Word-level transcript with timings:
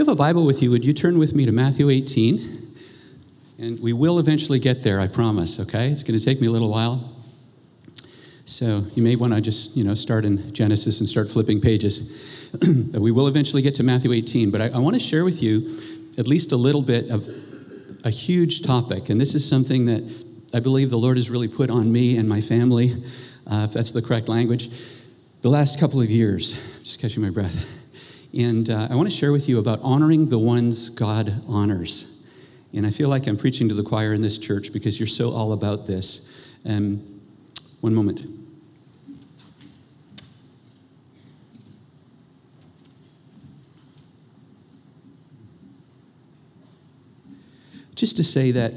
you 0.00 0.06
have 0.06 0.12
a 0.14 0.16
Bible 0.16 0.46
with 0.46 0.62
you, 0.62 0.70
would 0.70 0.82
you 0.82 0.94
turn 0.94 1.18
with 1.18 1.34
me 1.34 1.44
to 1.44 1.52
Matthew 1.52 1.90
18? 1.90 2.74
And 3.58 3.78
we 3.80 3.92
will 3.92 4.18
eventually 4.18 4.58
get 4.58 4.80
there, 4.80 4.98
I 4.98 5.06
promise, 5.06 5.60
okay? 5.60 5.90
It's 5.90 6.02
going 6.02 6.18
to 6.18 6.24
take 6.24 6.40
me 6.40 6.46
a 6.46 6.50
little 6.50 6.70
while. 6.70 7.14
So 8.46 8.86
you 8.94 9.02
may 9.02 9.14
want 9.16 9.34
to 9.34 9.42
just, 9.42 9.76
you 9.76 9.84
know, 9.84 9.92
start 9.92 10.24
in 10.24 10.54
Genesis 10.54 11.00
and 11.00 11.08
start 11.08 11.28
flipping 11.28 11.60
pages. 11.60 12.48
we 12.94 13.10
will 13.10 13.26
eventually 13.26 13.60
get 13.60 13.74
to 13.74 13.82
Matthew 13.82 14.14
18, 14.14 14.50
but 14.50 14.62
I, 14.62 14.68
I 14.68 14.78
want 14.78 14.94
to 14.94 15.00
share 15.00 15.22
with 15.22 15.42
you 15.42 15.78
at 16.16 16.26
least 16.26 16.52
a 16.52 16.56
little 16.56 16.80
bit 16.80 17.10
of 17.10 17.28
a 18.02 18.08
huge 18.08 18.62
topic. 18.62 19.10
And 19.10 19.20
this 19.20 19.34
is 19.34 19.46
something 19.46 19.84
that 19.84 20.02
I 20.54 20.60
believe 20.60 20.88
the 20.88 20.96
Lord 20.96 21.18
has 21.18 21.28
really 21.28 21.48
put 21.48 21.68
on 21.68 21.92
me 21.92 22.16
and 22.16 22.26
my 22.26 22.40
family, 22.40 22.94
uh, 23.46 23.66
if 23.68 23.74
that's 23.74 23.90
the 23.90 24.00
correct 24.00 24.30
language, 24.30 24.70
the 25.42 25.50
last 25.50 25.78
couple 25.78 26.00
of 26.00 26.08
years. 26.08 26.58
Just 26.82 27.02
catching 27.02 27.22
my 27.22 27.28
breath. 27.28 27.79
And 28.36 28.70
uh, 28.70 28.88
I 28.90 28.94
want 28.94 29.10
to 29.10 29.14
share 29.14 29.32
with 29.32 29.48
you 29.48 29.58
about 29.58 29.80
honoring 29.82 30.28
the 30.28 30.38
ones 30.38 30.88
God 30.88 31.42
honors. 31.48 32.24
And 32.72 32.86
I 32.86 32.90
feel 32.90 33.08
like 33.08 33.26
I'm 33.26 33.36
preaching 33.36 33.68
to 33.68 33.74
the 33.74 33.82
choir 33.82 34.14
in 34.14 34.22
this 34.22 34.38
church 34.38 34.72
because 34.72 35.00
you're 35.00 35.08
so 35.08 35.32
all 35.32 35.52
about 35.52 35.86
this. 35.86 36.54
Um, 36.64 37.20
one 37.80 37.94
moment. 37.94 38.26
Just 47.94 48.16
to 48.16 48.24
say 48.24 48.50
that, 48.52 48.72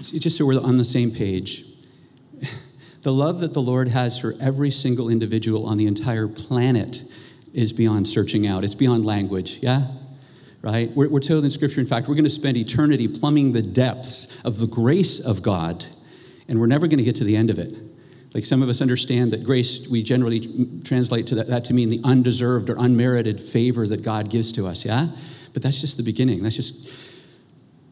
just 0.00 0.36
so 0.36 0.44
we're 0.44 0.60
on 0.60 0.76
the 0.76 0.84
same 0.84 1.10
page, 1.10 1.64
the 3.02 3.12
love 3.12 3.40
that 3.40 3.54
the 3.54 3.62
Lord 3.62 3.88
has 3.88 4.18
for 4.18 4.34
every 4.40 4.70
single 4.70 5.08
individual 5.08 5.66
on 5.66 5.78
the 5.78 5.86
entire 5.86 6.28
planet 6.28 7.04
is 7.58 7.72
beyond 7.72 8.06
searching 8.06 8.46
out, 8.46 8.62
it's 8.62 8.76
beyond 8.76 9.04
language, 9.04 9.58
yeah? 9.60 9.88
Right? 10.62 10.90
We're, 10.92 11.08
we're 11.08 11.20
told 11.20 11.42
in 11.42 11.50
Scripture, 11.50 11.80
in 11.80 11.86
fact, 11.86 12.06
we're 12.06 12.14
going 12.14 12.24
to 12.24 12.30
spend 12.30 12.56
eternity 12.56 13.08
plumbing 13.08 13.52
the 13.52 13.62
depths 13.62 14.40
of 14.44 14.58
the 14.60 14.68
grace 14.68 15.18
of 15.18 15.42
God, 15.42 15.84
and 16.46 16.60
we're 16.60 16.66
never 16.66 16.86
going 16.86 16.98
to 16.98 17.04
get 17.04 17.16
to 17.16 17.24
the 17.24 17.36
end 17.36 17.50
of 17.50 17.58
it. 17.58 17.76
Like 18.32 18.44
some 18.44 18.62
of 18.62 18.68
us 18.68 18.80
understand 18.80 19.32
that 19.32 19.42
grace, 19.42 19.88
we 19.88 20.04
generally 20.04 20.40
translate 20.84 21.26
to 21.28 21.34
that, 21.36 21.48
that 21.48 21.64
to 21.64 21.74
mean 21.74 21.88
the 21.88 22.00
undeserved 22.04 22.70
or 22.70 22.76
unmerited 22.78 23.40
favor 23.40 23.86
that 23.88 24.02
God 24.02 24.30
gives 24.30 24.52
to 24.52 24.66
us, 24.66 24.84
yeah? 24.84 25.08
But 25.52 25.62
that's 25.62 25.80
just 25.80 25.96
the 25.96 26.04
beginning. 26.04 26.42
That's 26.44 26.56
just 26.56 26.88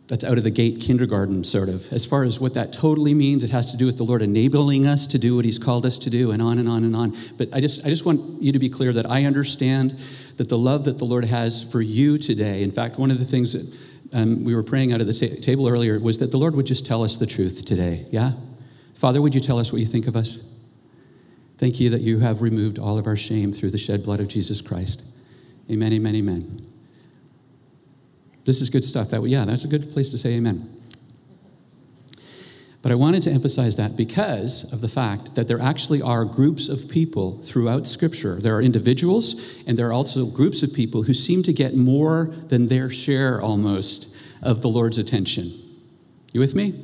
that's 0.08 0.24
out 0.24 0.38
of 0.38 0.44
the 0.44 0.50
gate 0.50 0.80
kindergarten, 0.80 1.42
sort 1.42 1.68
of. 1.68 1.92
As 1.92 2.06
far 2.06 2.22
as 2.22 2.38
what 2.38 2.54
that 2.54 2.72
totally 2.72 3.12
means, 3.12 3.42
it 3.42 3.50
has 3.50 3.72
to 3.72 3.76
do 3.76 3.86
with 3.86 3.96
the 3.96 4.04
Lord 4.04 4.22
enabling 4.22 4.86
us 4.86 5.06
to 5.08 5.18
do 5.18 5.34
what 5.34 5.44
He's 5.44 5.58
called 5.58 5.84
us 5.84 5.98
to 5.98 6.10
do, 6.10 6.30
and 6.30 6.40
on 6.40 6.58
and 6.58 6.68
on 6.68 6.84
and 6.84 6.94
on. 6.94 7.14
But 7.36 7.48
I 7.52 7.60
just, 7.60 7.84
I 7.84 7.88
just 7.88 8.04
want 8.04 8.40
you 8.42 8.52
to 8.52 8.58
be 8.58 8.68
clear 8.68 8.92
that 8.92 9.10
I 9.10 9.24
understand 9.24 9.98
that 10.36 10.48
the 10.48 10.58
love 10.58 10.84
that 10.84 10.98
the 10.98 11.04
Lord 11.04 11.24
has 11.24 11.64
for 11.64 11.80
you 11.80 12.18
today, 12.18 12.62
in 12.62 12.70
fact, 12.70 12.98
one 12.98 13.10
of 13.10 13.18
the 13.18 13.24
things 13.24 13.52
that 13.52 13.86
um, 14.12 14.44
we 14.44 14.54
were 14.54 14.62
praying 14.62 14.92
out 14.92 15.00
of 15.00 15.06
the 15.06 15.14
ta- 15.14 15.40
table 15.40 15.68
earlier 15.68 15.98
was 15.98 16.18
that 16.18 16.30
the 16.30 16.38
Lord 16.38 16.54
would 16.54 16.66
just 16.66 16.86
tell 16.86 17.02
us 17.02 17.16
the 17.16 17.26
truth 17.26 17.64
today. 17.64 18.06
Yeah? 18.10 18.32
Father, 18.94 19.20
would 19.20 19.34
you 19.34 19.40
tell 19.40 19.58
us 19.58 19.72
what 19.72 19.80
you 19.80 19.86
think 19.86 20.06
of 20.06 20.16
us? 20.16 20.40
Thank 21.58 21.80
you 21.80 21.90
that 21.90 22.02
you 22.02 22.20
have 22.20 22.42
removed 22.42 22.78
all 22.78 22.98
of 22.98 23.06
our 23.06 23.16
shame 23.16 23.52
through 23.52 23.70
the 23.70 23.78
shed 23.78 24.04
blood 24.04 24.20
of 24.20 24.28
Jesus 24.28 24.60
Christ. 24.60 25.02
Amen, 25.70 25.92
amen, 25.92 26.14
amen. 26.14 26.75
This 28.46 28.60
is 28.60 28.70
good 28.70 28.84
stuff. 28.84 29.10
That 29.10 29.22
yeah, 29.28 29.44
that's 29.44 29.64
a 29.64 29.68
good 29.68 29.90
place 29.90 30.08
to 30.10 30.18
say 30.18 30.34
amen. 30.34 30.72
But 32.80 32.92
I 32.92 32.94
wanted 32.94 33.22
to 33.22 33.32
emphasize 33.32 33.74
that 33.76 33.96
because 33.96 34.72
of 34.72 34.80
the 34.80 34.88
fact 34.88 35.34
that 35.34 35.48
there 35.48 35.60
actually 35.60 36.00
are 36.00 36.24
groups 36.24 36.68
of 36.68 36.88
people 36.88 37.36
throughout 37.38 37.84
Scripture. 37.84 38.36
There 38.36 38.54
are 38.54 38.62
individuals, 38.62 39.60
and 39.66 39.76
there 39.76 39.88
are 39.88 39.92
also 39.92 40.24
groups 40.24 40.62
of 40.62 40.72
people 40.72 41.02
who 41.02 41.12
seem 41.12 41.42
to 41.42 41.52
get 41.52 41.74
more 41.74 42.26
than 42.46 42.68
their 42.68 42.88
share 42.88 43.40
almost 43.40 44.14
of 44.40 44.62
the 44.62 44.68
Lord's 44.68 44.98
attention. 44.98 45.52
You 46.32 46.38
with 46.38 46.54
me? 46.54 46.80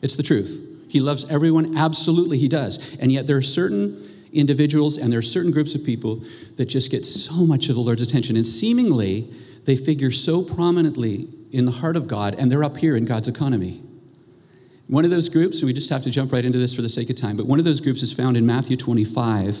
It's 0.00 0.14
the 0.14 0.22
truth. 0.22 0.62
He 0.88 1.00
loves 1.00 1.28
everyone, 1.28 1.76
absolutely, 1.76 2.38
He 2.38 2.46
does. 2.46 2.96
And 2.98 3.10
yet 3.10 3.26
there 3.26 3.36
are 3.36 3.42
certain 3.42 4.08
individuals 4.32 4.98
and 4.98 5.12
there 5.12 5.18
are 5.18 5.22
certain 5.22 5.50
groups 5.50 5.74
of 5.74 5.82
people 5.82 6.22
that 6.56 6.66
just 6.66 6.90
get 6.90 7.04
so 7.04 7.44
much 7.44 7.68
of 7.68 7.74
the 7.74 7.80
Lord's 7.80 8.02
attention. 8.02 8.36
And 8.36 8.46
seemingly, 8.46 9.28
they 9.66 9.76
figure 9.76 10.10
so 10.10 10.42
prominently 10.42 11.28
in 11.52 11.64
the 11.64 11.72
heart 11.72 11.96
of 11.96 12.08
God, 12.08 12.34
and 12.38 12.50
they're 12.50 12.64
up 12.64 12.76
here 12.78 12.96
in 12.96 13.04
God's 13.04 13.28
economy. 13.28 13.82
One 14.86 15.04
of 15.04 15.10
those 15.10 15.28
groups, 15.28 15.58
and 15.58 15.66
we 15.66 15.72
just 15.72 15.90
have 15.90 16.02
to 16.02 16.10
jump 16.10 16.32
right 16.32 16.44
into 16.44 16.58
this 16.58 16.74
for 16.74 16.82
the 16.82 16.88
sake 16.88 17.10
of 17.10 17.16
time, 17.16 17.36
but 17.36 17.46
one 17.46 17.58
of 17.58 17.64
those 17.64 17.80
groups 17.80 18.02
is 18.02 18.12
found 18.12 18.36
in 18.36 18.46
Matthew 18.46 18.76
25. 18.76 19.58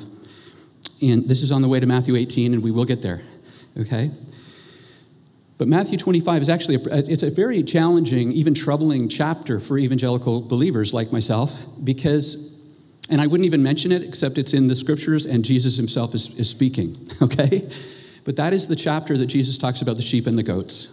And 1.02 1.28
this 1.28 1.42
is 1.42 1.50
on 1.50 1.62
the 1.62 1.68
way 1.68 1.80
to 1.80 1.86
Matthew 1.86 2.14
18, 2.14 2.54
and 2.54 2.62
we 2.62 2.70
will 2.70 2.84
get 2.84 3.02
there, 3.02 3.20
okay? 3.76 4.12
But 5.58 5.68
Matthew 5.68 5.98
25 5.98 6.42
is 6.42 6.50
actually 6.50 6.76
a, 6.76 6.98
it's 7.10 7.22
a 7.22 7.30
very 7.30 7.62
challenging, 7.62 8.30
even 8.32 8.54
troubling 8.54 9.08
chapter 9.08 9.58
for 9.58 9.78
evangelical 9.78 10.40
believers 10.42 10.94
like 10.94 11.10
myself 11.10 11.64
because, 11.82 12.54
and 13.08 13.20
I 13.20 13.26
wouldn't 13.26 13.46
even 13.46 13.62
mention 13.62 13.90
it 13.90 14.02
except 14.02 14.38
it's 14.38 14.52
in 14.52 14.68
the 14.68 14.76
scriptures 14.76 15.26
and 15.26 15.44
Jesus 15.44 15.76
himself 15.76 16.14
is, 16.14 16.38
is 16.38 16.48
speaking, 16.48 17.08
okay? 17.22 17.68
But 18.26 18.36
that 18.36 18.52
is 18.52 18.66
the 18.66 18.76
chapter 18.76 19.16
that 19.16 19.26
Jesus 19.26 19.56
talks 19.56 19.80
about 19.80 19.94
the 19.94 20.02
sheep 20.02 20.26
and 20.26 20.36
the 20.36 20.42
goats. 20.42 20.88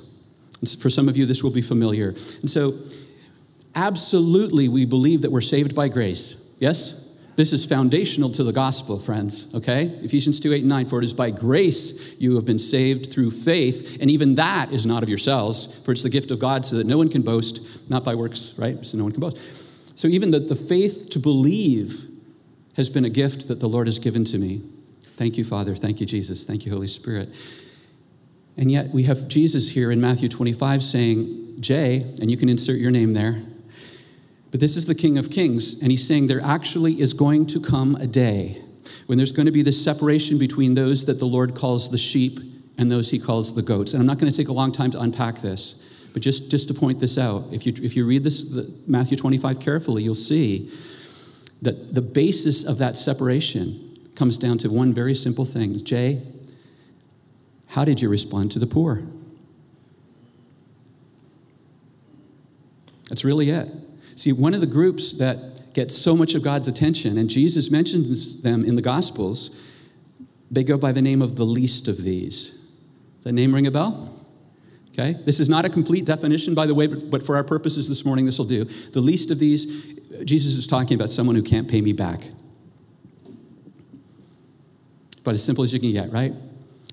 And 0.61 0.69
for 0.69 0.91
some 0.91 1.09
of 1.09 1.17
you, 1.17 1.25
this 1.25 1.44
will 1.44 1.51
be 1.51 1.63
familiar. 1.63 2.09
And 2.09 2.49
so, 2.49 2.75
absolutely, 3.75 4.69
we 4.69 4.85
believe 4.85 5.23
that 5.23 5.31
we're 5.31 5.41
saved 5.41 5.73
by 5.73 5.88
grace. 5.88 6.55
Yes? 6.59 7.03
This 7.35 7.51
is 7.51 7.66
foundational 7.66 8.29
to 8.29 8.44
the 8.44 8.53
gospel, 8.53 8.99
friends, 8.99 9.53
okay? 9.55 9.85
Ephesians 10.03 10.39
2 10.39 10.53
8 10.53 10.59
and 10.59 10.69
9. 10.69 10.85
For 10.85 10.99
it 10.99 11.03
is 11.03 11.13
by 11.13 11.31
grace 11.31 12.16
you 12.19 12.35
have 12.35 12.45
been 12.45 12.59
saved 12.59 13.11
through 13.11 13.31
faith, 13.31 13.97
and 14.00 14.11
even 14.11 14.35
that 14.35 14.71
is 14.71 14.85
not 14.85 15.01
of 15.01 15.09
yourselves, 15.09 15.81
for 15.81 15.91
it's 15.91 16.03
the 16.03 16.11
gift 16.11 16.29
of 16.29 16.38
God, 16.38 16.67
so 16.67 16.75
that 16.75 16.85
no 16.85 17.00
one 17.00 17.09
can 17.09 17.23
boast, 17.23 17.89
not 17.89 18.03
by 18.03 18.13
works, 18.13 18.53
right? 18.57 18.85
So 18.85 19.00
no 19.00 19.05
one 19.05 19.11
can 19.11 19.21
boast. 19.21 19.97
So 19.97 20.07
even 20.07 20.29
the, 20.29 20.39
the 20.39 20.55
faith 20.55 21.09
to 21.09 21.19
believe 21.19 22.07
has 22.75 22.89
been 22.89 23.05
a 23.05 23.09
gift 23.09 23.47
that 23.47 23.59
the 23.59 23.67
Lord 23.67 23.88
has 23.88 23.97
given 23.97 24.23
to 24.25 24.38
me. 24.38 24.61
Thank 25.16 25.38
you, 25.38 25.44
Father. 25.44 25.75
Thank 25.75 26.00
you, 26.00 26.06
Jesus. 26.06 26.46
Thank 26.46 26.66
you, 26.66 26.72
Holy 26.72 26.88
Spirit. 26.88 27.29
And 28.57 28.72
yet 28.72 28.90
we 28.94 29.03
have 29.03 29.28
Jesus 29.28 29.69
here 29.69 29.91
in 29.91 30.00
Matthew 30.00 30.29
25 30.29 30.84
saying, 30.84 31.56
Jay, 31.59 32.01
and 32.22 32.29
you 32.29 32.38
can 32.38 32.50
insert 32.50 32.78
your 32.78 32.91
name 32.91 33.13
there, 33.13 33.41
but 34.51 34.59
this 34.59 34.78
is 34.78 34.85
the 34.85 34.94
King 34.94 35.18
of 35.18 35.31
Kings, 35.31 35.81
and 35.81 35.90
he's 35.90 36.07
saying 36.07 36.28
there 36.28 36.41
actually 36.41 37.01
is 37.01 37.13
going 37.13 37.47
to 37.47 37.59
come 37.59 37.96
a 37.96 38.06
day 38.06 38.62
when 39.07 39.18
there's 39.18 39.31
going 39.31 39.47
to 39.47 39.51
be 39.51 39.63
this 39.63 39.84
separation 39.84 40.38
between 40.38 40.75
those 40.75 41.06
that 41.06 41.18
the 41.18 41.25
Lord 41.25 41.56
calls 41.56 41.90
the 41.90 41.97
sheep 41.97 42.40
and 42.78 42.91
those 42.91 43.09
he 43.09 43.18
calls 43.18 43.56
the 43.56 43.62
goats. 43.62 43.94
And 43.94 44.01
I'm 44.01 44.06
not 44.06 44.19
going 44.19 44.31
to 44.31 44.38
take 44.38 44.50
a 44.50 44.53
long 44.53 44.72
time 44.72 44.91
to 44.91 45.00
unpack 45.00 45.40
this, 45.40 45.81
but 46.13 46.22
just, 46.22 46.51
just 46.51 46.68
to 46.68 46.74
point 46.74 47.00
this 47.00 47.18
out, 47.18 47.45
if 47.51 47.66
you, 47.66 47.74
if 47.81 47.95
you 47.95 48.06
read 48.06 48.24
this, 48.24 48.44
the, 48.44 48.72
Matthew 48.85 49.18
25 49.18 49.59
carefully, 49.59 50.03
you'll 50.03 50.13
see 50.13 50.72
that 51.63 51.95
the 51.95 52.01
basis 52.01 52.63
of 52.63 52.78
that 52.80 52.97
separation 52.97 53.92
comes 54.16 54.38
down 54.38 54.57
to 54.59 54.69
one 54.69 54.94
very 54.94 55.16
simple 55.16 55.46
thing 55.46 55.78
Jay, 55.84 56.22
how 57.68 57.84
did 57.84 58.01
you 58.01 58.09
respond 58.09 58.51
to 58.51 58.59
the 58.59 58.68
poor? 58.68 59.03
That's 63.09 63.25
really 63.25 63.50
it. 63.50 63.69
See, 64.16 64.31
one 64.31 64.53
of 64.53 64.62
the 64.62 64.68
groups 64.68 65.13
that 65.13 65.74
gets 65.74 65.96
so 65.97 66.16
much 66.16 66.35
of 66.35 66.44
God's 66.44 66.68
attention, 66.68 67.18
and 67.18 67.29
Jesus 67.29 67.72
mentions 67.72 68.41
them 68.44 68.63
in 68.63 68.75
the 68.75 68.81
Gospels, 68.81 69.59
they 70.51 70.63
go 70.63 70.78
by 70.78 70.91
the 70.91 71.01
name 71.01 71.22
of 71.22 71.35
the 71.35 71.44
least 71.44 71.88
of 71.88 72.03
these. 72.03 72.72
The 73.24 73.31
name 73.31 73.56
ring 73.56 73.66
a 73.66 73.72
bell? 73.72 74.13
Okay? 74.91 75.13
This 75.25 75.40
is 75.40 75.50
not 75.50 75.66
a 75.66 75.69
complete 75.69 76.06
definition, 76.06 76.53
by 76.53 76.68
the 76.68 76.75
way, 76.75 76.85
but, 76.85 77.09
but 77.09 77.24
for 77.24 77.35
our 77.35 77.44
purposes 77.44 77.90
this 77.90 78.06
morning, 78.06 78.25
this 78.25 78.38
will 78.38 78.45
do. 78.45 78.66
The 78.66 79.01
least 79.01 79.31
of 79.31 79.40
these, 79.40 79.66
Jesus 80.24 80.57
is 80.57 80.68
talking 80.68 80.94
about 80.94 81.09
someone 81.09 81.35
who 81.35 81.41
can't 81.41 81.68
pay 81.68 81.81
me 81.81 81.94
back 81.94 82.30
but 85.23 85.34
as 85.34 85.44
simple 85.44 85.63
as 85.63 85.73
you 85.73 85.79
can 85.79 85.94
get, 85.94 86.11
right? 86.11 86.34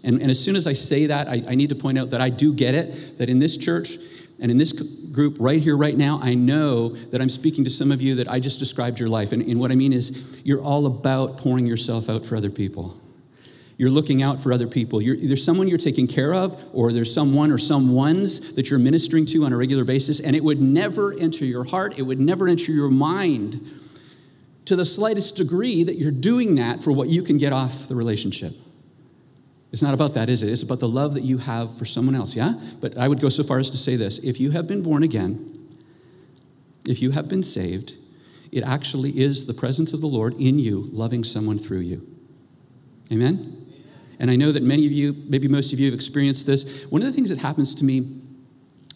And, 0.03 0.21
and 0.21 0.31
as 0.31 0.43
soon 0.43 0.57
as 0.57 0.67
I 0.67 0.73
say 0.73 1.07
that, 1.07 1.29
I, 1.29 1.43
I 1.49 1.55
need 1.55 1.69
to 1.71 1.75
point 1.75 1.99
out 1.99 2.11
that 2.11 2.21
I 2.21 2.31
do 2.31 2.53
get 2.53 2.75
it, 2.75 3.19
that 3.19 3.29
in 3.29 3.39
this 3.39 3.57
church 3.57 3.99
and 4.41 4.51
in 4.51 4.57
this 4.57 4.73
group 4.73 5.37
right 5.39 5.61
here, 5.61 5.77
right 5.77 5.97
now, 5.97 6.19
I 6.23 6.35
know 6.35 6.91
that 6.91 7.21
I'm 7.21 7.29
speaking 7.29 7.65
to 7.65 7.71
some 7.71 7.93
of 7.93 8.01
you 8.01 8.15
that 8.17 8.29
I 8.29 8.41
just 8.41 8.59
described 8.59 8.99
your 8.99 9.09
life. 9.09 9.33
And, 9.33 9.43
and 9.43 9.61
what 9.61 9.71
I 9.71 9.75
mean 9.75 9.93
is, 9.93 10.41
you're 10.45 10.63
all 10.63 10.87
about 10.87 11.37
pouring 11.37 11.67
yourself 11.67 12.09
out 12.09 12.25
for 12.25 12.37
other 12.37 12.51
people. 12.51 12.99
You're 13.77 13.91
looking 13.91 14.23
out 14.23 14.41
for 14.41 14.53
other 14.53 14.67
people. 14.67 15.01
You're, 15.01 15.17
there's 15.17 15.45
someone 15.45 15.69
you're 15.69 15.79
taking 15.79 16.07
care 16.07 16.35
of, 16.35 16.63
or 16.73 16.93
there's 16.93 17.13
someone 17.13 17.51
or 17.51 17.59
some 17.59 17.93
ones 17.93 18.55
that 18.55 18.71
you're 18.71 18.79
ministering 18.79 19.27
to 19.27 19.45
on 19.45 19.53
a 19.53 19.57
regular 19.57 19.85
basis, 19.85 20.21
and 20.21 20.37
it 20.37 20.45
would 20.45 20.61
never 20.61 21.19
enter 21.19 21.45
your 21.45 21.65
heart, 21.65 21.99
it 21.99 22.03
would 22.03 22.21
never 22.21 22.49
enter 22.49 22.73
your 22.73 22.91
mind 22.91 23.75
to 24.71 24.77
the 24.77 24.85
slightest 24.85 25.35
degree 25.35 25.83
that 25.83 25.97
you're 25.97 26.13
doing 26.13 26.55
that 26.55 26.81
for 26.81 26.93
what 26.93 27.09
you 27.09 27.25
can 27.25 27.39
get 27.39 27.53
off 27.53 27.89
the 27.89 27.97
relationship. 27.97 28.55
It's 29.73 29.83
not 29.83 29.95
about 29.95 30.15
that, 30.15 30.29
is 30.29 30.45
it? 30.45 30.49
It's 30.49 30.63
about 30.63 30.79
the 30.79 30.87
love 30.87 31.15
that 31.15 31.25
you 31.25 31.39
have 31.39 31.77
for 31.77 31.85
someone 31.85 32.15
else, 32.15 32.37
yeah? 32.37 32.55
But 32.81 32.97
I 32.97 33.09
would 33.09 33.19
go 33.19 33.29
so 33.31 33.43
far 33.43 33.59
as 33.59 33.69
to 33.71 33.77
say 33.77 33.97
this 33.97 34.21
if 34.21 34.39
you 34.39 34.53
have 34.53 34.69
been 34.69 34.81
born 34.81 35.03
again, 35.03 35.69
if 36.87 37.03
you 37.03 37.11
have 37.11 37.27
been 37.27 37.43
saved, 37.43 37.97
it 38.53 38.63
actually 38.63 39.11
is 39.19 39.47
the 39.47 39.55
presence 39.55 39.93
of 39.93 40.01
the 40.01 40.07
Lord 40.07 40.35
in 40.35 40.61
you, 40.61 40.89
loving 40.93 41.25
someone 41.25 41.59
through 41.59 41.81
you. 41.81 42.07
Amen? 43.11 43.67
And 44.21 44.31
I 44.31 44.37
know 44.37 44.53
that 44.53 44.63
many 44.63 44.87
of 44.87 44.93
you, 44.93 45.17
maybe 45.27 45.49
most 45.49 45.73
of 45.73 45.81
you, 45.81 45.87
have 45.87 45.95
experienced 45.95 46.47
this. 46.47 46.85
One 46.85 47.03
of 47.03 47.09
the 47.09 47.13
things 47.13 47.31
that 47.31 47.41
happens 47.41 47.75
to 47.75 47.85
me 47.85 48.21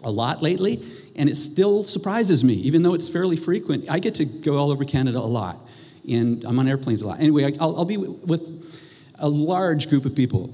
a 0.05 0.11
lot 0.11 0.43
lately, 0.43 0.85
and 1.17 1.29
it 1.29 1.35
still 1.35 1.82
surprises 1.82 2.44
me, 2.44 2.55
even 2.55 2.82
though 2.82 2.94
it's 2.94 3.09
fairly 3.09 3.37
frequent. 3.37 3.91
I 3.91 3.99
get 3.99 4.15
to 4.17 4.25
go 4.25 4.56
all 4.56 4.70
over 4.70 4.85
Canada 4.85 5.19
a 5.19 5.20
lot, 5.20 5.63
and 6.09 6.45
I'm 6.45 6.59
on 6.59 6.69
airplanes 6.69 7.03
a 7.03 7.06
lot. 7.06 7.21
Anyway, 7.21 7.45
I'll, 7.59 7.77
I'll 7.77 7.85
be 7.85 7.97
with 7.97 8.83
a 9.19 9.29
large 9.29 9.89
group 9.89 10.05
of 10.05 10.15
people. 10.15 10.53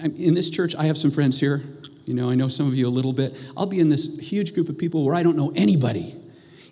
In 0.00 0.34
this 0.34 0.48
church, 0.48 0.76
I 0.76 0.84
have 0.84 0.96
some 0.96 1.10
friends 1.10 1.40
here. 1.40 1.60
You 2.06 2.14
know, 2.14 2.30
I 2.30 2.34
know 2.34 2.48
some 2.48 2.68
of 2.68 2.74
you 2.74 2.86
a 2.86 2.90
little 2.90 3.12
bit. 3.12 3.36
I'll 3.56 3.66
be 3.66 3.80
in 3.80 3.88
this 3.88 4.18
huge 4.18 4.54
group 4.54 4.68
of 4.68 4.78
people 4.78 5.04
where 5.04 5.14
I 5.14 5.22
don't 5.22 5.36
know 5.36 5.52
anybody. 5.56 6.14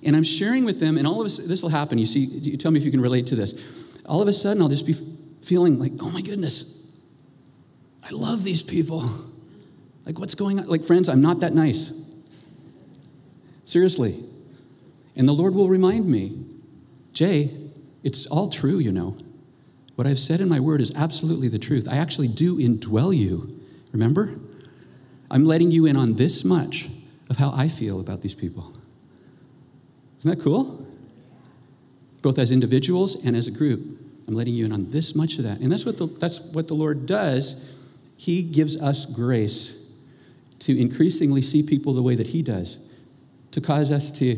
And 0.05 0.15
I'm 0.15 0.23
sharing 0.23 0.65
with 0.65 0.79
them, 0.79 0.97
and 0.97 1.07
all 1.07 1.21
of 1.21 1.27
us, 1.27 1.39
this 1.39 1.63
will 1.63 1.71
happen. 1.71 1.99
You 1.99 2.07
see, 2.07 2.21
you 2.21 2.57
tell 2.57 2.71
me 2.71 2.79
if 2.79 2.85
you 2.85 2.91
can 2.91 3.01
relate 3.01 3.27
to 3.29 3.37
this. 3.37 3.55
All 4.07 4.23
of 4.23 4.29
a 4.29 4.33
sudden, 4.33 4.63
I'll 4.63 4.69
just 4.69 4.87
be 4.87 4.95
feeling 5.43 5.79
like, 5.79 5.93
oh 6.01 6.11
my 6.11 6.21
goodness, 6.21 6.87
I 8.05 8.11
love 8.11 8.45
these 8.45 8.63
people. 8.63 9.11
Like, 10.05 10.21
what's 10.21 10.37
going 10.37 10.61
on? 10.61 10.67
Like, 10.67 10.85
friends, 10.85 11.09
I'm 11.09 11.21
not 11.21 11.41
that 11.41 11.53
nice. 11.53 11.93
Seriously. 13.65 14.23
And 15.17 15.27
the 15.27 15.33
Lord 15.33 15.55
will 15.57 15.69
remind 15.69 16.07
me, 16.07 16.46
Jay, 17.17 17.51
it's 18.05 18.27
all 18.27 18.51
true, 18.51 18.79
you 18.79 18.93
know. 18.93 19.17
What 19.95 20.07
I've 20.07 20.19
said 20.19 20.43
in 20.43 20.51
my 20.51 20.61
word 20.61 20.83
is 20.83 20.95
absolutely 20.95 21.49
the 21.49 21.59
truth. 21.59 21.89
I 21.91 21.97
actually 21.97 22.29
do 22.29 22.59
indwell 22.59 23.17
you. 23.17 23.59
Remember? 23.91 24.37
I'm 25.31 25.43
letting 25.43 25.71
you 25.71 25.87
in 25.87 25.97
on 25.97 26.17
this 26.17 26.45
much 26.45 26.91
of 27.31 27.39
how 27.39 27.53
I 27.53 27.69
feel 27.69 28.01
about 28.01 28.21
these 28.21 28.35
people. 28.35 28.71
Isn't 30.21 30.37
that 30.37 30.45
cool? 30.45 30.87
Both 32.21 32.39
as 32.39 32.51
individuals 32.51 33.17
and 33.25 33.35
as 33.35 33.47
a 33.47 33.51
group. 33.51 33.99
I'm 34.29 34.35
letting 34.35 34.53
you 34.55 34.67
in 34.67 34.73
on 34.73 34.91
this 34.91 35.15
much 35.15 35.39
of 35.39 35.45
that. 35.45 35.61
And 35.61 35.73
that's 35.73 35.87
what 35.87 35.97
the, 35.97 36.09
that's 36.09 36.39
what 36.39 36.69
the 36.69 36.75
Lord 36.75 37.07
does. 37.07 37.65
He 38.19 38.43
gives 38.43 38.77
us 38.77 39.07
grace 39.07 39.83
to 40.59 40.79
increasingly 40.79 41.41
see 41.41 41.63
people 41.63 41.95
the 41.95 42.03
way 42.03 42.15
that 42.15 42.27
He 42.27 42.43
does, 42.43 42.79
to 43.53 43.63
cause 43.63 43.91
us 43.91 44.11
to 44.19 44.37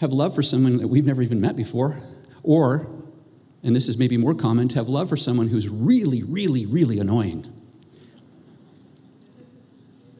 have 0.00 0.12
love 0.12 0.34
for 0.34 0.42
someone 0.42 0.78
that 0.78 0.88
we've 0.88 1.04
never 1.04 1.22
even 1.22 1.40
met 1.40 1.56
before, 1.56 2.00
or, 2.42 2.90
and 3.62 3.76
this 3.76 3.86
is 3.86 3.98
maybe 3.98 4.16
more 4.16 4.34
common, 4.34 4.66
to 4.68 4.76
have 4.76 4.88
love 4.88 5.08
for 5.10 5.16
someone 5.16 5.48
who's 5.48 5.68
really, 5.68 6.22
really, 6.22 6.64
really 6.64 6.98
annoying. 6.98 7.46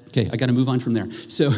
Okay, 0.09 0.29
I 0.31 0.37
got 0.37 0.47
to 0.47 0.53
move 0.53 0.69
on 0.69 0.81
from 0.81 0.93
there. 0.93 1.11
So, 1.11 1.51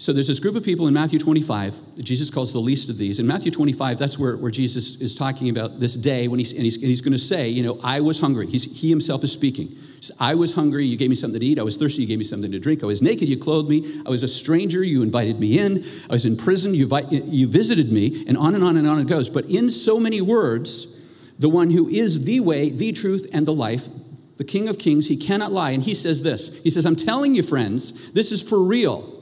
so 0.00 0.14
there's 0.14 0.28
this 0.28 0.40
group 0.40 0.56
of 0.56 0.64
people 0.64 0.86
in 0.86 0.94
Matthew 0.94 1.18
25 1.18 1.96
that 1.96 2.04
Jesus 2.04 2.30
calls 2.30 2.54
the 2.54 2.58
least 2.58 2.88
of 2.88 2.96
these. 2.96 3.18
In 3.18 3.26
Matthew 3.26 3.50
25, 3.50 3.98
that's 3.98 4.18
where, 4.18 4.34
where 4.34 4.50
Jesus 4.50 4.98
is 4.98 5.14
talking 5.14 5.50
about 5.50 5.78
this 5.78 5.94
day 5.94 6.26
when 6.26 6.38
he's, 6.38 6.54
and 6.54 6.62
he's, 6.62 6.76
and 6.76 6.86
he's 6.86 7.02
going 7.02 7.12
to 7.12 7.18
say, 7.18 7.50
you 7.50 7.62
know, 7.62 7.78
I 7.84 8.00
was 8.00 8.18
hungry. 8.18 8.46
He's, 8.46 8.64
he 8.64 8.88
himself 8.88 9.22
is 9.24 9.30
speaking. 9.30 9.76
Says, 10.00 10.16
I 10.18 10.36
was 10.36 10.54
hungry, 10.54 10.86
you 10.86 10.96
gave 10.96 11.10
me 11.10 11.16
something 11.16 11.38
to 11.38 11.44
eat. 11.44 11.58
I 11.58 11.62
was 11.64 11.76
thirsty, 11.76 12.00
you 12.00 12.08
gave 12.08 12.16
me 12.16 12.24
something 12.24 12.50
to 12.50 12.58
drink. 12.58 12.82
I 12.82 12.86
was 12.86 13.02
naked, 13.02 13.28
you 13.28 13.36
clothed 13.36 13.68
me. 13.68 14.00
I 14.06 14.08
was 14.08 14.22
a 14.22 14.28
stranger, 14.28 14.82
you 14.82 15.02
invited 15.02 15.38
me 15.38 15.58
in. 15.58 15.84
I 16.08 16.14
was 16.14 16.24
in 16.24 16.38
prison, 16.38 16.74
you, 16.74 16.88
you 17.10 17.46
visited 17.46 17.92
me, 17.92 18.24
and 18.26 18.38
on 18.38 18.54
and 18.54 18.64
on 18.64 18.78
and 18.78 18.88
on 18.88 19.00
it 19.00 19.06
goes. 19.06 19.28
But 19.28 19.44
in 19.50 19.68
so 19.68 20.00
many 20.00 20.22
words, 20.22 20.98
the 21.38 21.50
one 21.50 21.70
who 21.70 21.90
is 21.90 22.24
the 22.24 22.40
way, 22.40 22.70
the 22.70 22.92
truth, 22.92 23.26
and 23.34 23.44
the 23.44 23.52
life, 23.52 23.90
the 24.38 24.44
King 24.44 24.66
of 24.70 24.78
Kings, 24.78 25.08
he 25.08 25.18
cannot 25.18 25.52
lie. 25.52 25.72
And 25.72 25.82
he 25.82 25.94
says 25.94 26.22
this 26.22 26.48
He 26.62 26.70
says, 26.70 26.86
I'm 26.86 26.96
telling 26.96 27.34
you, 27.34 27.42
friends, 27.42 28.12
this 28.12 28.32
is 28.32 28.42
for 28.42 28.62
real. 28.62 29.19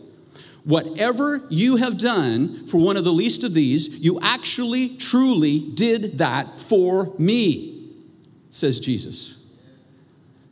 Whatever 0.64 1.46
you 1.48 1.76
have 1.76 1.96
done 1.96 2.66
for 2.66 2.78
one 2.78 2.96
of 2.96 3.04
the 3.04 3.12
least 3.12 3.44
of 3.44 3.54
these, 3.54 3.98
you 4.00 4.18
actually, 4.20 4.96
truly 4.96 5.60
did 5.60 6.18
that 6.18 6.56
for 6.56 7.14
me, 7.18 7.90
says 8.50 8.78
Jesus. 8.78 9.46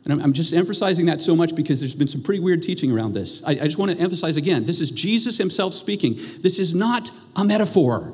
And 0.05 0.21
I'm 0.21 0.33
just 0.33 0.53
emphasizing 0.53 1.07
that 1.07 1.19
so 1.19 1.35
much 1.35 1.53
because 1.53 1.81
there's 1.81 1.95
been 1.95 2.07
some 2.07 2.23
pretty 2.23 2.39
weird 2.39 2.63
teaching 2.63 2.91
around 2.91 3.13
this. 3.13 3.43
I, 3.43 3.55
just 3.55 3.77
want 3.77 3.91
to 3.91 3.97
emphasize 3.97 4.37
again 4.37 4.63
this 4.63 4.79
is 4.79 4.89
Jesus 4.89 5.37
himself 5.37 5.73
speaking. 5.73 6.17
This 6.41 6.59
is 6.59 6.73
not 6.73 7.11
a 7.35 7.43
metaphor. 7.43 8.13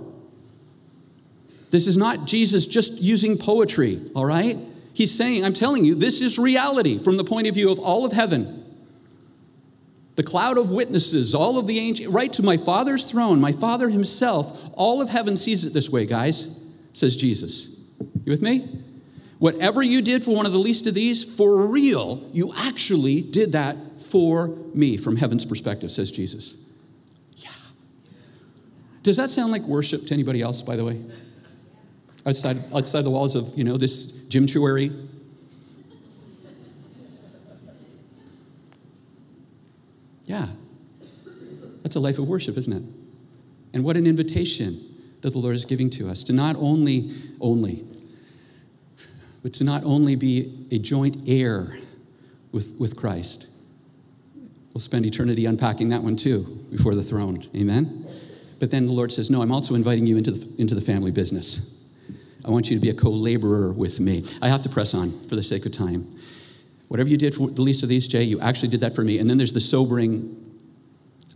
This 1.69 1.85
is 1.85 1.95
not 1.95 2.25
Jesus 2.25 2.65
just 2.65 2.99
using 2.99 3.37
poetry, 3.37 4.01
all 4.15 4.25
right? 4.25 4.57
He's 4.93 5.13
saying, 5.13 5.45
I'm 5.45 5.53
telling 5.53 5.85
you, 5.85 5.95
this 5.95 6.21
is 6.21 6.37
reality 6.37 6.97
from 6.97 7.15
the 7.15 7.23
point 7.23 7.47
of 7.47 7.53
view 7.53 7.71
of 7.71 7.79
all 7.79 8.05
of 8.05 8.11
heaven 8.11 8.62
the 10.15 10.23
cloud 10.23 10.57
of 10.57 10.69
witnesses, 10.69 11.33
all 11.33 11.57
of 11.57 11.67
the 11.67 11.79
angels, 11.79 12.13
right 12.13 12.31
to 12.33 12.43
my 12.43 12.57
Father's 12.57 13.03
throne, 13.03 13.41
my 13.41 13.51
Father 13.51 13.89
Himself, 13.89 14.69
all 14.73 15.01
of 15.01 15.09
heaven 15.09 15.35
sees 15.35 15.65
it 15.65 15.73
this 15.73 15.89
way, 15.89 16.05
guys, 16.05 16.59
says 16.93 17.15
Jesus. 17.15 17.79
You 18.25 18.31
with 18.31 18.41
me? 18.41 18.83
Whatever 19.39 19.81
you 19.81 20.01
did 20.01 20.23
for 20.23 20.35
one 20.35 20.45
of 20.45 20.51
the 20.51 20.59
least 20.59 20.87
of 20.87 20.93
these, 20.93 21.23
for 21.23 21.65
real, 21.65 22.29
you 22.31 22.53
actually 22.55 23.21
did 23.21 23.53
that 23.53 23.75
for 23.99 24.47
me 24.73 24.95
from 24.97 25.17
heaven's 25.17 25.43
perspective, 25.43 25.91
says 25.91 26.11
Jesus. 26.11 26.55
Yeah. 27.37 27.49
Does 29.01 29.17
that 29.17 29.29
sound 29.29 29.51
like 29.51 29.63
worship 29.63 30.05
to 30.07 30.13
anybody 30.13 30.41
else, 30.41 30.61
by 30.61 30.75
the 30.75 30.85
way? 30.85 31.01
Outside, 32.25 32.57
outside 32.73 33.01
the 33.01 33.09
walls 33.09 33.35
of, 33.35 33.51
you 33.57 33.63
know, 33.63 33.75
this 33.75 34.05
gymtuary 34.05 34.91
Yeah. 40.25 40.47
That's 41.81 41.95
a 41.95 41.99
life 41.99 42.19
of 42.19 42.27
worship, 42.27 42.57
isn't 42.57 42.73
it? 42.73 42.83
And 43.73 43.83
what 43.83 43.97
an 43.97 44.07
invitation 44.07 44.89
that 45.21 45.31
the 45.31 45.39
Lord 45.39 45.55
is 45.55 45.65
giving 45.65 45.89
to 45.91 46.09
us 46.09 46.23
to 46.23 46.33
not 46.33 46.55
only, 46.57 47.11
only, 47.41 47.85
but 49.41 49.53
to 49.53 49.63
not 49.63 49.83
only 49.83 50.15
be 50.15 50.67
a 50.71 50.79
joint 50.79 51.17
heir 51.27 51.67
with, 52.51 52.75
with 52.79 52.95
Christ. 52.95 53.47
We'll 54.73 54.81
spend 54.81 55.05
eternity 55.05 55.45
unpacking 55.45 55.87
that 55.89 56.01
one 56.01 56.15
too 56.15 56.65
before 56.71 56.95
the 56.95 57.03
throne. 57.03 57.43
Amen? 57.55 58.05
But 58.59 58.71
then 58.71 58.85
the 58.85 58.93
Lord 58.93 59.11
says, 59.11 59.29
No, 59.29 59.41
I'm 59.41 59.51
also 59.51 59.75
inviting 59.75 60.07
you 60.07 60.17
into 60.17 60.31
the, 60.31 60.61
into 60.61 60.73
the 60.75 60.81
family 60.81 61.11
business. 61.11 61.81
I 62.45 62.49
want 62.49 62.69
you 62.69 62.77
to 62.77 62.81
be 62.81 62.89
a 62.89 62.93
co 62.93 63.09
laborer 63.09 63.71
with 63.71 63.99
me. 63.99 64.23
I 64.41 64.49
have 64.49 64.61
to 64.63 64.69
press 64.69 64.93
on 64.93 65.17
for 65.27 65.35
the 65.35 65.43
sake 65.43 65.65
of 65.65 65.71
time. 65.71 66.09
Whatever 66.93 67.09
you 67.09 67.17
did 67.17 67.33
for 67.33 67.49
the 67.49 67.63
least 67.63 67.81
of 67.81 67.89
these, 67.89 68.07
Jay, 68.07 68.21
you 68.21 68.39
actually 68.39 68.67
did 68.69 68.81
that 68.81 68.93
for 68.93 69.03
me. 69.03 69.17
And 69.17 69.27
then 69.27 69.39
there's 69.39 69.51
the 69.51 69.59
sobering 69.59 70.59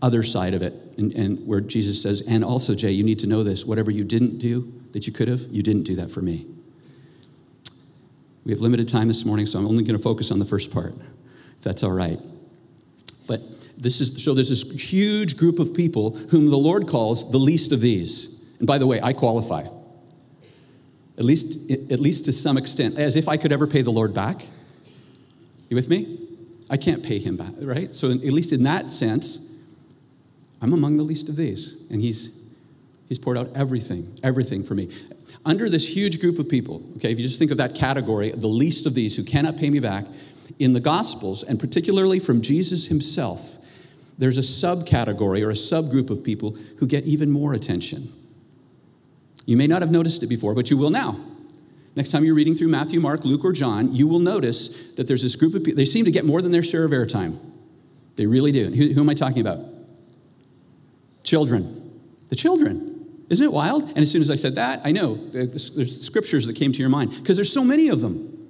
other 0.03 0.21
side 0.21 0.53
of 0.53 0.61
it, 0.61 0.75
and, 0.99 1.11
and 1.13 1.47
where 1.47 1.61
Jesus 1.61 1.99
says, 1.99 2.21
and 2.27 2.45
also, 2.45 2.75
Jay, 2.75 2.91
you 2.91 3.03
need 3.03 3.17
to 3.17 3.25
know 3.25 3.41
this 3.41 3.65
whatever 3.65 3.89
you 3.89 4.03
didn't 4.03 4.37
do 4.37 4.71
that 4.91 5.07
you 5.07 5.13
could 5.13 5.27
have, 5.27 5.41
you 5.49 5.63
didn't 5.63 5.81
do 5.81 5.95
that 5.95 6.11
for 6.11 6.21
me. 6.21 6.45
We 8.45 8.51
have 8.51 8.61
limited 8.61 8.87
time 8.87 9.07
this 9.07 9.25
morning, 9.25 9.47
so 9.47 9.57
I'm 9.57 9.65
only 9.65 9.83
going 9.83 9.97
to 9.97 10.03
focus 10.03 10.29
on 10.29 10.37
the 10.37 10.45
first 10.45 10.71
part, 10.71 10.93
if 10.93 11.61
that's 11.63 11.81
all 11.81 11.91
right. 11.91 12.19
But 13.25 13.41
this 13.79 13.99
is 13.99 14.23
so 14.23 14.35
there's 14.35 14.49
this 14.49 14.61
huge 14.79 15.37
group 15.37 15.57
of 15.57 15.73
people 15.73 16.11
whom 16.29 16.51
the 16.51 16.57
Lord 16.57 16.87
calls 16.87 17.31
the 17.31 17.39
least 17.39 17.71
of 17.71 17.81
these. 17.81 18.45
And 18.59 18.67
by 18.67 18.77
the 18.77 18.85
way, 18.85 19.01
I 19.01 19.11
qualify. 19.11 19.61
At 21.17 21.25
least, 21.25 21.71
at 21.71 21.99
least 21.99 22.25
to 22.25 22.31
some 22.31 22.59
extent, 22.59 22.99
as 22.99 23.15
if 23.15 23.27
I 23.27 23.37
could 23.37 23.51
ever 23.51 23.65
pay 23.65 23.81
the 23.81 23.89
Lord 23.89 24.13
back. 24.13 24.45
You 25.69 25.75
with 25.75 25.89
me? 25.89 26.19
I 26.69 26.77
can't 26.77 27.03
pay 27.03 27.19
him 27.19 27.37
back, 27.37 27.53
right? 27.59 27.95
So, 27.95 28.11
at 28.11 28.21
least 28.21 28.51
in 28.51 28.63
that 28.63 28.91
sense, 28.91 29.53
I'm 30.61 30.73
among 30.73 30.97
the 30.97 31.03
least 31.03 31.29
of 31.29 31.35
these. 31.35 31.85
And 31.89 32.01
he's, 32.01 32.41
he's 33.07 33.19
poured 33.19 33.37
out 33.37 33.51
everything, 33.55 34.13
everything 34.23 34.63
for 34.63 34.75
me. 34.75 34.89
Under 35.45 35.69
this 35.69 35.87
huge 35.95 36.19
group 36.19 36.39
of 36.39 36.49
people, 36.49 36.81
okay, 36.97 37.11
if 37.11 37.19
you 37.19 37.23
just 37.23 37.39
think 37.39 37.51
of 37.51 37.57
that 37.57 37.75
category, 37.75 38.31
the 38.31 38.47
least 38.47 38.85
of 38.85 38.93
these 38.93 39.15
who 39.15 39.23
cannot 39.23 39.57
pay 39.57 39.69
me 39.69 39.79
back, 39.79 40.05
in 40.59 40.73
the 40.73 40.79
Gospels, 40.79 41.43
and 41.43 41.59
particularly 41.59 42.19
from 42.19 42.41
Jesus 42.41 42.87
himself, 42.87 43.57
there's 44.17 44.37
a 44.37 44.41
subcategory 44.41 45.45
or 45.45 45.51
a 45.51 45.53
subgroup 45.53 46.09
of 46.09 46.23
people 46.23 46.57
who 46.79 46.87
get 46.87 47.05
even 47.05 47.29
more 47.29 47.53
attention. 47.53 48.11
You 49.45 49.57
may 49.57 49.67
not 49.67 49.81
have 49.81 49.91
noticed 49.91 50.23
it 50.23 50.27
before, 50.27 50.55
but 50.55 50.71
you 50.71 50.77
will 50.77 50.89
now. 50.89 51.19
Next 51.97 52.11
time 52.11 52.23
you're 52.23 52.35
reading 52.35 52.53
through 52.53 52.67
Matthew, 52.67 52.99
Mark, 52.99 53.25
Luke, 53.25 53.43
or 53.43 53.51
John, 53.51 53.91
you 53.91 54.07
will 54.07 54.19
notice 54.19 54.67
that 54.97 55.07
there's 55.07 55.23
this 55.23 55.35
group 55.35 55.55
of 55.55 55.63
people, 55.63 55.77
they 55.77 55.85
seem 55.85 56.05
to 56.05 56.11
get 56.11 56.25
more 56.25 56.43
than 56.43 56.51
their 56.51 56.61
share 56.61 56.83
of 56.83 56.91
airtime. 56.91 57.39
They 58.17 58.27
really 58.27 58.51
do. 58.51 58.69
Who, 58.69 58.93
who 58.93 59.01
am 59.01 59.09
I 59.09 59.15
talking 59.15 59.41
about? 59.41 59.57
Children. 61.23 61.99
The 62.29 62.35
children. 62.35 63.23
Isn't 63.29 63.43
it 63.43 63.51
wild? 63.51 63.89
And 63.89 63.97
as 63.97 64.11
soon 64.11 64.21
as 64.21 64.29
I 64.29 64.35
said 64.35 64.53
that, 64.55 64.81
I 64.85 64.91
know 64.91 65.15
there's 65.15 66.05
scriptures 66.05 66.45
that 66.45 66.55
came 66.55 66.71
to 66.71 66.79
your 66.79 66.89
mind 66.89 67.15
because 67.15 67.35
there's 67.35 67.51
so 67.51 67.63
many 67.63 67.89
of 67.89 68.01
them. 68.01 68.47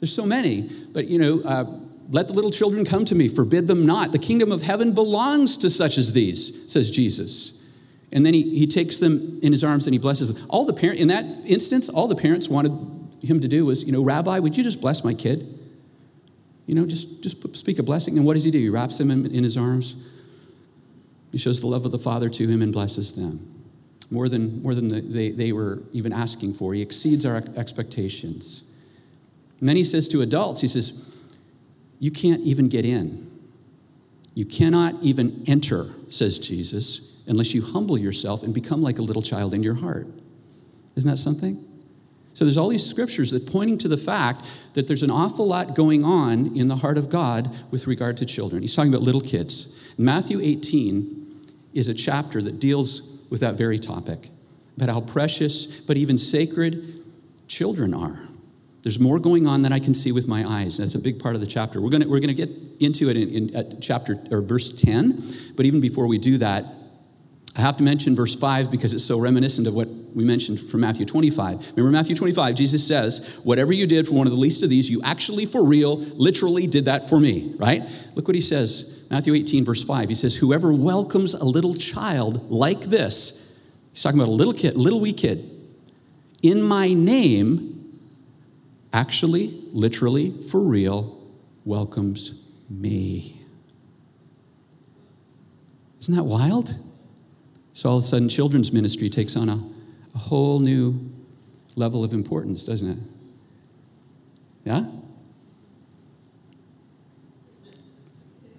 There's 0.00 0.12
so 0.12 0.26
many. 0.26 0.62
But, 0.62 1.06
you 1.06 1.20
know, 1.20 1.42
uh, 1.42 1.66
let 2.10 2.26
the 2.26 2.34
little 2.34 2.50
children 2.50 2.84
come 2.84 3.04
to 3.04 3.14
me, 3.14 3.28
forbid 3.28 3.68
them 3.68 3.86
not. 3.86 4.10
The 4.10 4.18
kingdom 4.18 4.50
of 4.50 4.62
heaven 4.62 4.92
belongs 4.92 5.56
to 5.58 5.70
such 5.70 5.98
as 5.98 6.14
these, 6.14 6.68
says 6.72 6.90
Jesus. 6.90 7.55
And 8.12 8.24
then 8.24 8.34
he, 8.34 8.58
he 8.58 8.66
takes 8.66 8.98
them 8.98 9.40
in 9.42 9.52
his 9.52 9.64
arms 9.64 9.86
and 9.86 9.94
he 9.94 9.98
blesses 9.98 10.32
them. 10.32 10.46
All 10.48 10.64
the 10.64 10.72
parent 10.72 11.00
in 11.00 11.08
that 11.08 11.24
instance, 11.44 11.88
all 11.88 12.08
the 12.08 12.14
parents 12.14 12.48
wanted 12.48 12.72
him 13.22 13.40
to 13.40 13.48
do 13.48 13.64
was, 13.64 13.84
you 13.84 13.92
know, 13.92 14.02
Rabbi, 14.02 14.38
would 14.38 14.56
you 14.56 14.62
just 14.62 14.80
bless 14.80 15.02
my 15.02 15.14
kid? 15.14 15.52
You 16.66 16.74
know, 16.74 16.86
just, 16.86 17.22
just 17.22 17.56
speak 17.56 17.78
a 17.78 17.82
blessing. 17.82 18.16
And 18.16 18.26
what 18.26 18.34
does 18.34 18.44
he 18.44 18.50
do? 18.50 18.58
He 18.58 18.68
wraps 18.68 18.98
him 18.98 19.10
in, 19.10 19.26
in 19.26 19.44
his 19.44 19.56
arms. 19.56 19.96
He 21.32 21.38
shows 21.38 21.60
the 21.60 21.66
love 21.66 21.84
of 21.84 21.92
the 21.92 21.98
Father 21.98 22.28
to 22.28 22.48
him 22.48 22.62
and 22.62 22.72
blesses 22.72 23.14
them. 23.14 23.52
More 24.10 24.28
than, 24.28 24.62
more 24.62 24.74
than 24.74 24.88
the, 24.88 25.00
they, 25.00 25.30
they 25.30 25.52
were 25.52 25.82
even 25.92 26.12
asking 26.12 26.54
for. 26.54 26.74
He 26.74 26.82
exceeds 26.82 27.26
our 27.26 27.42
expectations. 27.56 28.64
And 29.60 29.68
then 29.68 29.76
he 29.76 29.84
says 29.84 30.06
to 30.08 30.22
adults, 30.22 30.60
he 30.60 30.68
says, 30.68 30.92
You 31.98 32.10
can't 32.10 32.42
even 32.42 32.68
get 32.68 32.84
in. 32.84 33.26
You 34.34 34.44
cannot 34.44 35.02
even 35.02 35.42
enter, 35.46 35.88
says 36.08 36.38
Jesus, 36.38 37.05
unless 37.26 37.54
you 37.54 37.62
humble 37.62 37.98
yourself 37.98 38.42
and 38.42 38.54
become 38.54 38.82
like 38.82 38.98
a 38.98 39.02
little 39.02 39.22
child 39.22 39.54
in 39.54 39.62
your 39.62 39.74
heart. 39.74 40.06
Isn't 40.96 41.10
that 41.10 41.18
something? 41.18 41.64
So 42.34 42.44
there's 42.44 42.58
all 42.58 42.68
these 42.68 42.84
scriptures 42.84 43.30
that 43.30 43.46
pointing 43.46 43.78
to 43.78 43.88
the 43.88 43.96
fact 43.96 44.44
that 44.74 44.86
there's 44.86 45.02
an 45.02 45.10
awful 45.10 45.46
lot 45.46 45.74
going 45.74 46.04
on 46.04 46.54
in 46.54 46.66
the 46.66 46.76
heart 46.76 46.98
of 46.98 47.08
God 47.08 47.56
with 47.70 47.86
regard 47.86 48.18
to 48.18 48.26
children. 48.26 48.62
He's 48.62 48.74
talking 48.74 48.92
about 48.92 49.02
little 49.02 49.22
kids. 49.22 49.90
Matthew 49.96 50.40
18 50.42 51.42
is 51.72 51.88
a 51.88 51.94
chapter 51.94 52.42
that 52.42 52.60
deals 52.60 53.02
with 53.30 53.40
that 53.40 53.54
very 53.54 53.78
topic 53.78 54.28
about 54.76 54.90
how 54.90 55.00
precious 55.00 55.66
but 55.66 55.96
even 55.96 56.18
sacred 56.18 57.02
children 57.48 57.94
are. 57.94 58.18
There's 58.82 59.00
more 59.00 59.18
going 59.18 59.46
on 59.46 59.62
than 59.62 59.72
I 59.72 59.80
can 59.80 59.94
see 59.94 60.12
with 60.12 60.28
my 60.28 60.44
eyes. 60.44 60.76
That's 60.76 60.94
a 60.94 60.98
big 60.98 61.18
part 61.18 61.34
of 61.34 61.40
the 61.40 61.46
chapter. 61.46 61.80
We're 61.80 61.90
gonna 61.90 62.06
we're 62.06 62.20
to 62.20 62.34
get 62.34 62.50
into 62.78 63.08
it 63.10 63.16
in, 63.16 63.48
in 63.48 63.80
chapter 63.80 64.22
or 64.30 64.42
verse 64.42 64.70
10, 64.70 65.54
but 65.56 65.66
even 65.66 65.80
before 65.80 66.06
we 66.06 66.18
do 66.18 66.38
that, 66.38 66.66
I 67.56 67.62
have 67.62 67.78
to 67.78 67.82
mention 67.82 68.14
verse 68.14 68.34
5 68.34 68.70
because 68.70 68.92
it's 68.92 69.04
so 69.04 69.18
reminiscent 69.18 69.66
of 69.66 69.72
what 69.72 69.88
we 69.88 70.24
mentioned 70.24 70.60
from 70.60 70.80
Matthew 70.80 71.06
25. 71.06 71.72
Remember 71.76 71.90
Matthew 71.90 72.14
25, 72.14 72.54
Jesus 72.54 72.86
says, 72.86 73.38
Whatever 73.44 73.72
you 73.72 73.86
did 73.86 74.06
for 74.06 74.14
one 74.14 74.26
of 74.26 74.32
the 74.32 74.38
least 74.38 74.62
of 74.62 74.68
these, 74.68 74.90
you 74.90 75.00
actually, 75.02 75.46
for 75.46 75.64
real, 75.64 75.96
literally 75.96 76.66
did 76.66 76.84
that 76.84 77.08
for 77.08 77.18
me, 77.18 77.54
right? 77.56 77.88
Look 78.14 78.28
what 78.28 78.34
he 78.34 78.42
says, 78.42 79.04
Matthew 79.10 79.34
18, 79.34 79.64
verse 79.64 79.82
5. 79.82 80.10
He 80.10 80.14
says, 80.14 80.36
Whoever 80.36 80.70
welcomes 80.70 81.32
a 81.32 81.44
little 81.44 81.74
child 81.74 82.50
like 82.50 82.82
this, 82.82 83.50
he's 83.92 84.02
talking 84.02 84.20
about 84.20 84.30
a 84.30 84.34
little 84.34 84.52
kid, 84.52 84.76
little 84.76 85.00
wee 85.00 85.14
kid, 85.14 85.50
in 86.42 86.60
my 86.60 86.92
name, 86.92 88.00
actually, 88.92 89.64
literally, 89.72 90.42
for 90.42 90.60
real, 90.60 91.26
welcomes 91.64 92.34
me. 92.68 93.40
Isn't 96.00 96.14
that 96.14 96.24
wild? 96.24 96.78
So 97.76 97.90
all 97.90 97.98
of 97.98 98.04
a 98.04 98.06
sudden, 98.06 98.30
children's 98.30 98.72
ministry 98.72 99.10
takes 99.10 99.36
on 99.36 99.50
a, 99.50 99.62
a 100.14 100.18
whole 100.18 100.60
new 100.60 101.12
level 101.74 102.04
of 102.04 102.14
importance, 102.14 102.64
doesn't 102.64 102.90
it? 102.90 102.98
Yeah? 104.64 104.86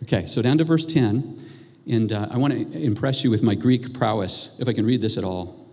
Okay, 0.03 0.27
so 0.27 0.43
down 0.43 0.59
to 0.59 0.63
verse 0.63 0.86
10, 0.86 1.43
and 1.89 2.13
uh, 2.13 2.27
I 2.29 2.38
want 2.38 2.53
to 2.53 2.79
impress 2.79 3.24
you 3.24 3.31
with 3.31 3.41
my 3.41 3.55
Greek 3.55 3.91
prowess, 3.91 4.55
if 4.59 4.67
I 4.67 4.74
can 4.74 4.86
read 4.86 5.01
this 5.01 5.17
at 5.17 5.24
all. 5.24 5.67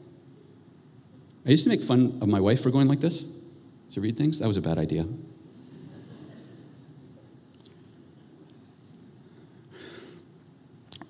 I 1.44 1.50
used 1.50 1.64
to 1.64 1.68
make 1.68 1.82
fun 1.82 2.20
of 2.22 2.28
my 2.28 2.40
wife 2.40 2.62
for 2.62 2.70
going 2.70 2.86
like 2.86 3.02
this 3.02 3.26
to 3.90 4.00
read 4.00 4.16
things. 4.16 4.38
That 4.38 4.46
was 4.46 4.56
a 4.56 4.62
bad 4.62 4.78
idea. 4.78 5.06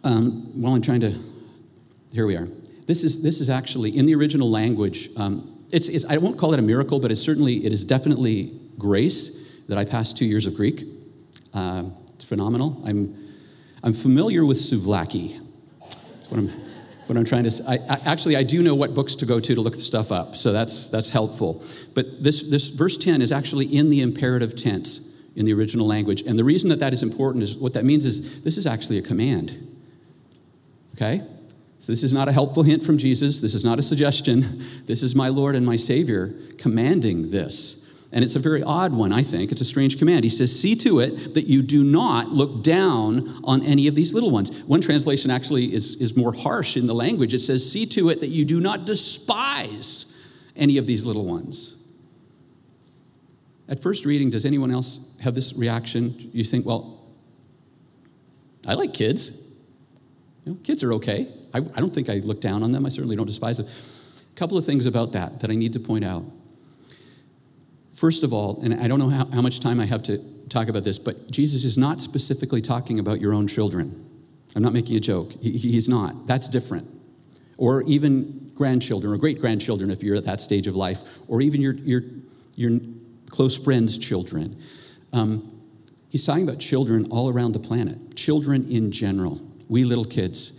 Um, 0.03 0.61
while 0.61 0.75
I'm 0.75 0.83
trying 0.83 1.01
to, 1.03 1.17
here 2.15 2.27
we 2.27 2.37
are. 2.37 2.49
This 2.87 3.03
is, 3.03 3.23
this 3.23 3.41
is 3.41 3.51
actually 3.51 3.97
in 3.97 4.07
the 4.07 4.15
original 4.15 4.49
language. 4.49 5.11
Um, 5.17 5.67
it's, 5.73 5.89
it's, 5.89 6.05
I 6.05 6.19
won't 6.19 6.39
call 6.39 6.53
it 6.53 6.61
a 6.61 6.63
miracle, 6.63 7.01
but 7.01 7.11
it's 7.11 7.21
certainly, 7.21 7.67
it 7.67 7.73
is 7.73 7.83
definitely 7.83 8.53
grace 8.79 9.51
that 9.67 9.79
I 9.79 9.85
passed 9.85 10.17
two 10.17 10.25
years 10.25 10.47
of 10.47 10.55
Greek. 10.55 10.85
Uh, 11.53 11.87
it's 12.15 12.25
phenomenal. 12.25 12.81
I'm, 12.87 13.19
I'm 13.83 13.93
familiar 13.93 14.47
with 14.47 14.59
souvlaki. 14.59 15.41
That's 15.81 16.31
what 16.31 16.39
I'm, 16.39 16.49
what 17.07 17.17
I'm 17.17 17.25
trying 17.25 17.45
to 17.45 17.51
say. 17.51 17.65
I, 17.67 17.75
I, 17.75 18.01
actually, 18.05 18.37
I 18.37 18.45
do 18.45 18.63
know 18.63 18.77
what 18.77 18.95
books 18.95 19.17
to 19.17 19.27
go 19.27 19.41
to 19.41 19.55
to 19.55 19.61
look 19.61 19.75
the 19.75 19.81
stuff 19.81 20.13
up, 20.13 20.37
so 20.37 20.53
that's, 20.53 20.89
that's 20.91 21.09
helpful. 21.09 21.65
But 21.95 22.23
this, 22.23 22.43
this 22.49 22.69
verse 22.69 22.97
10 22.97 23.23
is 23.23 23.33
actually 23.33 23.67
in 23.67 23.91
the 23.91 24.03
imperative 24.03 24.55
tense 24.55 25.13
in 25.35 25.47
the 25.47 25.53
original 25.53 25.89
language. 25.89 26.23
And 26.23 26.39
the 26.39 26.45
reason 26.45 26.71
that 26.71 26.79
that 26.79 26.93
is 26.93 27.03
important 27.03 27.43
is 27.43 27.57
what 27.57 27.73
that 27.73 27.85
means 27.85 28.07
is 28.07 28.43
this 28.43 28.57
is 28.57 28.69
actually 28.69 28.99
a 28.99 29.03
command. 29.03 29.59
Okay? 30.95 31.23
So 31.85 31.93
this 31.93 32.03
is 32.03 32.15
not 32.15 32.31
a 32.31 32.33
helpful 32.33 32.63
hint 32.63 32.83
from 32.83 32.97
Jesus. 32.97 33.43
This 33.43 33.53
is 33.53 33.63
not 33.63 33.79
a 33.79 33.83
suggestion. 33.83 34.65
This 34.87 35.03
is 35.03 35.15
my 35.15 35.29
Lord 35.29 35.55
and 35.55 35.67
my 35.67 35.77
Savior 35.77 36.35
commanding 36.57 37.31
this. 37.31 37.87
And 38.11 38.25
it's 38.25 38.37
a 38.37 38.39
very 38.39 38.63
odd 38.63 38.95
one, 38.95 39.13
I 39.13 39.23
think. 39.23 39.53
It's 39.53 39.61
a 39.61 39.67
strange 39.67 39.99
command. 39.99 40.25
He 40.25 40.31
says, 40.31 40.59
See 40.59 40.77
to 40.77 41.01
it 41.01 41.35
that 41.35 41.45
you 41.45 41.61
do 41.61 41.85
not 41.85 42.31
look 42.31 42.63
down 42.63 43.29
on 43.45 43.63
any 43.65 43.87
of 43.87 43.95
these 43.95 44.15
little 44.15 44.31
ones. 44.31 44.63
One 44.63 44.81
translation 44.81 45.31
actually 45.31 45.75
is, 45.75 45.97
is 45.97 46.17
more 46.17 46.33
harsh 46.33 46.79
in 46.79 46.87
the 46.87 46.95
language. 46.95 47.35
It 47.35 47.41
says, 47.41 47.71
See 47.71 47.85
to 47.85 48.09
it 48.09 48.21
that 48.21 48.29
you 48.29 48.47
do 48.47 48.63
not 48.63 48.87
despise 48.87 50.07
any 50.57 50.79
of 50.79 50.87
these 50.87 51.05
little 51.05 51.27
ones. 51.27 51.77
At 53.69 53.83
first 53.83 54.07
reading, 54.07 54.31
does 54.31 54.47
anyone 54.47 54.71
else 54.71 55.01
have 55.21 55.35
this 55.35 55.53
reaction? 55.53 56.31
You 56.33 56.45
think, 56.45 56.65
well, 56.65 57.05
I 58.67 58.73
like 58.73 58.95
kids. 58.95 59.33
You 60.47 60.53
know, 60.53 60.59
kids 60.63 60.83
are 60.83 60.95
okay. 60.95 61.29
I, 61.55 61.59
I 61.59 61.81
don't 61.81 61.95
think 61.95 62.11
I 62.11 62.15
look 62.17 62.41
down 62.41 62.63
on 62.63 62.73
them. 62.73 62.85
I 62.85 62.89
certainly 62.89 63.17
don't 63.17 63.27
despise 63.27 63.59
them. 63.59 63.67
A 63.67 64.37
couple 64.37 64.59
of 64.59 64.67
things 64.67 64.87
about 64.87 65.13
that 65.13 65.41
that 65.41 65.51
I 65.51 65.55
need 65.55 65.73
to 65.75 65.81
point 65.81 66.05
out. 66.05 66.25
First 67.95 68.25
of 68.25 68.33
all, 68.33 68.61
and 68.63 68.75
I 68.75 68.89
don't 68.89 68.99
know 68.99 69.09
how, 69.09 69.27
how 69.27 69.41
much 69.41 69.61
time 69.61 69.79
I 69.79 69.87
have 69.87 70.03
to 70.05 70.19
talk 70.49 70.69
about 70.69 70.83
this, 70.83 70.99
but 70.99 71.31
Jesus 71.31 71.65
is 71.65 71.79
not 71.79 72.01
specifically 72.01 72.61
talking 72.61 72.99
about 72.99 73.21
your 73.21 73.33
own 73.33 73.47
children. 73.47 74.05
I'm 74.57 74.63
not 74.63 74.73
making 74.73 74.97
a 74.97 75.01
joke. 75.01 75.33
He, 75.41 75.53
he's 75.53 75.89
not. 75.89 76.27
That's 76.27 76.49
different. 76.49 76.89
Or 77.57 77.83
even 77.83 78.51
grandchildren 78.55 79.13
or 79.13 79.17
great 79.17 79.41
grandchildren 79.41 79.91
if 79.91 80.03
you're 80.03 80.17
at 80.17 80.25
that 80.25 80.41
stage 80.41 80.67
of 80.67 80.77
life, 80.77 81.21
or 81.29 81.41
even 81.41 81.61
your, 81.61 81.75
your, 81.75 82.03
your 82.57 82.81
close 83.31 83.57
friends' 83.57 83.97
children. 83.97 84.53
Um, 85.13 85.61
he's 86.11 86.27
talking 86.27 86.43
about 86.43 86.59
children 86.59 87.07
all 87.11 87.29
around 87.29 87.53
the 87.53 87.61
planet, 87.61 88.17
children 88.17 88.69
in 88.71 88.91
general, 88.91 89.41
we 89.69 89.85
little 89.85 90.05
kids. 90.05 90.53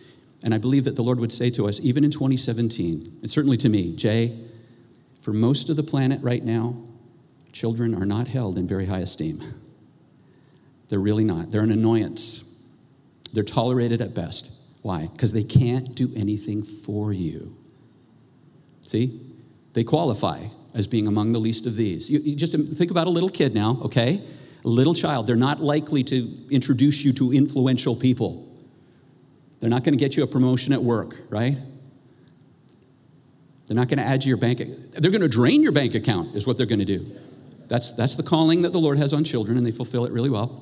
And 0.45 0.53
I 0.53 0.59
believe 0.59 0.85
that 0.85 0.95
the 0.95 1.01
Lord 1.01 1.19
would 1.19 1.31
say 1.31 1.49
to 1.49 1.67
us, 1.67 1.81
even 1.81 2.03
in 2.03 2.11
2017, 2.11 3.17
and 3.23 3.31
certainly 3.31 3.57
to 3.57 3.67
me, 3.67 3.95
Jay, 3.95 4.39
for 5.19 5.33
most 5.33 5.69
of 5.71 5.75
the 5.75 5.81
planet 5.81 6.21
right 6.21 6.43
now, 6.43 6.75
children 7.51 7.95
are 7.95 8.05
not 8.05 8.27
held 8.27 8.59
in 8.59 8.67
very 8.67 8.85
high 8.85 8.99
esteem. 8.99 9.41
They're 10.87 10.99
really 10.99 11.23
not. 11.23 11.51
They're 11.51 11.61
an 11.61 11.71
annoyance. 11.71 12.43
They're 13.33 13.43
tolerated 13.43 14.01
at 14.01 14.13
best. 14.13 14.51
Why? 14.83 15.07
Because 15.07 15.33
they 15.33 15.43
can't 15.43 15.95
do 15.95 16.11
anything 16.15 16.61
for 16.61 17.11
you. 17.11 17.57
See? 18.81 19.19
They 19.73 19.83
qualify 19.83 20.43
as 20.75 20.85
being 20.85 21.07
among 21.07 21.31
the 21.31 21.39
least 21.39 21.65
of 21.65 21.75
these. 21.75 22.07
You, 22.07 22.19
you 22.19 22.35
just 22.35 22.53
think 22.53 22.91
about 22.91 23.07
a 23.07 23.09
little 23.09 23.29
kid 23.29 23.55
now, 23.55 23.79
okay? 23.81 24.21
A 24.63 24.67
little 24.67 24.93
child. 24.93 25.25
They're 25.25 25.35
not 25.35 25.59
likely 25.59 26.03
to 26.03 26.47
introduce 26.51 27.03
you 27.03 27.13
to 27.13 27.33
influential 27.33 27.95
people. 27.95 28.54
They're 29.59 29.69
not 29.69 29.83
going 29.83 29.93
to 29.93 29.99
get 29.99 30.17
you 30.17 30.23
a 30.23 30.27
promotion 30.27 30.73
at 30.73 30.83
work, 30.83 31.15
right? 31.29 31.57
They're 33.67 33.75
not 33.75 33.87
going 33.87 33.99
to 33.99 34.05
add 34.05 34.21
to 34.21 34.27
your 34.27 34.37
bank. 34.37 34.59
They're 34.91 35.11
going 35.11 35.21
to 35.21 35.27
drain 35.27 35.63
your 35.63 35.71
bank 35.71 35.95
account, 35.95 36.35
is 36.35 36.45
what 36.45 36.57
they're 36.57 36.67
going 36.67 36.79
to 36.79 36.85
do. 36.85 37.05
That's, 37.67 37.93
that's 37.93 38.15
the 38.15 38.23
calling 38.23 38.61
that 38.61 38.73
the 38.73 38.79
Lord 38.79 38.97
has 38.97 39.13
on 39.13 39.23
children, 39.23 39.57
and 39.57 39.65
they 39.65 39.71
fulfill 39.71 40.05
it 40.05 40.11
really 40.11 40.29
well. 40.29 40.61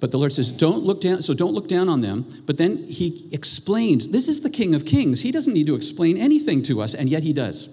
But 0.00 0.10
the 0.12 0.18
Lord 0.18 0.32
says, 0.32 0.50
don't 0.50 0.84
look 0.84 1.00
down, 1.00 1.22
so 1.22 1.34
don't 1.34 1.54
look 1.54 1.68
down 1.68 1.88
on 1.88 2.00
them. 2.00 2.26
But 2.46 2.56
then 2.56 2.84
he 2.84 3.28
explains, 3.32 4.08
this 4.08 4.28
is 4.28 4.40
the 4.40 4.50
King 4.50 4.74
of 4.74 4.84
Kings. 4.84 5.22
He 5.22 5.32
doesn't 5.32 5.52
need 5.52 5.66
to 5.66 5.74
explain 5.74 6.16
anything 6.16 6.62
to 6.64 6.80
us, 6.80 6.94
and 6.94 7.08
yet 7.08 7.22
he 7.22 7.32
does. 7.32 7.68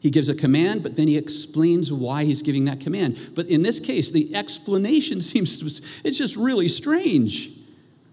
He 0.00 0.10
gives 0.10 0.28
a 0.28 0.34
command, 0.34 0.82
but 0.82 0.96
then 0.96 1.08
he 1.08 1.16
explains 1.16 1.92
why 1.92 2.24
he's 2.24 2.42
giving 2.42 2.66
that 2.66 2.80
command. 2.80 3.32
But 3.34 3.46
in 3.46 3.62
this 3.62 3.80
case, 3.80 4.10
the 4.10 4.34
explanation 4.34 5.20
seems 5.22 5.62
it's 6.04 6.18
just 6.18 6.36
really 6.36 6.68
strange. 6.68 7.50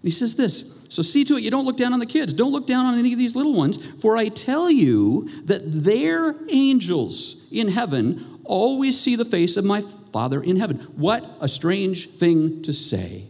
He 0.02 0.10
says 0.10 0.36
this 0.36 0.64
So 0.88 1.02
see 1.02 1.24
to 1.24 1.36
it 1.36 1.42
you 1.42 1.50
don't 1.50 1.64
look 1.64 1.76
down 1.76 1.92
on 1.92 1.98
the 1.98 2.06
kids. 2.06 2.32
Don't 2.32 2.52
look 2.52 2.66
down 2.66 2.86
on 2.86 2.98
any 2.98 3.12
of 3.12 3.18
these 3.18 3.36
little 3.36 3.54
ones, 3.54 3.78
for 4.00 4.16
I 4.16 4.28
tell 4.28 4.70
you 4.70 5.28
that 5.44 5.62
their 5.64 6.34
angels 6.48 7.36
in 7.50 7.68
heaven 7.68 8.40
always 8.44 8.98
see 8.98 9.16
the 9.16 9.24
face 9.24 9.56
of 9.56 9.64
my 9.64 9.80
Father 10.12 10.42
in 10.42 10.56
heaven. 10.56 10.78
What 10.96 11.28
a 11.40 11.48
strange 11.48 12.10
thing 12.10 12.62
to 12.62 12.72
say. 12.72 13.24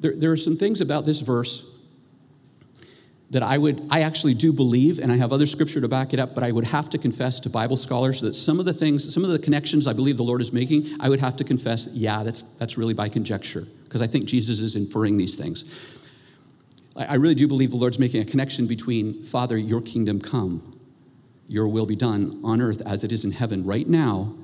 There, 0.00 0.14
there 0.16 0.32
are 0.32 0.36
some 0.36 0.56
things 0.56 0.80
about 0.80 1.04
this 1.04 1.20
verse 1.20 1.79
that 3.30 3.44
I 3.44 3.58
would, 3.58 3.86
I 3.90 4.02
actually 4.02 4.34
do 4.34 4.52
believe, 4.52 4.98
and 4.98 5.12
I 5.12 5.16
have 5.16 5.32
other 5.32 5.46
scripture 5.46 5.80
to 5.80 5.86
back 5.86 6.12
it 6.12 6.18
up, 6.18 6.34
but 6.34 6.42
I 6.42 6.50
would 6.50 6.64
have 6.64 6.90
to 6.90 6.98
confess 6.98 7.38
to 7.40 7.50
Bible 7.50 7.76
scholars 7.76 8.20
that 8.22 8.34
some 8.34 8.58
of 8.58 8.66
the 8.66 8.74
things, 8.74 9.14
some 9.14 9.24
of 9.24 9.30
the 9.30 9.38
connections 9.38 9.86
I 9.86 9.92
believe 9.92 10.16
the 10.16 10.24
Lord 10.24 10.40
is 10.40 10.52
making, 10.52 10.88
I 10.98 11.08
would 11.08 11.20
have 11.20 11.36
to 11.36 11.44
confess, 11.44 11.88
yeah, 11.92 12.24
that's, 12.24 12.42
that's 12.42 12.76
really 12.76 12.92
by 12.92 13.08
conjecture, 13.08 13.66
because 13.84 14.02
I 14.02 14.08
think 14.08 14.24
Jesus 14.24 14.58
is 14.58 14.74
inferring 14.74 15.16
these 15.16 15.36
things. 15.36 15.64
I, 16.96 17.04
I 17.04 17.14
really 17.14 17.36
do 17.36 17.46
believe 17.46 17.70
the 17.70 17.76
Lord's 17.76 18.00
making 18.00 18.20
a 18.20 18.24
connection 18.24 18.66
between, 18.66 19.22
Father, 19.22 19.56
your 19.56 19.80
kingdom 19.80 20.20
come, 20.20 20.80
your 21.46 21.68
will 21.68 21.86
be 21.86 21.96
done 21.96 22.40
on 22.42 22.60
earth 22.60 22.82
as 22.84 23.04
it 23.04 23.12
is 23.12 23.24
in 23.24 23.30
heaven 23.30 23.64
right 23.64 23.88
now, 23.88 24.34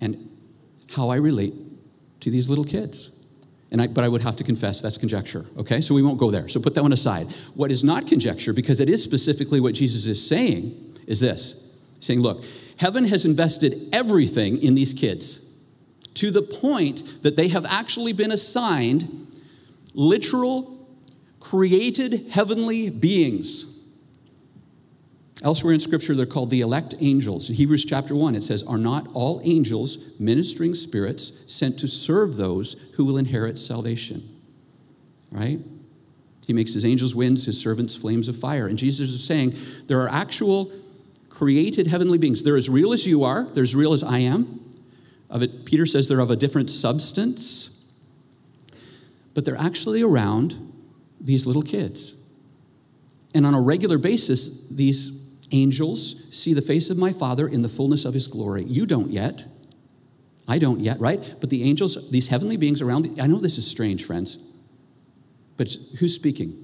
and 0.00 0.30
how 0.92 1.10
I 1.10 1.16
relate 1.16 1.52
to 2.20 2.30
these 2.30 2.48
little 2.48 2.64
kids. 2.64 3.10
And 3.70 3.82
I, 3.82 3.86
but 3.88 4.04
I 4.04 4.08
would 4.08 4.22
have 4.22 4.36
to 4.36 4.44
confess 4.44 4.80
that's 4.80 4.96
conjecture, 4.96 5.44
okay? 5.58 5.80
So 5.80 5.94
we 5.94 6.02
won't 6.02 6.18
go 6.18 6.30
there. 6.30 6.48
So 6.48 6.60
put 6.60 6.74
that 6.74 6.82
one 6.82 6.92
aside. 6.92 7.26
What 7.54 7.72
is 7.72 7.82
not 7.82 8.06
conjecture, 8.06 8.52
because 8.52 8.78
it 8.80 8.88
is 8.88 9.02
specifically 9.02 9.60
what 9.60 9.74
Jesus 9.74 10.06
is 10.06 10.24
saying, 10.26 10.94
is 11.06 11.20
this 11.20 11.72
saying, 12.00 12.20
Look, 12.20 12.44
heaven 12.76 13.04
has 13.06 13.24
invested 13.24 13.88
everything 13.92 14.62
in 14.62 14.74
these 14.74 14.92
kids 14.92 15.40
to 16.14 16.30
the 16.30 16.42
point 16.42 17.22
that 17.22 17.36
they 17.36 17.48
have 17.48 17.66
actually 17.66 18.12
been 18.12 18.30
assigned 18.32 19.26
literal, 19.94 20.88
created 21.40 22.28
heavenly 22.30 22.90
beings. 22.90 23.66
Elsewhere 25.42 25.74
in 25.74 25.80
Scripture, 25.80 26.14
they're 26.14 26.24
called 26.24 26.50
the 26.50 26.62
elect 26.62 26.94
angels. 27.00 27.50
In 27.50 27.56
Hebrews 27.56 27.84
chapter 27.84 28.14
1, 28.14 28.34
it 28.34 28.42
says, 28.42 28.62
Are 28.62 28.78
not 28.78 29.06
all 29.12 29.40
angels 29.44 29.98
ministering 30.18 30.72
spirits 30.72 31.32
sent 31.46 31.78
to 31.80 31.88
serve 31.88 32.36
those 32.36 32.74
who 32.94 33.04
will 33.04 33.18
inherit 33.18 33.58
salvation? 33.58 34.28
Right? 35.30 35.60
He 36.46 36.52
makes 36.52 36.72
his 36.72 36.84
angels 36.84 37.14
winds, 37.14 37.44
his 37.44 37.60
servants 37.60 37.94
flames 37.94 38.28
of 38.28 38.38
fire. 38.38 38.66
And 38.66 38.78
Jesus 38.78 39.10
is 39.10 39.24
saying 39.24 39.56
there 39.88 40.00
are 40.00 40.08
actual 40.08 40.72
created 41.28 41.86
heavenly 41.86 42.18
beings. 42.18 42.42
They're 42.42 42.56
as 42.56 42.70
real 42.70 42.92
as 42.92 43.06
you 43.06 43.24
are, 43.24 43.44
they're 43.44 43.62
as 43.62 43.74
real 43.74 43.92
as 43.92 44.02
I 44.02 44.20
am. 44.20 44.60
Of 45.28 45.42
it, 45.42 45.64
Peter 45.64 45.84
says 45.86 46.08
they're 46.08 46.20
of 46.20 46.30
a 46.30 46.36
different 46.36 46.70
substance, 46.70 47.70
but 49.34 49.44
they're 49.44 49.60
actually 49.60 50.02
around 50.02 50.72
these 51.20 51.46
little 51.46 51.62
kids. 51.62 52.14
And 53.34 53.44
on 53.44 53.54
a 53.54 53.60
regular 53.60 53.98
basis, 53.98 54.66
these 54.70 55.10
angels 55.52 56.22
see 56.30 56.54
the 56.54 56.62
face 56.62 56.90
of 56.90 56.98
my 56.98 57.12
Father 57.12 57.46
in 57.46 57.62
the 57.62 57.68
fullness 57.68 58.04
of 58.04 58.14
his 58.14 58.26
glory. 58.26 58.64
You 58.64 58.86
don't 58.86 59.10
yet. 59.10 59.46
I 60.48 60.58
don't 60.58 60.80
yet, 60.80 61.00
right? 61.00 61.22
But 61.40 61.50
the 61.50 61.64
angels, 61.64 62.10
these 62.10 62.28
heavenly 62.28 62.56
beings 62.56 62.80
around, 62.80 63.20
I 63.20 63.26
know 63.26 63.38
this 63.38 63.58
is 63.58 63.66
strange, 63.66 64.04
friends, 64.04 64.38
but 65.56 65.74
who's 65.98 66.14
speaking? 66.14 66.62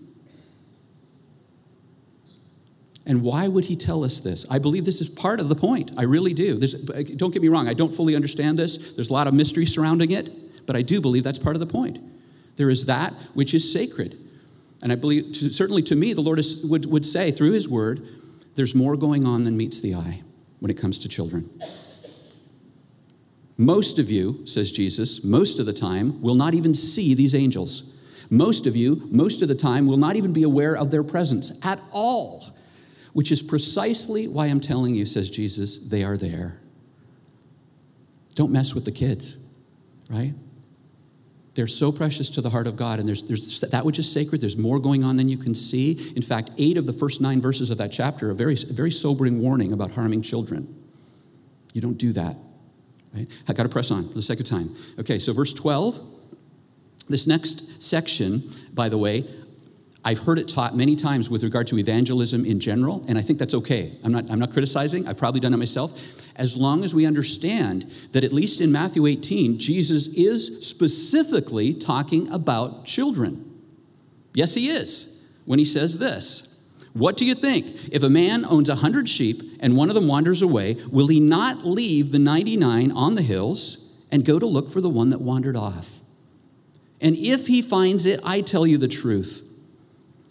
And 3.05 3.23
why 3.23 3.49
would 3.49 3.65
he 3.65 3.75
tell 3.75 4.05
us 4.05 4.21
this? 4.21 4.47
I 4.49 4.59
believe 4.59 4.85
this 4.85 5.01
is 5.01 5.09
part 5.09 5.41
of 5.41 5.49
the 5.49 5.57
point. 5.57 5.91
I 5.97 6.05
really 6.05 6.35
do. 6.35 6.55
There's, 6.55 6.75
don't 6.75 7.33
get 7.33 7.43
me 7.43 7.49
wrong, 7.49 7.69
I 7.69 7.75
don't 7.75 7.93
fully 7.93 8.15
understand 8.15 8.59
this. 8.59 8.93
There's 8.93 9.11
a 9.11 9.13
lot 9.13 9.27
of 9.27 9.35
mystery 9.35 9.67
surrounding 9.67 10.13
it, 10.13 10.67
but 10.67 10.77
I 10.77 10.83
do 10.83 11.01
believe 11.01 11.25
that's 11.25 11.41
part 11.41 11.57
of 11.57 11.61
the 11.61 11.67
point. 11.67 11.99
There 12.57 12.71
is 12.71 12.87
that 12.87 13.15
which 13.35 13.55
is 13.55 13.73
sacred. 13.73 14.19
And 14.83 14.93
I 14.93 14.95
believe, 14.95 15.35
certainly 15.35 15.83
to 15.85 15.97
me, 15.97 16.13
the 16.13 16.21
Lord 16.21 16.39
is, 16.39 16.65
would, 16.65 16.87
would 16.87 17.05
say 17.05 17.31
through 17.33 17.53
his 17.53 17.69
word, 17.69 18.07
there's 18.55 18.75
more 18.75 18.97
going 18.97 19.25
on 19.25 19.45
than 19.45 19.57
meets 19.57 19.81
the 19.81 19.95
eye 19.95 20.23
when 20.61 20.71
it 20.71 20.77
comes 20.77 20.99
to 20.99 21.09
children. 21.09 21.51
Most 23.57 23.99
of 23.99 24.11
you, 24.11 24.47
says 24.47 24.73
Jesus, 24.73 25.23
most 25.23 25.59
of 25.59 25.67
the 25.67 25.73
time 25.73 26.21
will 26.23 26.35
not 26.35 26.55
even 26.55 26.75
see 26.75 27.15
these 27.15 27.35
angels. 27.35 27.95
Most 28.31 28.67
of 28.67 28.75
you, 28.75 29.09
most 29.11 29.43
of 29.43 29.49
the 29.49 29.55
time, 29.55 29.87
will 29.87 29.97
not 29.97 30.17
even 30.17 30.33
be 30.33 30.43
aware 30.43 30.75
of 30.77 30.91
their 30.91 31.03
presence 31.03 31.53
at 31.63 31.81
all 31.91 32.53
which 33.13 33.31
is 33.31 33.43
precisely 33.43 34.27
why 34.27 34.47
I'm 34.47 34.61
telling 34.61 34.95
you, 34.95 35.07
says 35.07 35.31
Jesus, 35.31 35.79
they 35.79 36.03
are 36.03 36.17
there. 36.17 36.61
Don't 38.35 38.51
mess 38.51 38.75
with 38.75 38.85
the 38.85 38.93
kids, 38.93 39.37
right? 40.09 40.33
They're 41.55 41.67
so 41.67 41.93
precious 41.93 42.31
to 42.31 42.41
the 42.41 42.49
heart 42.49 42.67
of 42.67 42.77
God, 42.77 42.99
and 42.99 43.07
there's, 43.07 43.23
there's 43.25 43.61
that 43.61 43.85
which 43.85 43.99
is 43.99 44.11
sacred. 44.11 44.41
There's 44.41 44.57
more 44.57 44.79
going 44.79 45.05
on 45.05 45.17
than 45.17 45.29
you 45.29 45.37
can 45.37 45.55
see. 45.55 46.13
In 46.17 46.23
fact, 46.23 46.53
eight 46.57 46.79
of 46.79 46.87
the 46.87 46.93
first 46.93 47.21
nine 47.21 47.41
verses 47.41 47.71
of 47.71 47.79
that 47.79 47.93
chapter 47.93 48.31
are 48.31 48.35
very, 48.35 48.55
very 48.55 48.91
sobering 48.91 49.41
warning 49.41 49.73
about 49.73 49.91
harming 49.91 50.23
children. 50.23 50.75
You 51.75 51.83
don't 51.83 51.99
do 51.99 52.13
that, 52.15 52.37
right? 53.15 53.31
I 53.49 53.53
got 53.53 53.65
to 53.65 53.69
press 53.69 53.91
on 53.91 54.09
for 54.09 54.15
the 54.15 54.23
second 54.23 54.47
time. 54.47 54.75
Okay, 54.99 55.19
so 55.19 55.33
verse 55.33 55.53
12. 55.53 56.01
This 57.09 57.27
next 57.27 57.83
section, 57.83 58.49
by 58.73 58.89
the 58.89 58.97
way, 58.97 59.27
I've 60.05 60.19
heard 60.19 60.39
it 60.39 60.49
taught 60.49 60.77
many 60.77 60.97
times 60.97 61.31
with 61.31 61.45
regard 61.45 61.69
to 61.69 61.79
evangelism 61.79 62.45
in 62.45 62.59
general, 62.59 63.05
and 63.07 63.17
I 63.17 63.23
think 63.23 63.39
that's 63.39 63.55
okay. 63.55 63.93
I'm 64.03 64.11
not, 64.11 64.31
I'm 64.31 64.41
not 64.41 64.53
criticizing, 64.53 65.07
I've 65.07 65.17
probably 65.17 65.41
done 65.41 65.55
it 65.55 65.59
myself. 65.59 66.21
As 66.35 66.57
long 66.57 66.83
as 66.83 66.93
we 66.95 67.07
understand 67.07 67.91
that, 68.11 68.25
at 68.25 68.33
least 68.33 68.61
in 68.61 68.73
Matthew 68.73 69.07
18, 69.07 69.59
Jesus 69.59 70.09
is 70.09 70.67
specifically 70.67 71.73
talking 71.73 72.29
about 72.33 72.85
children. 72.85 73.49
Yes, 74.35 74.55
he 74.55 74.71
is, 74.71 75.23
when 75.45 75.61
he 75.61 75.65
says 75.65 75.99
this. 75.99 76.49
What 76.95 77.17
do 77.17 77.25
you 77.25 77.35
think? 77.35 77.89
If 77.93 78.03
a 78.03 78.11
man 78.11 78.45
owns 78.45 78.69
a 78.69 78.77
hundred 78.77 79.09
sheep 79.09 79.43
and 79.61 79.77
one 79.77 79.89
of 79.89 79.95
them 79.95 80.09
wanders 80.09 80.43
away, 80.43 80.77
will 80.91 81.07
he 81.07 81.21
not 81.21 81.65
leave 81.65 82.11
the 82.11 82.19
99 82.19 82.91
on 82.91 83.15
the 83.15 83.23
hills 83.23 83.93
and 84.11 84.25
go 84.25 84.39
to 84.39 84.47
look 84.47 84.69
for 84.69 84.81
the 84.81 84.91
one 84.91 85.11
that 85.11 85.21
wandered 85.21 85.57
off? 85.57 86.01
And 87.01 87.17
if 87.17 87.47
he 87.47 87.63
finds 87.63 88.05
it, 88.05 88.21
I 88.25 88.41
tell 88.41 88.67
you 88.67 88.79
the 88.79 88.89
truth 88.89 89.49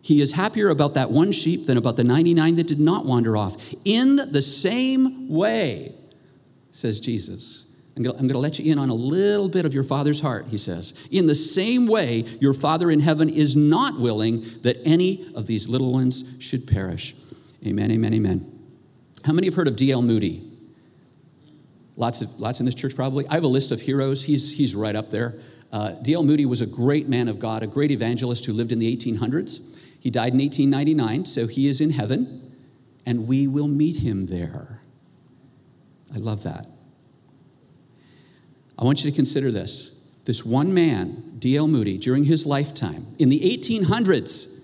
he 0.02 0.22
is 0.22 0.34
happier 0.34 0.70
about 0.70 0.96
that 0.96 1.12
one 1.12 1.32
sheep 1.32 1.68
than 1.68 1.78
about 1.78 1.96
the 1.96 2.04
99 2.04 2.56
that 2.56 2.68
did 2.68 2.80
not 2.80 3.06
wander 3.06 3.38
off. 3.38 3.56
In 3.86 4.16
the 4.32 4.42
same 4.42 5.30
way, 5.30 5.96
says 6.72 7.00
Jesus. 7.00 7.66
I'm 7.96 8.04
going 8.04 8.30
to 8.30 8.38
let 8.38 8.58
you 8.58 8.72
in 8.72 8.80
on 8.80 8.90
a 8.90 8.96
little 8.96 9.50
bit 9.50 9.66
of 9.66 9.74
your 9.74 9.84
Father's 9.84 10.22
heart, 10.22 10.46
he 10.50 10.58
says. 10.58 10.94
In 11.12 11.28
the 11.28 11.36
same 11.36 11.88
way, 11.88 12.20
your 12.40 12.54
Father 12.54 12.90
in 12.90 13.02
heaven 13.02 13.30
is 13.30 13.56
not 13.56 14.00
willing 14.00 14.46
that 14.62 14.78
any 14.86 15.32
of 15.36 15.46
these 15.46 15.68
little 15.68 15.92
ones 15.92 16.24
should 16.40 16.66
perish. 16.66 17.14
Amen, 17.66 17.92
amen, 17.92 18.14
amen. 18.14 18.60
How 19.26 19.34
many 19.34 19.48
have 19.48 19.56
heard 19.56 19.68
of 19.68 19.76
D.L. 19.76 20.02
Moody? 20.02 20.50
Lots, 21.98 22.22
of, 22.22 22.40
lots 22.40 22.60
in 22.60 22.66
this 22.66 22.76
church, 22.76 22.96
probably. 22.96 23.28
I 23.28 23.36
have 23.36 23.44
a 23.44 23.48
list 23.48 23.72
of 23.72 23.82
heroes. 23.82 24.24
He's, 24.24 24.58
he's 24.58 24.74
right 24.74 24.96
up 24.96 25.10
there. 25.10 25.36
Uh, 25.72 25.92
D.L. 25.92 26.24
Moody 26.24 26.46
was 26.46 26.62
a 26.62 26.66
great 26.66 27.10
man 27.10 27.28
of 27.28 27.40
God, 27.40 27.62
a 27.62 27.68
great 27.68 27.92
evangelist 27.92 28.46
who 28.46 28.54
lived 28.54 28.72
in 28.72 28.80
the 28.80 28.96
1800s. 28.96 29.60
He 30.02 30.10
died 30.10 30.34
in 30.34 30.40
1899, 30.40 31.26
so 31.26 31.46
he 31.46 31.68
is 31.68 31.80
in 31.80 31.92
heaven, 31.92 32.58
and 33.06 33.28
we 33.28 33.48
will 33.48 33.68
meet 33.68 33.98
him 33.98 34.26
there. 34.26 34.80
I 36.14 36.18
love 36.18 36.42
that. 36.42 36.66
I 38.80 38.84
want 38.84 39.04
you 39.04 39.12
to 39.12 39.16
consider 39.16 39.52
this. 39.52 39.96
This 40.26 40.44
one 40.44 40.74
man, 40.74 41.36
D.L. 41.38 41.68
Moody, 41.68 42.00
during 42.00 42.24
his 42.24 42.48
lifetime, 42.48 43.16
in 43.20 43.30
the 43.30 43.40
1800s, 43.42 44.60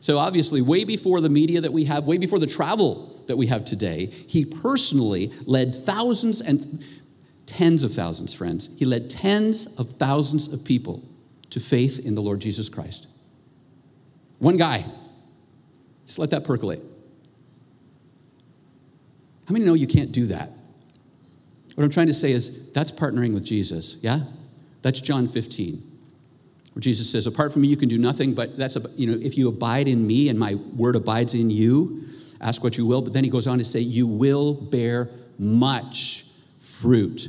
so 0.00 0.18
obviously 0.18 0.60
way 0.60 0.82
before 0.82 1.20
the 1.20 1.28
media 1.28 1.60
that 1.60 1.72
we 1.72 1.84
have, 1.84 2.06
way 2.06 2.18
before 2.18 2.40
the 2.40 2.46
travel 2.48 3.22
that 3.28 3.36
we 3.36 3.46
have 3.46 3.64
today, 3.64 4.06
he 4.06 4.44
personally 4.44 5.32
led 5.46 5.72
thousands 5.72 6.40
and 6.40 6.84
tens 7.46 7.84
of 7.84 7.94
thousands, 7.94 8.34
friends. 8.34 8.68
He 8.76 8.84
led 8.84 9.08
tens 9.08 9.66
of 9.78 9.92
thousands 9.92 10.48
of 10.48 10.64
people 10.64 11.08
to 11.50 11.60
faith 11.60 12.00
in 12.00 12.16
the 12.16 12.22
Lord 12.22 12.40
Jesus 12.40 12.68
Christ. 12.68 13.06
One 14.40 14.56
guy. 14.56 14.84
Just 16.06 16.18
let 16.18 16.30
that 16.30 16.42
percolate. 16.42 16.80
How 19.46 19.52
many 19.52 19.64
know 19.64 19.74
you 19.74 19.86
can't 19.86 20.10
do 20.10 20.26
that? 20.26 20.50
What 21.76 21.84
I'm 21.84 21.90
trying 21.90 22.08
to 22.08 22.14
say 22.14 22.32
is 22.32 22.72
that's 22.72 22.90
partnering 22.90 23.32
with 23.32 23.44
Jesus, 23.44 23.96
yeah? 24.00 24.20
That's 24.82 25.00
John 25.00 25.28
15, 25.28 25.82
where 26.72 26.80
Jesus 26.80 27.10
says, 27.10 27.26
Apart 27.26 27.52
from 27.52 27.62
me, 27.62 27.68
you 27.68 27.76
can 27.76 27.88
do 27.88 27.98
nothing, 27.98 28.34
but 28.34 28.56
that's, 28.56 28.76
a, 28.76 28.90
you 28.96 29.06
know, 29.06 29.18
if 29.20 29.38
you 29.38 29.48
abide 29.48 29.88
in 29.88 30.06
me 30.06 30.28
and 30.28 30.38
my 30.38 30.54
word 30.54 30.96
abides 30.96 31.34
in 31.34 31.50
you, 31.50 32.04
ask 32.40 32.64
what 32.64 32.76
you 32.76 32.86
will. 32.86 33.02
But 33.02 33.12
then 33.12 33.24
he 33.24 33.30
goes 33.30 33.46
on 33.46 33.58
to 33.58 33.64
say, 33.64 33.80
You 33.80 34.06
will 34.06 34.54
bear 34.54 35.10
much 35.38 36.26
fruit. 36.58 37.28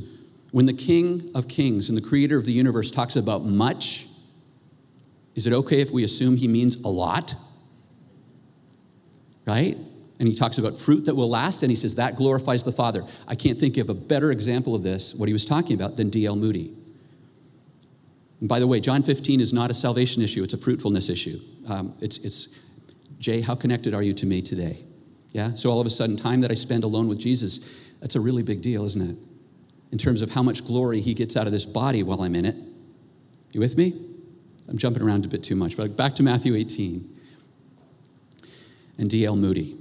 When 0.52 0.66
the 0.66 0.74
King 0.74 1.32
of 1.36 1.48
Kings 1.48 1.90
and 1.90 1.98
the 1.98 2.02
creator 2.02 2.38
of 2.38 2.46
the 2.46 2.54
universe 2.54 2.92
talks 2.92 3.16
about 3.16 3.46
much, 3.46 4.08
is 5.36 5.48
it 5.48 5.54
okay 5.54 5.82
if 5.82 5.92
we 5.92 6.04
assume 6.04 6.38
he 6.38 6.48
means 6.48 6.78
a 6.78 6.90
lot? 6.90 7.36
Right? 9.46 9.78
And 10.20 10.28
he 10.28 10.36
talks 10.36 10.58
about 10.58 10.78
fruit 10.78 11.06
that 11.06 11.16
will 11.16 11.30
last, 11.30 11.64
and 11.64 11.72
he 11.72 11.76
says 11.76 11.96
that 11.96 12.16
glorifies 12.16 12.64
the 12.64 12.72
Father. 12.72 13.04
I 13.28 13.36
can't 13.36 13.60
think 13.60 13.78
of 13.78 13.90
a 13.90 13.94
better 13.94 14.32
example 14.32 14.76
of 14.76 14.84
this, 14.84 15.16
what 15.16 15.28
he 15.28 15.34
was 15.34 15.46
talking 15.46 15.74
about, 15.74 15.98
than 15.98 16.10
D.L. 16.10 16.36
Moody. 16.36 16.76
And 18.40 18.50
by 18.50 18.60
the 18.60 18.68
way, 18.68 18.80
John 18.80 19.04
15 19.04 19.40
is 19.40 19.54
not 19.54 19.72
a 19.72 19.74
salvation 19.74 20.22
issue, 20.22 20.44
it's 20.44 20.54
a 20.54 20.58
fruitfulness 20.58 21.10
issue. 21.10 21.40
Um, 21.68 21.96
it's, 22.02 22.18
it's, 22.20 22.50
Jay, 23.20 23.42
how 23.42 23.56
connected 23.56 23.94
are 23.94 24.04
you 24.04 24.14
to 24.14 24.26
me 24.26 24.42
today? 24.42 24.84
Yeah? 25.32 25.54
So 25.54 25.72
all 25.72 25.80
of 25.80 25.88
a 25.88 25.92
sudden, 25.92 26.18
time 26.18 26.42
that 26.42 26.52
I 26.52 26.56
spend 26.56 26.84
alone 26.84 27.08
with 27.08 27.20
Jesus, 27.20 27.60
that's 28.00 28.16
a 28.16 28.20
really 28.20 28.44
big 28.44 28.62
deal, 28.62 28.84
isn't 28.86 29.02
it? 29.02 29.18
In 29.92 29.98
terms 29.98 30.22
of 30.22 30.32
how 30.32 30.44
much 30.44 30.66
glory 30.66 31.02
he 31.02 31.14
gets 31.14 31.38
out 31.38 31.46
of 31.46 31.52
this 31.52 31.66
body 31.66 32.04
while 32.04 32.22
I'm 32.22 32.36
in 32.36 32.46
it. 32.46 32.56
You 33.54 33.60
with 33.60 33.78
me? 33.78 34.11
I'm 34.72 34.78
jumping 34.78 35.04
around 35.04 35.26
a 35.26 35.28
bit 35.28 35.44
too 35.44 35.56
much, 35.56 35.76
but 35.76 35.98
back 35.98 36.16
to 36.16 36.24
Matthew 36.24 36.56
18 36.56 37.18
and 38.98 39.10
D.L. 39.10 39.36
Moody. 39.36 39.78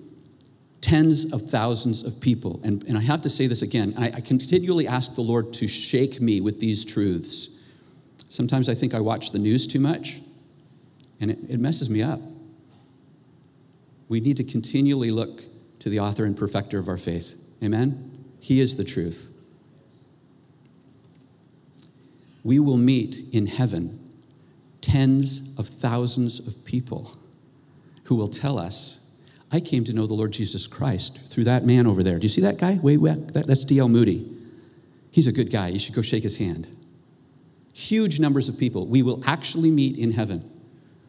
Tens 0.80 1.32
of 1.32 1.48
thousands 1.48 2.02
of 2.02 2.20
people. 2.20 2.60
And, 2.64 2.82
and 2.88 2.98
I 2.98 3.00
have 3.02 3.20
to 3.22 3.28
say 3.28 3.46
this 3.46 3.62
again 3.62 3.94
I, 3.96 4.06
I 4.06 4.20
continually 4.20 4.88
ask 4.88 5.14
the 5.14 5.20
Lord 5.20 5.52
to 5.54 5.68
shake 5.68 6.20
me 6.20 6.40
with 6.40 6.58
these 6.58 6.84
truths. 6.84 7.50
Sometimes 8.28 8.68
I 8.68 8.74
think 8.74 8.92
I 8.92 8.98
watch 8.98 9.30
the 9.30 9.38
news 9.38 9.64
too 9.68 9.78
much, 9.78 10.20
and 11.20 11.30
it, 11.30 11.38
it 11.48 11.60
messes 11.60 11.88
me 11.88 12.02
up. 12.02 12.20
We 14.08 14.18
need 14.18 14.38
to 14.38 14.44
continually 14.44 15.12
look 15.12 15.42
to 15.78 15.88
the 15.88 16.00
author 16.00 16.24
and 16.24 16.36
perfecter 16.36 16.80
of 16.80 16.88
our 16.88 16.96
faith. 16.96 17.40
Amen? 17.62 18.24
He 18.40 18.60
is 18.60 18.76
the 18.76 18.84
truth. 18.84 19.32
We 22.42 22.58
will 22.58 22.76
meet 22.76 23.22
in 23.32 23.46
heaven 23.46 23.99
tens 24.80 25.54
of 25.58 25.68
thousands 25.68 26.40
of 26.40 26.64
people 26.64 27.14
who 28.04 28.16
will 28.16 28.28
tell 28.28 28.58
us, 28.58 29.00
I 29.52 29.60
came 29.60 29.84
to 29.84 29.92
know 29.92 30.06
the 30.06 30.14
Lord 30.14 30.32
Jesus 30.32 30.66
Christ 30.66 31.18
through 31.28 31.44
that 31.44 31.64
man 31.64 31.86
over 31.86 32.02
there. 32.02 32.18
Do 32.18 32.24
you 32.24 32.28
see 32.28 32.40
that 32.42 32.58
guy? 32.58 32.74
Way 32.74 32.96
back? 32.96 33.18
That, 33.32 33.46
that's 33.46 33.64
D.L. 33.64 33.88
Moody. 33.88 34.36
He's 35.10 35.26
a 35.26 35.32
good 35.32 35.50
guy. 35.50 35.68
You 35.68 35.78
should 35.78 35.94
go 35.94 36.02
shake 36.02 36.22
his 36.22 36.38
hand. 36.38 36.68
Huge 37.74 38.20
numbers 38.20 38.48
of 38.48 38.58
people. 38.58 38.86
We 38.86 39.02
will 39.02 39.22
actually 39.26 39.70
meet 39.70 39.98
in 39.98 40.12
heaven. 40.12 40.48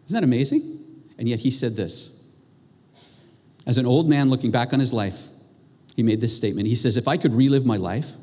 Isn't 0.06 0.16
that 0.16 0.24
amazing? 0.24 0.80
And 1.18 1.30
yet 1.30 1.40
he 1.40 1.52
said 1.52 1.76
this. 1.76 2.18
As 3.68 3.78
an 3.78 3.86
old 3.86 4.10
man 4.10 4.30
looking 4.30 4.50
back 4.50 4.74
on 4.74 4.80
his 4.80 4.92
life, 4.92 5.28
he 5.96 6.04
made 6.04 6.22
this 6.22 6.36
statement. 6.36 6.68
He 6.68 6.76
says, 6.76 6.98
If 6.98 7.08
I 7.08 7.18
could 7.18 7.34
relive 7.34 7.66
my 7.66 7.78
life, 7.78 8.14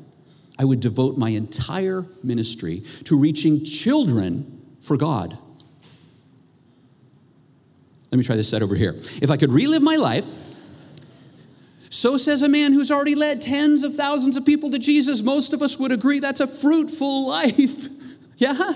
I 0.57 0.65
would 0.65 0.81
devote 0.81 1.17
my 1.17 1.29
entire 1.29 2.05
ministry 2.23 2.83
to 3.05 3.17
reaching 3.17 3.63
children 3.63 4.58
for 4.81 4.97
God. 4.97 5.37
Let 8.11 8.17
me 8.17 8.23
try 8.23 8.35
this 8.35 8.49
set 8.49 8.63
over 8.63 8.75
here. 8.75 8.95
If 9.21 9.29
I 9.29 9.37
could 9.37 9.51
relive 9.51 9.83
my 9.83 9.95
life, 9.95 10.25
so 11.89 12.17
says 12.17 12.41
a 12.41 12.49
man 12.49 12.73
who's 12.73 12.91
already 12.91 13.15
led 13.15 13.41
tens 13.41 13.83
of 13.83 13.95
thousands 13.95 14.37
of 14.37 14.45
people 14.45 14.71
to 14.71 14.79
Jesus. 14.79 15.21
Most 15.21 15.53
of 15.53 15.61
us 15.61 15.77
would 15.77 15.91
agree 15.91 16.19
that's 16.19 16.39
a 16.39 16.47
fruitful 16.47 17.27
life. 17.27 17.87
yeah? 18.37 18.73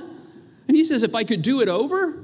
And 0.68 0.78
he 0.78 0.84
says, 0.84 1.04
if 1.04 1.16
I 1.16 1.24
could 1.24 1.42
do 1.42 1.62
it 1.62 1.70
over, 1.70 2.20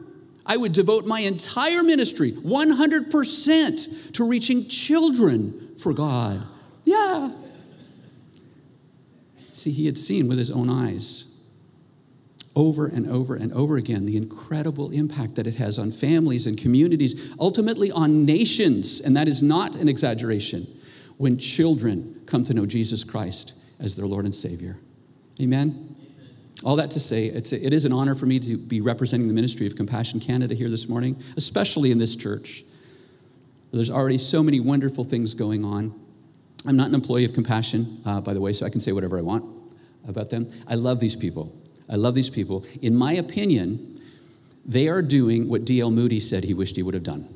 I 0.45 0.57
would 0.57 0.73
devote 0.73 1.05
my 1.05 1.19
entire 1.19 1.83
ministry, 1.83 2.31
100%, 2.31 4.13
to 4.13 4.23
reaching 4.23 4.67
children 4.67 5.75
for 5.77 5.93
God. 5.93 6.43
Yeah. 6.85 7.35
See, 9.53 9.71
he 9.71 9.85
had 9.85 9.97
seen 9.97 10.27
with 10.27 10.37
his 10.39 10.49
own 10.49 10.69
eyes 10.69 11.28
over 12.59 12.87
and 12.87 13.09
over 13.09 13.35
and 13.35 13.53
over 13.53 13.77
again 13.77 14.05
the 14.05 14.17
incredible 14.17 14.91
impact 14.91 15.35
that 15.35 15.47
it 15.47 15.55
has 15.55 15.79
on 15.79 15.91
families 15.91 16.45
and 16.45 16.57
communities, 16.57 17.33
ultimately 17.39 17.89
on 17.89 18.25
nations, 18.25 18.99
and 18.99 19.15
that 19.15 19.29
is 19.29 19.41
not 19.41 19.77
an 19.77 19.87
exaggeration, 19.87 20.67
when 21.15 21.37
children 21.37 22.21
come 22.25 22.43
to 22.43 22.53
know 22.53 22.65
Jesus 22.65 23.05
Christ 23.05 23.53
as 23.79 23.95
their 23.95 24.05
Lord 24.05 24.25
and 24.25 24.35
Savior. 24.35 24.77
Amen? 25.41 25.95
All 26.65 26.75
that 26.75 26.91
to 26.91 26.99
say, 26.99 27.27
it's 27.27 27.53
a, 27.53 27.65
it 27.65 27.71
is 27.71 27.85
an 27.85 27.93
honor 27.93 28.13
for 28.13 28.25
me 28.25 28.39
to 28.39 28.57
be 28.57 28.81
representing 28.81 29.29
the 29.29 29.33
ministry 29.33 29.65
of 29.65 29.77
Compassion 29.77 30.19
Canada 30.19 30.53
here 30.53 30.69
this 30.69 30.89
morning, 30.89 31.21
especially 31.37 31.91
in 31.91 31.97
this 31.97 32.17
church. 32.17 32.65
There's 33.71 33.89
already 33.89 34.17
so 34.17 34.43
many 34.43 34.59
wonderful 34.59 35.05
things 35.05 35.33
going 35.33 35.63
on. 35.63 35.97
I'm 36.65 36.75
not 36.75 36.89
an 36.89 36.95
employee 36.95 37.23
of 37.23 37.31
Compassion, 37.31 38.01
uh, 38.03 38.19
by 38.19 38.33
the 38.33 38.41
way, 38.41 38.51
so 38.51 38.65
I 38.65 38.69
can 38.69 38.81
say 38.81 38.91
whatever 38.91 39.17
I 39.17 39.21
want 39.21 39.45
about 40.05 40.29
them. 40.29 40.51
I 40.67 40.75
love 40.75 40.99
these 40.99 41.15
people. 41.15 41.55
I 41.89 41.95
love 41.95 42.15
these 42.15 42.29
people. 42.29 42.65
In 42.81 42.95
my 42.95 43.13
opinion, 43.13 44.01
they 44.65 44.87
are 44.87 45.01
doing 45.01 45.49
what 45.49 45.65
D.L. 45.65 45.91
Moody 45.91 46.19
said 46.19 46.43
he 46.43 46.53
wished 46.53 46.75
he 46.75 46.83
would 46.83 46.93
have 46.93 47.03
done. 47.03 47.33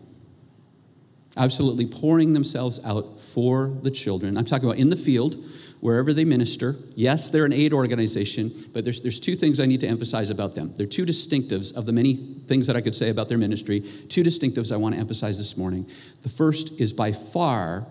Absolutely 1.35 1.87
pouring 1.87 2.33
themselves 2.33 2.79
out 2.85 3.19
for 3.19 3.67
the 3.81 3.89
children. 3.89 4.37
I'm 4.37 4.45
talking 4.45 4.65
about 4.65 4.77
in 4.77 4.89
the 4.89 4.95
field, 4.95 5.37
wherever 5.83 6.13
they 6.13 6.23
minister. 6.23 6.77
Yes, 6.95 7.29
they're 7.29 7.43
an 7.43 7.51
aid 7.51 7.73
organization, 7.73 8.53
but 8.71 8.85
there's, 8.85 9.01
there's 9.01 9.19
two 9.19 9.35
things 9.35 9.59
I 9.59 9.65
need 9.65 9.81
to 9.81 9.87
emphasize 9.87 10.29
about 10.29 10.55
them. 10.55 10.73
They're 10.77 10.85
two 10.85 11.05
distinctives 11.05 11.75
of 11.75 11.85
the 11.85 11.91
many 11.91 12.15
things 12.47 12.67
that 12.67 12.77
I 12.77 12.81
could 12.81 12.95
say 12.95 13.09
about 13.09 13.27
their 13.27 13.37
ministry. 13.37 13.81
Two 13.81 14.23
distinctives 14.23 14.71
I 14.71 14.77
want 14.77 14.95
to 14.95 15.01
emphasize 15.01 15.37
this 15.37 15.57
morning. 15.57 15.85
The 16.21 16.29
first 16.29 16.79
is 16.79 16.93
by 16.93 17.11
far 17.11 17.85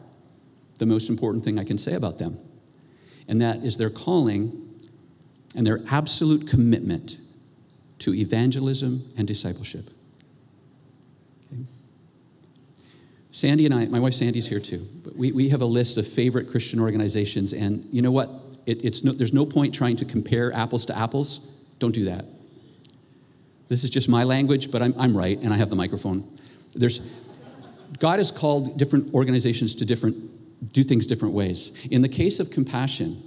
the 0.78 0.86
most 0.86 1.10
important 1.10 1.44
thing 1.44 1.58
I 1.58 1.64
can 1.64 1.76
say 1.76 1.92
about 1.92 2.16
them, 2.16 2.38
and 3.28 3.42
that 3.42 3.58
is 3.58 3.76
their 3.76 3.90
calling 3.90 4.71
and 5.54 5.66
their 5.66 5.80
absolute 5.90 6.46
commitment 6.46 7.18
to 7.98 8.14
evangelism 8.14 9.08
and 9.16 9.28
discipleship. 9.28 9.90
Okay. 11.52 11.62
Sandy 13.30 13.66
and 13.66 13.74
I, 13.74 13.86
my 13.86 14.00
wife 14.00 14.14
Sandy's 14.14 14.48
here 14.48 14.60
too, 14.60 14.88
but 15.04 15.14
we, 15.16 15.32
we 15.32 15.48
have 15.50 15.60
a 15.62 15.66
list 15.66 15.98
of 15.98 16.06
favorite 16.06 16.48
Christian 16.48 16.80
organizations, 16.80 17.52
and 17.52 17.88
you 17.92 18.02
know 18.02 18.10
what? 18.10 18.30
It, 18.66 18.84
it's 18.84 19.04
no, 19.04 19.12
there's 19.12 19.32
no 19.32 19.46
point 19.46 19.74
trying 19.74 19.96
to 19.96 20.04
compare 20.04 20.52
apples 20.52 20.86
to 20.86 20.96
apples. 20.96 21.40
Don't 21.78 21.94
do 21.94 22.04
that. 22.04 22.24
This 23.68 23.84
is 23.84 23.90
just 23.90 24.08
my 24.08 24.24
language, 24.24 24.70
but 24.70 24.82
I'm, 24.82 24.94
I'm 24.98 25.16
right, 25.16 25.38
and 25.40 25.52
I 25.52 25.56
have 25.56 25.70
the 25.70 25.76
microphone. 25.76 26.28
There's, 26.74 27.00
God 27.98 28.18
has 28.18 28.30
called 28.30 28.76
different 28.76 29.14
organizations 29.14 29.74
to 29.76 29.84
different, 29.84 30.72
do 30.72 30.82
things 30.82 31.06
different 31.06 31.34
ways. 31.34 31.72
In 31.90 32.02
the 32.02 32.08
case 32.08 32.38
of 32.38 32.50
compassion, 32.50 33.22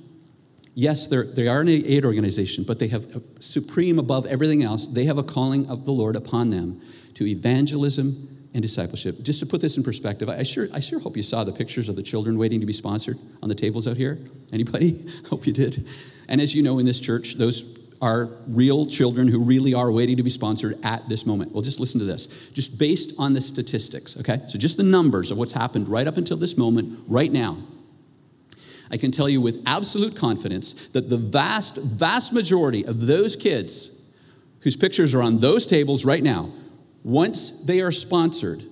yes, 0.76 1.08
they're, 1.08 1.24
an 1.24 1.68
aid 1.68 2.06
organization, 2.06 2.64
but 2.64 2.78
they 2.78 2.90
have 2.90 3.16
a 3.16 3.22
supreme 3.42 3.98
above 3.98 4.28
everything 4.28 4.64
else, 4.64 4.88
they 4.88 5.06
have 5.06 5.18
a 5.18 5.24
calling 5.24 5.68
of 5.70 5.86
the 5.86 5.92
Lord 5.92 6.16
upon 6.16 6.52
them 6.52 6.82
to 7.16 7.26
evangelism 7.26 8.30
and 8.54 8.62
discipleship. 8.62 9.22
Just 9.24 9.40
to 9.40 9.46
put 9.46 9.62
this 9.62 9.78
in 9.78 9.84
perspective, 9.84 10.30
I 10.30 10.44
sure, 10.44 10.68
I 10.74 10.80
sure 10.80 11.00
hope 11.00 11.18
you 11.18 11.24
saw 11.24 11.44
the 11.44 11.52
pictures 11.52 11.90
of 11.90 11.96
the 11.96 12.04
children 12.04 12.38
waiting 12.38 12.60
to 12.60 12.66
be 12.66 12.74
sponsored 12.74 13.18
on 13.42 13.50
the 13.50 13.56
tables 13.56 13.88
out 13.88 13.98
here. 13.98 14.20
Anybody? 14.54 15.06
hope 15.30 15.48
you 15.48 15.54
did. 15.54 15.88
And 16.28 16.40
as 16.40 16.54
you 16.54 16.62
know, 16.62 16.80
in 16.80 16.86
this 16.86 17.00
church, 17.00 17.36
those 17.36 17.78
are 18.02 18.30
real 18.48 18.86
children 18.86 19.28
who 19.28 19.40
really 19.40 19.74
are 19.74 19.92
waiting 19.92 20.18
to 20.18 20.24
be 20.24 20.30
sponsored 20.30 20.78
at 20.84 21.08
this 21.10 21.26
moment. 21.26 21.52
Well, 21.54 21.62
just 21.62 21.80
listen 21.80 22.00
to 22.00 22.06
this. 22.06 22.28
Just 22.50 22.78
based 22.78 23.14
on 23.18 23.34
the 23.34 23.42
statistics, 23.42 24.18
okay? 24.18 24.42
So 24.48 24.60
just 24.60 24.78
the 24.78 24.84
numbers 24.84 25.32
of 25.32 25.38
what's 25.38 25.54
happened 25.54 25.88
right 25.88 26.08
up 26.08 26.18
until 26.18 26.38
this 26.38 26.58
moment, 26.58 27.00
right 27.08 27.32
now. 27.32 27.58
I 28.92 28.98
can 28.98 29.12
tell 29.12 29.28
you 29.28 29.42
with 29.42 29.64
absolute 29.66 30.16
confidence 30.16 30.74
that 30.90 31.10
the 31.10 31.18
vast, 31.18 31.78
vast 31.78 32.34
majority 32.34 32.86
of 32.86 33.08
those 33.08 33.36
kids 33.36 33.92
whose 34.62 34.76
pictures 34.76 35.14
are 35.14 35.22
on 35.22 35.40
those 35.40 35.68
tables 35.68 36.06
right 36.06 36.24
now, 36.24 36.52
once 37.04 37.52
they 37.52 37.82
are 37.82 37.92
sponsored, 37.92 38.64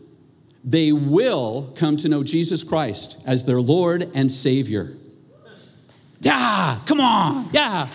they 0.63 0.91
will 0.91 1.73
come 1.75 1.97
to 1.97 2.09
know 2.09 2.23
Jesus 2.23 2.63
Christ 2.63 3.21
as 3.25 3.45
their 3.45 3.61
Lord 3.61 4.09
and 4.15 4.31
Savior. 4.31 4.95
Yeah, 6.21 6.79
come 6.85 7.01
on, 7.01 7.49
yeah. 7.51 7.89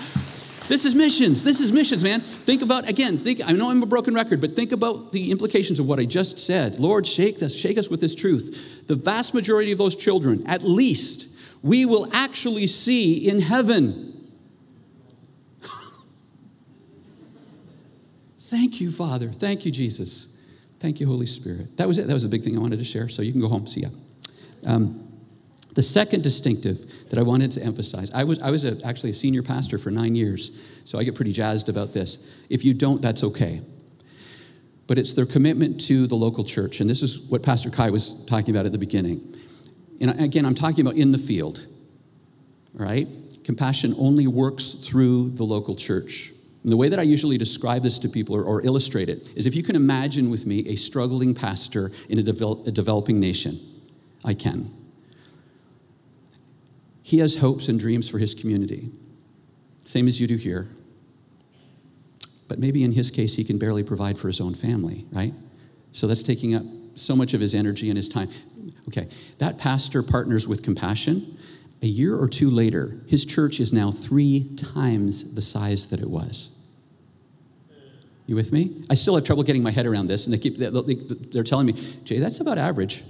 This 0.68 0.85
is 0.85 0.94
missions. 0.94 1.42
This 1.42 1.61
is 1.61 1.72
missions, 1.72 2.04
man. 2.04 2.20
Think 2.20 2.61
about 2.61 2.87
again. 2.87 3.16
Think. 3.16 3.40
I 3.44 3.52
know 3.52 3.70
I'm 3.70 3.83
a 3.83 3.87
broken 3.87 4.14
record, 4.14 4.42
but 4.42 4.54
think 4.54 4.70
about 4.70 5.12
the 5.12 5.31
implications 5.31 5.81
of 5.81 5.87
what 5.87 5.98
I 5.98 6.04
just 6.04 6.38
said. 6.38 6.78
Lord, 6.78 7.07
shake 7.07 7.42
us, 7.42 7.54
shake 7.54 7.78
us 7.78 7.88
with 7.88 8.02
this 8.02 8.14
truth. 8.14 8.87
The 8.87 8.94
vast 8.94 9.33
majority 9.33 9.72
of 9.72 9.78
those 9.78 9.96
children, 9.96 10.46
at 10.46 10.62
least, 10.62 11.27
we 11.62 11.85
will 11.85 12.09
actually 12.12 12.66
see 12.66 13.29
in 13.29 13.40
heaven. 13.40 14.05
Thank 18.40 18.81
you, 18.81 18.90
Father. 18.90 19.31
Thank 19.31 19.66
you, 19.66 19.71
Jesus. 19.71 20.35
Thank 20.81 21.01
you, 21.01 21.07
Holy 21.07 21.27
Spirit. 21.27 21.77
That 21.77 21.87
was 21.87 21.99
it. 21.99 22.07
That 22.07 22.14
was 22.14 22.25
a 22.25 22.29
big 22.29 22.42
thing 22.42 22.57
I 22.57 22.61
wanted 22.61 22.79
to 22.79 22.85
share. 22.85 23.09
So 23.09 23.21
you 23.21 23.33
can 23.33 23.40
go 23.40 23.49
home. 23.49 23.66
See 23.66 23.83
ya. 23.83 23.88
Um, 24.64 25.05
the 25.75 25.83
second 25.83 26.23
distinctive 26.25 27.09
that 27.11 27.18
I 27.18 27.23
wanted 27.23 27.53
to 27.53 27.62
emphasize 27.62 28.11
I 28.12 28.25
was, 28.25 28.40
I 28.42 28.51
was 28.51 28.64
a, 28.64 28.77
actually 28.85 29.11
a 29.11 29.14
senior 29.14 29.42
pastor 29.42 29.79
for 29.79 29.90
nine 29.90 30.16
years, 30.16 30.51
so 30.85 30.99
I 30.99 31.05
get 31.05 31.14
pretty 31.14 31.31
jazzed 31.31 31.68
about 31.68 31.92
this. 31.92 32.18
If 32.49 32.64
you 32.64 32.75
don't, 32.75 33.01
that's 33.01 33.23
okay. 33.23 33.61
But 34.88 34.99
it's 34.99 35.12
their 35.12 35.27
commitment 35.27 35.81
to 35.83 36.07
the 36.07 36.16
local 36.16 36.42
church. 36.42 36.81
And 36.81 36.88
this 36.88 37.03
is 37.03 37.21
what 37.21 37.42
Pastor 37.42 37.71
Kai 37.71 37.90
was 37.90 38.25
talking 38.25 38.51
about 38.55 38.66
at 38.66 38.73
the 38.73 38.79
beginning. 38.79 39.37
And 40.00 40.20
again, 40.20 40.44
I'm 40.44 40.54
talking 40.54 40.87
about 40.87 40.96
in 40.96 41.12
the 41.12 41.18
field, 41.18 41.66
right? 42.72 43.08
Compassion 43.44 43.94
only 43.98 44.26
works 44.26 44.72
through 44.72 45.30
the 45.30 45.44
local 45.44 45.74
church. 45.74 46.32
And 46.62 46.72
the 46.72 46.76
way 46.76 46.88
that 46.88 46.98
I 46.98 47.02
usually 47.02 47.38
describe 47.38 47.82
this 47.82 47.98
to 48.00 48.08
people 48.08 48.37
or, 48.37 48.44
or 48.44 48.62
illustrate 48.62 49.08
it 49.08 49.32
is 49.37 49.46
if 49.46 49.54
you 49.54 49.62
can 49.62 49.76
imagine 49.76 50.30
with 50.30 50.46
me 50.46 50.66
a 50.68 50.76
struggling 50.76 51.34
pastor 51.34 51.90
in 52.08 52.18
a, 52.18 52.22
develop, 52.22 52.66
a 52.66 52.70
developing 52.70 53.20
nation, 53.20 53.58
I 54.24 54.34
can. 54.34 54.74
He 57.02 57.20
has 57.20 57.37
hopes 57.37 57.68
and 57.68 57.80
dreams 57.80 58.08
for 58.08 58.18
his 58.18 58.34
community, 58.34 58.90
same 59.84 60.06
as 60.06 60.20
you 60.20 60.26
do 60.26 60.37
here. 60.37 60.68
But 62.48 62.58
maybe 62.58 62.84
in 62.84 62.92
his 62.92 63.11
case, 63.11 63.37
he 63.37 63.44
can 63.44 63.58
barely 63.58 63.82
provide 63.82 64.18
for 64.18 64.28
his 64.28 64.40
own 64.40 64.54
family, 64.54 65.06
right? 65.12 65.32
So 65.92 66.06
that's 66.06 66.22
taking 66.22 66.54
up 66.54 66.64
so 66.98 67.16
much 67.16 67.34
of 67.34 67.40
his 67.40 67.54
energy 67.54 67.88
and 67.88 67.96
his 67.96 68.08
time. 68.08 68.28
Okay, 68.88 69.08
that 69.38 69.58
pastor 69.58 70.02
partners 70.02 70.46
with 70.46 70.62
compassion. 70.62 71.38
A 71.80 71.87
year 71.87 72.16
or 72.16 72.28
two 72.28 72.50
later, 72.50 73.00
his 73.06 73.24
church 73.24 73.61
is 73.61 73.72
now 73.72 73.92
three 73.92 74.56
times 74.56 75.34
the 75.34 75.42
size 75.42 75.88
that 75.88 76.00
it 76.00 76.11
was. 76.11 76.50
You 78.26 78.34
with 78.34 78.52
me? 78.52 78.82
I 78.90 78.94
still 78.94 79.14
have 79.14 79.24
trouble 79.24 79.42
getting 79.42 79.62
my 79.62 79.70
head 79.70 79.87
around 79.87 80.08
this, 80.08 80.26
and 80.26 80.34
they 80.34 80.38
keep 80.38 80.56
they're 80.56 81.42
telling 81.44 81.66
me, 81.66 81.72
Jay, 82.04 82.18
that's 82.18 82.40
about 82.40 82.58
average. 82.58 83.04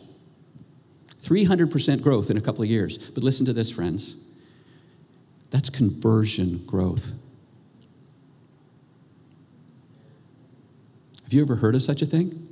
300% 1.22 2.02
growth 2.02 2.30
in 2.30 2.36
a 2.36 2.40
couple 2.40 2.62
of 2.62 2.70
years. 2.70 2.98
But 2.98 3.24
listen 3.24 3.44
to 3.46 3.52
this, 3.52 3.70
friends. 3.70 4.16
That's 5.50 5.70
conversion 5.70 6.62
growth. 6.66 7.14
Have 11.24 11.32
you 11.32 11.42
ever 11.42 11.56
heard 11.56 11.74
of 11.74 11.82
such 11.82 12.00
a 12.00 12.06
thing? 12.06 12.47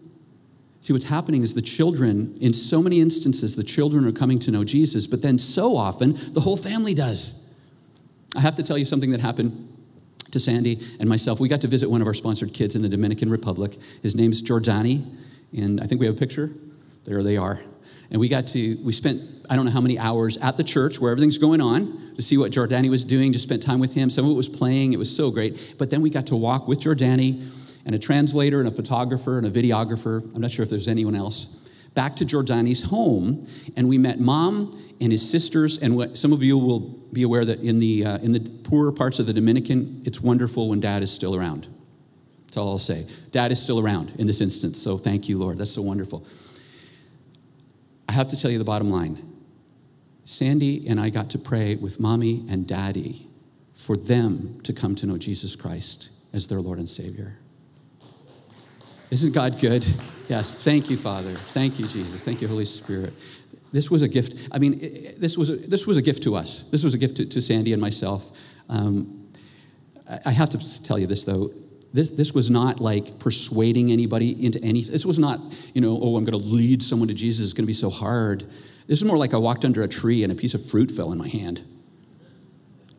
See, 0.86 0.92
what's 0.92 1.06
happening 1.06 1.42
is 1.42 1.52
the 1.52 1.62
children, 1.62 2.38
in 2.40 2.52
so 2.52 2.80
many 2.80 3.00
instances, 3.00 3.56
the 3.56 3.64
children 3.64 4.06
are 4.06 4.12
coming 4.12 4.38
to 4.38 4.52
know 4.52 4.62
Jesus, 4.62 5.08
but 5.08 5.20
then 5.20 5.36
so 5.36 5.76
often 5.76 6.14
the 6.32 6.38
whole 6.38 6.56
family 6.56 6.94
does. 6.94 7.44
I 8.36 8.40
have 8.40 8.54
to 8.54 8.62
tell 8.62 8.78
you 8.78 8.84
something 8.84 9.10
that 9.10 9.18
happened 9.18 9.68
to 10.30 10.38
Sandy 10.38 10.80
and 11.00 11.08
myself. 11.08 11.40
We 11.40 11.48
got 11.48 11.60
to 11.62 11.66
visit 11.66 11.90
one 11.90 12.02
of 12.02 12.06
our 12.06 12.14
sponsored 12.14 12.54
kids 12.54 12.76
in 12.76 12.82
the 12.82 12.88
Dominican 12.88 13.30
Republic. 13.30 13.76
His 14.00 14.14
name's 14.14 14.40
Giordani, 14.40 15.04
and 15.56 15.80
I 15.80 15.86
think 15.86 15.98
we 15.98 16.06
have 16.06 16.14
a 16.14 16.18
picture. 16.20 16.52
there 17.02 17.24
they 17.24 17.36
are. 17.36 17.58
And 18.12 18.20
we 18.20 18.28
got 18.28 18.46
to, 18.48 18.76
we 18.84 18.92
spent, 18.92 19.22
I 19.50 19.56
don't 19.56 19.64
know 19.64 19.72
how 19.72 19.80
many 19.80 19.98
hours 19.98 20.36
at 20.36 20.56
the 20.56 20.62
church 20.62 21.00
where 21.00 21.10
everything's 21.10 21.38
going 21.38 21.60
on 21.60 22.12
to 22.14 22.22
see 22.22 22.38
what 22.38 22.52
Jordani 22.52 22.90
was 22.90 23.04
doing, 23.04 23.32
just 23.32 23.42
spent 23.42 23.60
time 23.60 23.80
with 23.80 23.92
him. 23.92 24.08
Some 24.08 24.24
of 24.24 24.30
it 24.30 24.34
was 24.34 24.48
playing, 24.48 24.92
it 24.92 25.00
was 25.00 25.12
so 25.12 25.32
great. 25.32 25.74
But 25.78 25.90
then 25.90 26.00
we 26.00 26.10
got 26.10 26.28
to 26.28 26.36
walk 26.36 26.68
with 26.68 26.78
Jordani 26.78 27.65
and 27.86 27.94
a 27.94 27.98
translator 27.98 28.58
and 28.58 28.68
a 28.68 28.72
photographer 28.72 29.38
and 29.38 29.46
a 29.46 29.50
videographer. 29.50 30.22
I'm 30.34 30.42
not 30.42 30.50
sure 30.50 30.64
if 30.64 30.68
there's 30.68 30.88
anyone 30.88 31.14
else. 31.14 31.46
Back 31.94 32.16
to 32.16 32.26
Giordani's 32.26 32.82
home, 32.82 33.46
and 33.76 33.88
we 33.88 33.96
met 33.96 34.20
mom 34.20 34.72
and 35.00 35.12
his 35.12 35.28
sisters. 35.28 35.78
And 35.78 35.96
what, 35.96 36.18
some 36.18 36.32
of 36.32 36.42
you 36.42 36.58
will 36.58 36.80
be 36.80 37.22
aware 37.22 37.44
that 37.44 37.60
in 37.60 37.78
the, 37.78 38.04
uh, 38.04 38.18
in 38.18 38.32
the 38.32 38.40
poorer 38.40 38.92
parts 38.92 39.18
of 39.18 39.26
the 39.26 39.32
Dominican, 39.32 40.02
it's 40.04 40.20
wonderful 40.20 40.68
when 40.68 40.80
dad 40.80 41.02
is 41.02 41.10
still 41.10 41.34
around. 41.34 41.68
That's 42.46 42.56
all 42.58 42.68
I'll 42.68 42.78
say. 42.78 43.06
Dad 43.30 43.52
is 43.52 43.62
still 43.62 43.78
around 43.78 44.12
in 44.18 44.26
this 44.26 44.40
instance, 44.40 44.82
so 44.82 44.98
thank 44.98 45.28
you, 45.28 45.38
Lord. 45.38 45.56
That's 45.56 45.72
so 45.72 45.82
wonderful. 45.82 46.26
I 48.08 48.12
have 48.12 48.28
to 48.28 48.36
tell 48.36 48.50
you 48.50 48.58
the 48.58 48.64
bottom 48.64 48.90
line. 48.90 49.22
Sandy 50.24 50.88
and 50.88 51.00
I 51.00 51.08
got 51.08 51.30
to 51.30 51.38
pray 51.38 51.76
with 51.76 52.00
mommy 52.00 52.44
and 52.48 52.66
daddy 52.66 53.28
for 53.72 53.96
them 53.96 54.60
to 54.64 54.72
come 54.72 54.96
to 54.96 55.06
know 55.06 55.18
Jesus 55.18 55.54
Christ 55.54 56.10
as 56.32 56.48
their 56.48 56.60
Lord 56.60 56.78
and 56.78 56.88
Savior. 56.88 57.38
Isn't 59.10 59.32
God 59.32 59.58
good? 59.60 59.86
Yes, 60.28 60.54
thank 60.56 60.90
you, 60.90 60.96
Father. 60.96 61.34
Thank 61.34 61.78
you, 61.78 61.86
Jesus. 61.86 62.22
Thank 62.22 62.42
you, 62.42 62.48
Holy 62.48 62.64
Spirit. 62.64 63.12
This 63.72 63.90
was 63.90 64.02
a 64.02 64.08
gift. 64.08 64.48
I 64.50 64.58
mean, 64.58 65.14
this 65.18 65.38
was 65.38 65.50
a, 65.50 65.56
this 65.56 65.86
was 65.86 65.96
a 65.96 66.02
gift 66.02 66.22
to 66.24 66.34
us. 66.34 66.62
This 66.70 66.82
was 66.82 66.94
a 66.94 66.98
gift 66.98 67.16
to, 67.18 67.26
to 67.26 67.40
Sandy 67.40 67.72
and 67.72 67.80
myself. 67.80 68.36
Um, 68.68 69.28
I 70.24 70.32
have 70.32 70.50
to 70.50 70.82
tell 70.82 70.98
you 70.98 71.06
this, 71.06 71.24
though. 71.24 71.50
This, 71.92 72.10
this 72.10 72.34
was 72.34 72.50
not 72.50 72.80
like 72.80 73.18
persuading 73.18 73.90
anybody 73.90 74.44
into 74.44 74.62
anything. 74.62 74.92
This 74.92 75.06
was 75.06 75.18
not, 75.18 75.40
you 75.72 75.80
know, 75.80 75.98
oh, 76.00 76.16
I'm 76.16 76.24
going 76.24 76.38
to 76.38 76.44
lead 76.44 76.82
someone 76.82 77.08
to 77.08 77.14
Jesus. 77.14 77.44
It's 77.44 77.52
going 77.52 77.64
to 77.64 77.68
be 77.68 77.72
so 77.72 77.90
hard. 77.90 78.44
This 78.86 78.98
is 78.98 79.04
more 79.04 79.16
like 79.16 79.34
I 79.34 79.38
walked 79.38 79.64
under 79.64 79.82
a 79.82 79.88
tree 79.88 80.22
and 80.22 80.32
a 80.32 80.34
piece 80.34 80.54
of 80.54 80.64
fruit 80.64 80.90
fell 80.90 81.12
in 81.12 81.18
my 81.18 81.28
hand. 81.28 81.64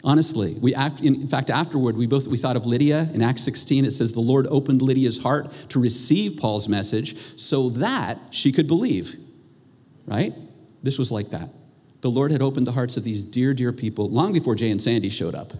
Honestly, 0.04 0.56
we 0.62 0.76
in 1.02 1.28
fact 1.28 1.50
afterward 1.50 1.98
we 1.98 2.06
both 2.06 2.28
we 2.28 2.38
thought 2.38 2.56
of 2.56 2.66
Lydia 2.66 3.10
in 3.14 3.22
Acts 3.22 3.44
16. 3.44 3.84
It 3.84 3.92
says 3.92 4.14
the 4.14 4.20
Lord 4.20 4.48
opened 4.48 4.82
Lydia's 4.82 5.18
heart 5.18 5.52
to 5.70 5.80
receive 5.80 6.38
Paul's 6.38 6.70
message 6.70 7.40
so 7.40 7.70
that 7.72 8.20
she 8.32 8.52
could 8.52 8.68
believe. 8.68 9.16
Right? 10.06 10.34
This 10.84 11.00
was 11.00 11.12
like 11.12 11.32
that. 11.32 11.50
The 12.02 12.12
Lord 12.12 12.32
had 12.32 12.42
opened 12.42 12.68
the 12.68 12.72
hearts 12.72 12.96
of 12.96 13.04
these 13.04 13.26
dear, 13.26 13.54
dear 13.54 13.74
people 13.74 14.10
long 14.10 14.34
before 14.34 14.56
Jay 14.56 14.70
and 14.70 14.82
Sandy 14.82 15.10
showed 15.10 15.36
up. 15.36 15.54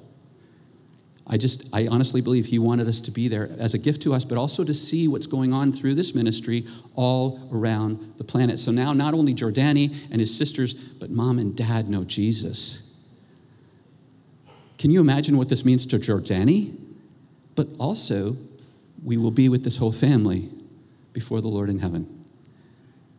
I 1.30 1.36
just, 1.36 1.67
I 1.73 1.88
honestly 1.88 2.21
believe 2.21 2.45
he 2.45 2.58
wanted 2.58 2.88
us 2.88 3.02
to 3.02 3.12
be 3.12 3.28
there 3.28 3.50
as 3.60 3.73
a 3.73 3.78
gift 3.78 4.02
to 4.04 4.13
us, 4.13 4.23
but 4.23 4.38
also 4.38 4.63
to 4.63 4.73
see 4.73 5.10
what's 5.10 5.28
going 5.28 5.52
on 5.52 5.73
through 5.73 5.95
this 5.95 6.15
ministry 6.15 6.65
all 6.95 7.50
around 7.52 8.13
the 8.17 8.23
planet. 8.23 8.60
So 8.60 8.71
now, 8.71 8.93
not 8.93 9.13
only 9.13 9.34
Jordani 9.34 9.93
and 10.10 10.21
his 10.21 10.36
sisters, 10.36 10.73
but 10.73 11.10
mom 11.10 11.38
and 11.38 11.54
dad 11.54 11.89
know 11.89 12.06
Jesus. 12.06 12.87
Can 14.77 14.91
you 14.91 15.01
imagine 15.01 15.37
what 15.37 15.49
this 15.49 15.65
means 15.65 15.85
to 15.87 15.97
Jordani? 15.97 16.75
But 17.55 17.67
also, 17.79 18.37
we 19.03 19.17
will 19.17 19.31
be 19.31 19.49
with 19.49 19.63
this 19.63 19.77
whole 19.77 19.91
family 19.91 20.49
before 21.13 21.41
the 21.41 21.47
Lord 21.47 21.69
in 21.69 21.79
heaven. 21.79 22.07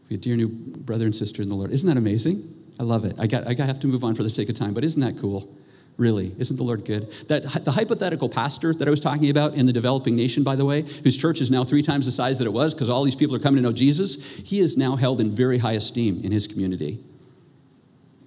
We 0.09 0.17
a 0.17 0.19
dear 0.19 0.37
new 0.37 0.49
brother 0.49 1.05
and 1.05 1.15
sister 1.15 1.43
in 1.43 1.49
the 1.49 1.55
Lord. 1.55 1.71
Isn't 1.71 1.89
that 1.89 1.97
amazing? 1.97 2.55
I 2.81 2.85
love 2.85 3.05
it. 3.05 3.17
I 3.19 3.27
got, 3.27 3.47
I 3.47 3.55
got 3.55 3.67
have 3.67 3.81
to 3.81 3.87
move 3.87 4.05
on 4.05 4.15
for 4.15 4.23
the 4.23 4.31
sake 4.31 4.49
of 4.49 4.55
time, 4.55 4.73
but 4.73 4.85
isn't 4.85 5.01
that 5.01 5.21
cool? 5.21 5.53
Really, 5.97 6.33
isn't 6.39 6.57
the 6.57 6.63
Lord 6.63 6.85
good? 6.85 7.11
That 7.27 7.65
the 7.65 7.73
hypothetical 7.73 8.29
pastor 8.29 8.73
that 8.73 8.87
I 8.87 8.91
was 8.91 9.01
talking 9.01 9.31
about 9.31 9.55
in 9.55 9.67
the 9.67 9.73
developing 9.73 10.15
nation, 10.15 10.45
by 10.45 10.55
the 10.55 10.65
way, 10.65 10.83
whose 10.83 11.17
church 11.17 11.41
is 11.41 11.51
now 11.51 11.65
three 11.65 11.83
times 11.83 12.07
the 12.07 12.13
size 12.13 12.39
that 12.39 12.47
it 12.47 12.53
was 12.53 12.73
because 12.73 12.89
all 12.89 13.03
these 13.03 13.17
people 13.17 13.35
are 13.35 13.41
coming 13.41 13.57
to 13.57 13.69
know 13.69 13.73
Jesus, 13.73 14.15
he 14.39 14.61
is 14.61 14.77
now 14.77 14.95
held 14.95 15.21
in 15.21 15.35
very 15.35 15.59
high 15.59 15.73
esteem 15.73 16.21
in 16.23 16.31
his 16.31 16.47
community. 16.47 17.03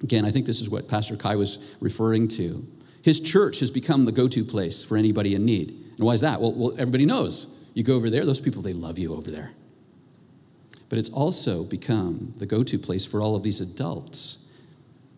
Again, 0.04 0.26
I 0.26 0.32
think 0.32 0.46
this 0.46 0.60
is 0.60 0.70
what 0.70 0.90
Pastor 0.90 1.16
Kai 1.16 1.38
was 1.38 1.76
referring 1.80 2.28
to. 2.30 2.68
His 3.02 3.20
church 3.20 3.60
has 3.60 3.72
become 3.72 4.06
the 4.06 4.12
go-to 4.12 4.44
place 4.44 4.84
for 4.84 4.98
anybody 4.98 5.34
in 5.34 5.46
need. 5.46 5.70
And 5.98 6.06
why 6.06 6.14
is 6.14 6.22
that? 6.22 6.40
Well, 6.40 6.54
well, 6.54 6.72
everybody 6.74 7.06
knows. 7.06 7.48
You 7.74 7.84
go 7.84 7.96
over 7.96 8.10
there, 8.10 8.26
those 8.26 8.40
people, 8.40 8.62
they 8.62 8.74
love 8.74 9.00
you 9.00 9.16
over 9.16 9.32
there. 9.32 9.52
But 10.90 11.00
it's 11.00 11.10
also 11.10 11.64
become 11.64 12.34
the 12.38 12.46
go-to 12.46 12.78
place 12.78 13.06
for 13.06 13.22
all 13.22 13.36
of 13.36 13.44
these 13.44 13.62
adults 13.62 14.46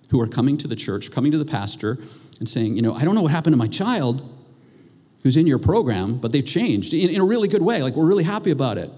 who 0.10 0.22
are 0.22 0.28
coming 0.28 0.58
to 0.60 0.68
the 0.68 0.76
church, 0.76 1.12
coming 1.12 1.32
to 1.32 1.38
the 1.38 1.46
pastor, 1.46 1.98
and 2.40 2.48
saying, 2.48 2.76
you 2.76 2.82
know, 2.82 2.94
I 2.94 3.04
don't 3.04 3.16
know 3.16 3.24
what 3.24 3.32
happened 3.32 3.54
to 3.54 3.58
my 3.58 3.68
child 3.68 4.30
who's 5.24 5.38
in 5.38 5.48
your 5.48 5.58
program, 5.58 6.18
but 6.18 6.32
they've 6.32 6.46
changed 6.46 6.94
in, 6.94 7.10
in 7.10 7.20
a 7.20 7.26
really 7.26 7.48
good 7.48 7.62
way. 7.62 7.82
Like, 7.82 7.96
we're 7.96 8.06
really 8.06 8.24
happy 8.24 8.52
about 8.52 8.78
it. 8.78 8.92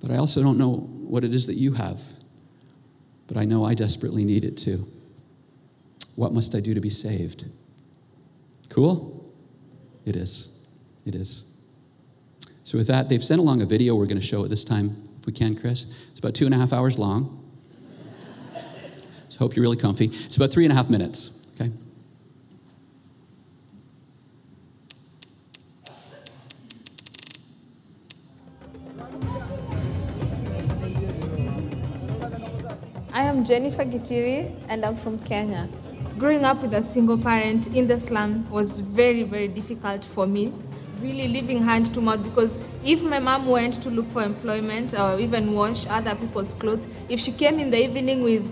But 0.00 0.10
I 0.10 0.16
also 0.16 0.42
don't 0.42 0.58
know 0.58 0.72
what 0.72 1.24
it 1.24 1.34
is 1.34 1.46
that 1.46 1.54
you 1.54 1.74
have. 1.74 2.00
But 3.26 3.36
I 3.36 3.44
know 3.44 3.64
I 3.64 3.74
desperately 3.74 4.24
need 4.24 4.44
it 4.44 4.56
too. 4.56 4.86
What 6.16 6.32
must 6.32 6.54
I 6.54 6.60
do 6.60 6.74
to 6.74 6.80
be 6.80 6.90
saved? 6.90 7.46
Cool? 8.68 9.32
It 10.04 10.16
is. 10.16 10.48
It 11.04 11.14
is. 11.14 11.44
So, 12.62 12.78
with 12.78 12.86
that, 12.86 13.08
they've 13.08 13.22
sent 13.22 13.40
along 13.40 13.62
a 13.62 13.66
video 13.66 13.94
we're 13.94 14.06
going 14.06 14.20
to 14.20 14.26
show 14.26 14.44
it 14.44 14.48
this 14.48 14.64
time, 14.64 15.02
if 15.20 15.26
we 15.26 15.32
can, 15.32 15.54
Chris. 15.54 15.86
It's 16.10 16.18
about 16.18 16.34
two 16.34 16.46
and 16.46 16.54
a 16.54 16.58
half 16.58 16.72
hours 16.72 16.98
long. 16.98 17.44
So 19.34 19.40
hope 19.40 19.56
you're 19.56 19.64
really 19.64 19.76
comfy. 19.76 20.12
It's 20.26 20.36
about 20.36 20.52
three 20.52 20.64
and 20.64 20.70
a 20.72 20.76
half 20.76 20.88
minutes, 20.88 21.32
okay? 21.60 21.72
I 33.12 33.22
am 33.24 33.44
Jennifer 33.44 33.84
Gitiri 33.84 34.54
and 34.68 34.84
I'm 34.84 34.94
from 34.94 35.18
Kenya. 35.18 35.68
Growing 36.18 36.44
up 36.44 36.62
with 36.62 36.74
a 36.74 36.82
single 36.82 37.18
parent 37.18 37.66
in 37.76 37.86
the 37.88 37.98
slum 37.98 38.48
was 38.50 38.78
very, 38.80 39.24
very 39.24 39.48
difficult 39.48 40.04
for 40.04 40.26
me. 40.26 40.52
Really 41.00 41.28
living 41.28 41.62
hand 41.62 41.92
to 41.94 42.00
mouth 42.00 42.22
because 42.22 42.58
if 42.84 43.02
my 43.02 43.18
mom 43.18 43.46
went 43.46 43.82
to 43.82 43.90
look 43.90 44.06
for 44.08 44.22
employment 44.22 44.98
or 44.98 45.18
even 45.18 45.54
wash 45.54 45.86
other 45.88 46.14
people's 46.14 46.54
clothes, 46.54 46.88
if 47.08 47.18
she 47.18 47.32
came 47.32 47.58
in 47.58 47.70
the 47.70 47.82
evening 47.82 48.22
with 48.22 48.44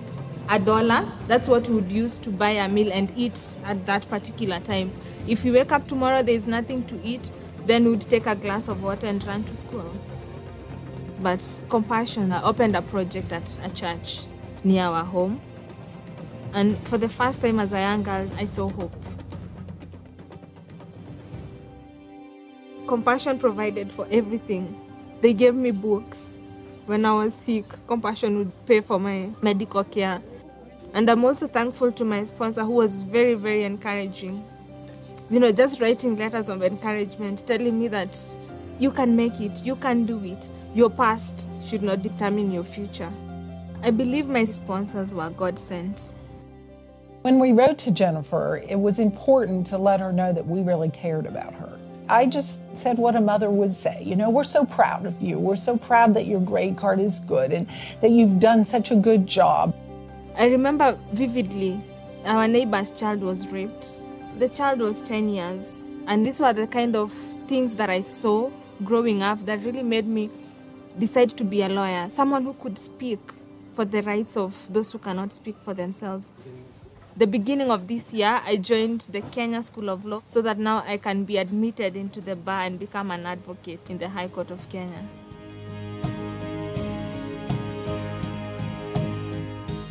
a 0.49 0.59
dollar. 0.59 1.11
That's 1.27 1.49
what 1.49 1.69
we 1.69 1.77
would 1.77 1.93
use 1.93 2.19
to 2.19 2.31
buy 2.31 2.51
a 2.51 2.69
meal 2.69 2.93
and 2.93 3.13
eat 3.17 3.61
at 3.65 3.87
that 3.87 4.09
particular 4.09 4.61
time. 4.61 4.93
If 5.27 5.45
we 5.45 5.51
wake 5.51 5.73
up 5.73 5.87
tomorrow, 5.87 6.23
there's 6.23 6.47
nothing 6.47 6.85
to 6.85 7.01
eat, 7.03 7.33
then 7.67 7.89
we'd 7.89 8.03
take 8.03 8.27
a 8.27 8.35
glass 8.35 8.69
of 8.69 8.83
water 8.83 9.07
and 9.07 9.25
run 9.27 9.45
to 9.45 9.57
school. 9.57 9.91
But 11.21 11.65
Compassion 11.69 12.33
opened 12.33 12.77
a 12.77 12.83
project 12.83 13.33
at 13.33 13.59
a 13.65 13.73
church 13.73 14.23
near 14.65 14.85
our 14.85 15.05
home. 15.05 15.41
And 16.53 16.77
for 16.89 16.99
the 16.99 17.09
first 17.09 17.41
time 17.41 17.61
as 17.61 17.73
a 17.73 17.81
young 17.81 18.03
girl, 18.03 18.29
I 18.37 18.45
saw 18.45 18.69
hope. 18.69 18.95
Compassion 22.87 23.39
provided 23.39 23.91
for 23.91 24.07
everything. 24.11 24.79
They 25.23 25.33
gave 25.33 25.55
me 25.55 25.71
books. 25.71 26.39
When 26.87 27.05
I 27.05 27.15
was 27.15 27.33
sick, 27.33 27.65
Compassion 27.87 28.37
would 28.37 28.67
pay 28.67 28.81
for 28.81 28.99
my 28.99 29.31
medical 29.41 29.85
care. 29.85 30.21
And 30.93 31.11
I'm 31.11 31.25
also 31.25 31.47
thankful 31.47 31.91
to 31.93 32.05
my 32.05 32.25
sponsor 32.25 32.65
who 32.65 32.73
was 32.73 33.01
very, 33.01 33.35
very 33.35 33.63
encouraging. 33.65 34.45
You 35.31 35.41
know, 35.41 35.53
just 35.53 35.81
writing 35.81 36.17
letters 36.17 36.51
of 36.51 36.63
encouragement, 36.63 37.47
telling 37.47 37.79
me 37.79 37.89
that 37.89 38.19
you 38.79 38.91
can 38.91 39.17
make 39.17 39.41
it, 39.41 39.65
you 39.65 39.77
can 39.77 40.05
do 40.05 40.23
it. 40.23 40.51
Your 40.75 40.91
past 40.91 41.49
should 41.63 41.83
not 41.83 42.03
determine 42.03 42.53
your 42.53 42.65
future. 42.65 43.11
I 43.83 43.91
believe 43.91 44.27
my 44.27 44.45
sponsors 44.45 45.15
were 45.15 45.31
God 45.31 45.59
sent. 45.59 46.13
When 47.23 47.39
we 47.39 47.53
wrote 47.53 47.79
to 47.79 47.93
Jennifer, 47.93 48.61
it 48.69 48.81
was 48.81 48.99
important 48.99 49.69
to 49.69 49.79
let 49.79 50.01
her 50.01 50.13
know 50.13 50.33
that 50.33 50.45
we 50.45 50.61
really 50.61 50.91
cared 50.91 51.25
about 51.25 51.55
her. 51.55 51.79
I 52.09 52.27
just 52.27 52.61
said 52.77 52.99
what 52.99 53.15
a 53.15 53.21
mother 53.21 53.49
would 53.49 53.73
say. 53.73 54.03
You 54.03 54.17
know, 54.17 54.29
we're 54.29 54.43
so 54.43 54.65
proud 54.65 55.07
of 55.07 55.23
you. 55.23 55.39
We're 55.39 55.55
so 55.55 55.77
proud 55.77 56.15
that 56.15 56.27
your 56.27 56.41
grade 56.41 56.77
card 56.77 56.99
is 56.99 57.21
good 57.21 57.53
and 57.53 57.69
that 58.01 58.11
you've 58.11 58.41
done 58.41 58.65
such 58.65 58.91
a 58.91 58.97
good 58.97 59.29
job. 59.29 59.73
I 60.37 60.49
remember 60.49 60.99
vividly 61.13 61.81
our 62.25 62.49
neighbor's 62.49 62.91
child 62.91 63.21
was 63.21 63.53
raped. 63.53 64.01
The 64.41 64.49
child 64.49 64.81
was 64.81 65.01
10 65.01 65.29
years. 65.29 65.87
And 66.09 66.27
these 66.27 66.41
were 66.41 66.53
the 66.53 66.67
kind 66.67 66.97
of 66.97 67.13
things 67.47 67.77
that 67.77 67.89
I 67.89 68.01
saw 68.01 68.51
growing 68.83 69.23
up 69.23 69.47
that 69.47 69.61
really 69.61 69.85
made 69.85 70.09
me 70.09 70.29
decide 70.99 71.31
to 71.31 71.45
be 71.45 71.63
a 71.63 71.69
lawyer, 71.69 72.09
someone 72.09 72.43
who 72.43 72.55
could 72.55 72.77
speak 72.77 73.21
for 73.75 73.85
the 73.85 74.03
rights 74.03 74.37
of 74.37 74.67
those 74.73 74.91
who 74.91 74.99
cannot 74.99 75.33
speak 75.33 75.55
for 75.65 75.73
themselves 75.73 76.33
the 77.17 77.27
beginning 77.27 77.71
of 77.71 77.89
this 77.89 78.15
year, 78.15 78.41
I 78.45 78.57
joined 78.57 79.03
the 79.13 79.21
Kenya 79.21 79.63
School 79.63 79.91
of 79.91 80.05
Law 80.05 80.23
so 80.27 80.41
that 80.43 80.59
now 80.59 80.83
I 80.87 80.97
can 80.97 81.25
be 81.25 81.37
admitted 81.37 81.97
into 81.97 82.21
the 82.21 82.35
bar 82.35 82.63
and 82.63 82.79
become 82.79 83.11
an 83.11 83.27
advocate 83.27 83.91
in 83.91 83.99
the 83.99 84.09
High 84.09 84.29
Court 84.29 84.51
of 84.51 84.67
Kenya. 84.71 85.05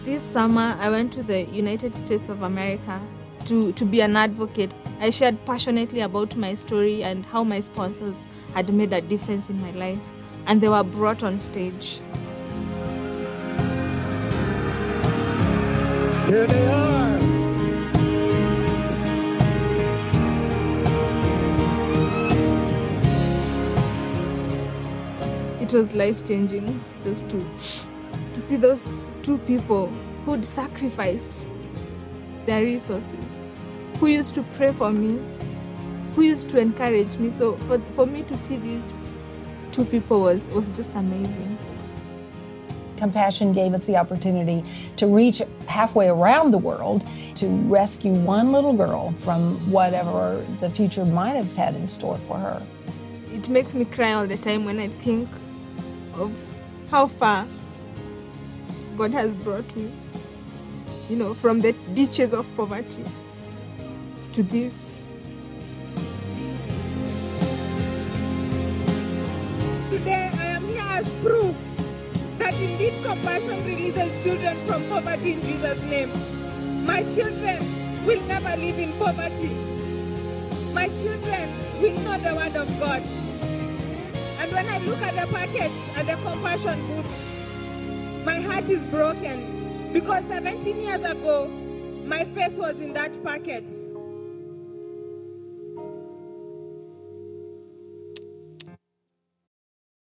This 0.03 0.23
summer, 0.23 0.75
I 0.79 0.89
went 0.89 1.13
to 1.13 1.23
the 1.23 1.43
United 1.43 1.93
States 1.93 2.27
of 2.27 2.41
America 2.41 2.99
to, 3.45 3.71
to 3.73 3.85
be 3.85 4.01
an 4.01 4.15
advocate. 4.15 4.73
I 4.99 5.11
shared 5.11 5.37
passionately 5.45 6.01
about 6.01 6.35
my 6.35 6.55
story 6.55 7.03
and 7.03 7.25
how 7.27 7.43
my 7.43 7.59
sponsors 7.59 8.25
had 8.55 8.73
made 8.73 8.93
a 8.93 9.01
difference 9.01 9.49
in 9.49 9.61
my 9.61 9.71
life, 9.71 10.01
and 10.47 10.59
they 10.59 10.69
were 10.69 10.83
brought 10.83 11.23
on 11.23 11.39
stage. 11.39 12.01
It 25.71 25.77
was 25.77 25.93
life 25.93 26.27
changing 26.27 26.83
just 27.01 27.29
to 27.29 27.45
to 28.33 28.41
see 28.41 28.57
those 28.57 29.09
two 29.23 29.37
people 29.37 29.87
who'd 30.25 30.43
sacrificed 30.43 31.47
their 32.45 32.61
resources, 32.61 33.47
who 33.97 34.07
used 34.07 34.33
to 34.33 34.43
pray 34.57 34.73
for 34.73 34.91
me, 34.91 35.17
who 36.13 36.23
used 36.23 36.49
to 36.49 36.59
encourage 36.59 37.15
me. 37.19 37.29
So 37.29 37.53
for, 37.53 37.79
for 37.95 38.05
me 38.05 38.23
to 38.23 38.35
see 38.35 38.57
these 38.57 39.15
two 39.71 39.85
people 39.85 40.19
was, 40.19 40.49
was 40.49 40.67
just 40.67 40.93
amazing. 40.93 41.57
Compassion 42.97 43.53
gave 43.53 43.73
us 43.73 43.85
the 43.85 43.95
opportunity 43.95 44.65
to 44.97 45.07
reach 45.07 45.41
halfway 45.67 46.09
around 46.09 46.51
the 46.51 46.57
world 46.57 47.07
to 47.35 47.47
rescue 47.47 48.11
one 48.11 48.51
little 48.51 48.73
girl 48.73 49.11
from 49.13 49.55
whatever 49.71 50.45
the 50.59 50.69
future 50.69 51.05
might 51.05 51.37
have 51.37 51.55
had 51.55 51.75
in 51.75 51.87
store 51.87 52.17
for 52.17 52.37
her. 52.37 52.61
It 53.31 53.47
makes 53.47 53.73
me 53.73 53.85
cry 53.85 54.11
all 54.11 54.27
the 54.27 54.35
time 54.35 54.65
when 54.65 54.77
I 54.77 54.89
think 54.89 55.29
of 56.15 56.37
how 56.89 57.07
far 57.07 57.47
God 58.97 59.11
has 59.11 59.35
brought 59.35 59.75
me, 59.75 59.91
you 61.09 61.15
know, 61.17 61.33
from 61.33 61.61
the 61.61 61.73
ditches 61.93 62.33
of 62.33 62.47
poverty 62.55 63.05
to 64.33 64.43
this. 64.43 65.09
Today 69.91 70.31
I 70.33 70.45
am 70.47 70.67
here 70.67 70.83
as 70.89 71.09
proof 71.23 71.55
that 72.39 72.53
indeed 72.61 72.93
compassion 73.03 73.63
releases 73.65 74.23
children 74.23 74.57
from 74.67 74.83
poverty 74.89 75.33
in 75.33 75.41
Jesus' 75.41 75.81
name. 75.83 76.11
My 76.85 77.03
children 77.03 78.05
will 78.05 78.21
never 78.27 78.57
live 78.57 78.79
in 78.79 78.93
poverty. 78.99 79.51
My 80.73 80.87
children 80.89 81.49
will 81.81 81.99
know 82.01 82.17
the 82.19 82.35
word 82.35 82.55
of 82.55 82.79
God. 82.79 83.03
And 84.51 84.67
when 84.67 84.67
I 84.67 84.85
look 84.85 85.01
at 85.01 85.15
the 85.15 85.33
packets 85.33 85.97
at 85.97 86.07
the 86.07 86.15
compassion 86.29 86.85
booth, 86.87 88.25
my 88.25 88.41
heart 88.41 88.69
is 88.69 88.85
broken 88.87 89.89
because 89.93 90.25
17 90.25 90.81
years 90.81 91.05
ago, 91.05 91.47
my 92.05 92.25
face 92.25 92.57
was 92.57 92.75
in 92.81 92.91
that 92.93 93.23
packet. 93.23 93.71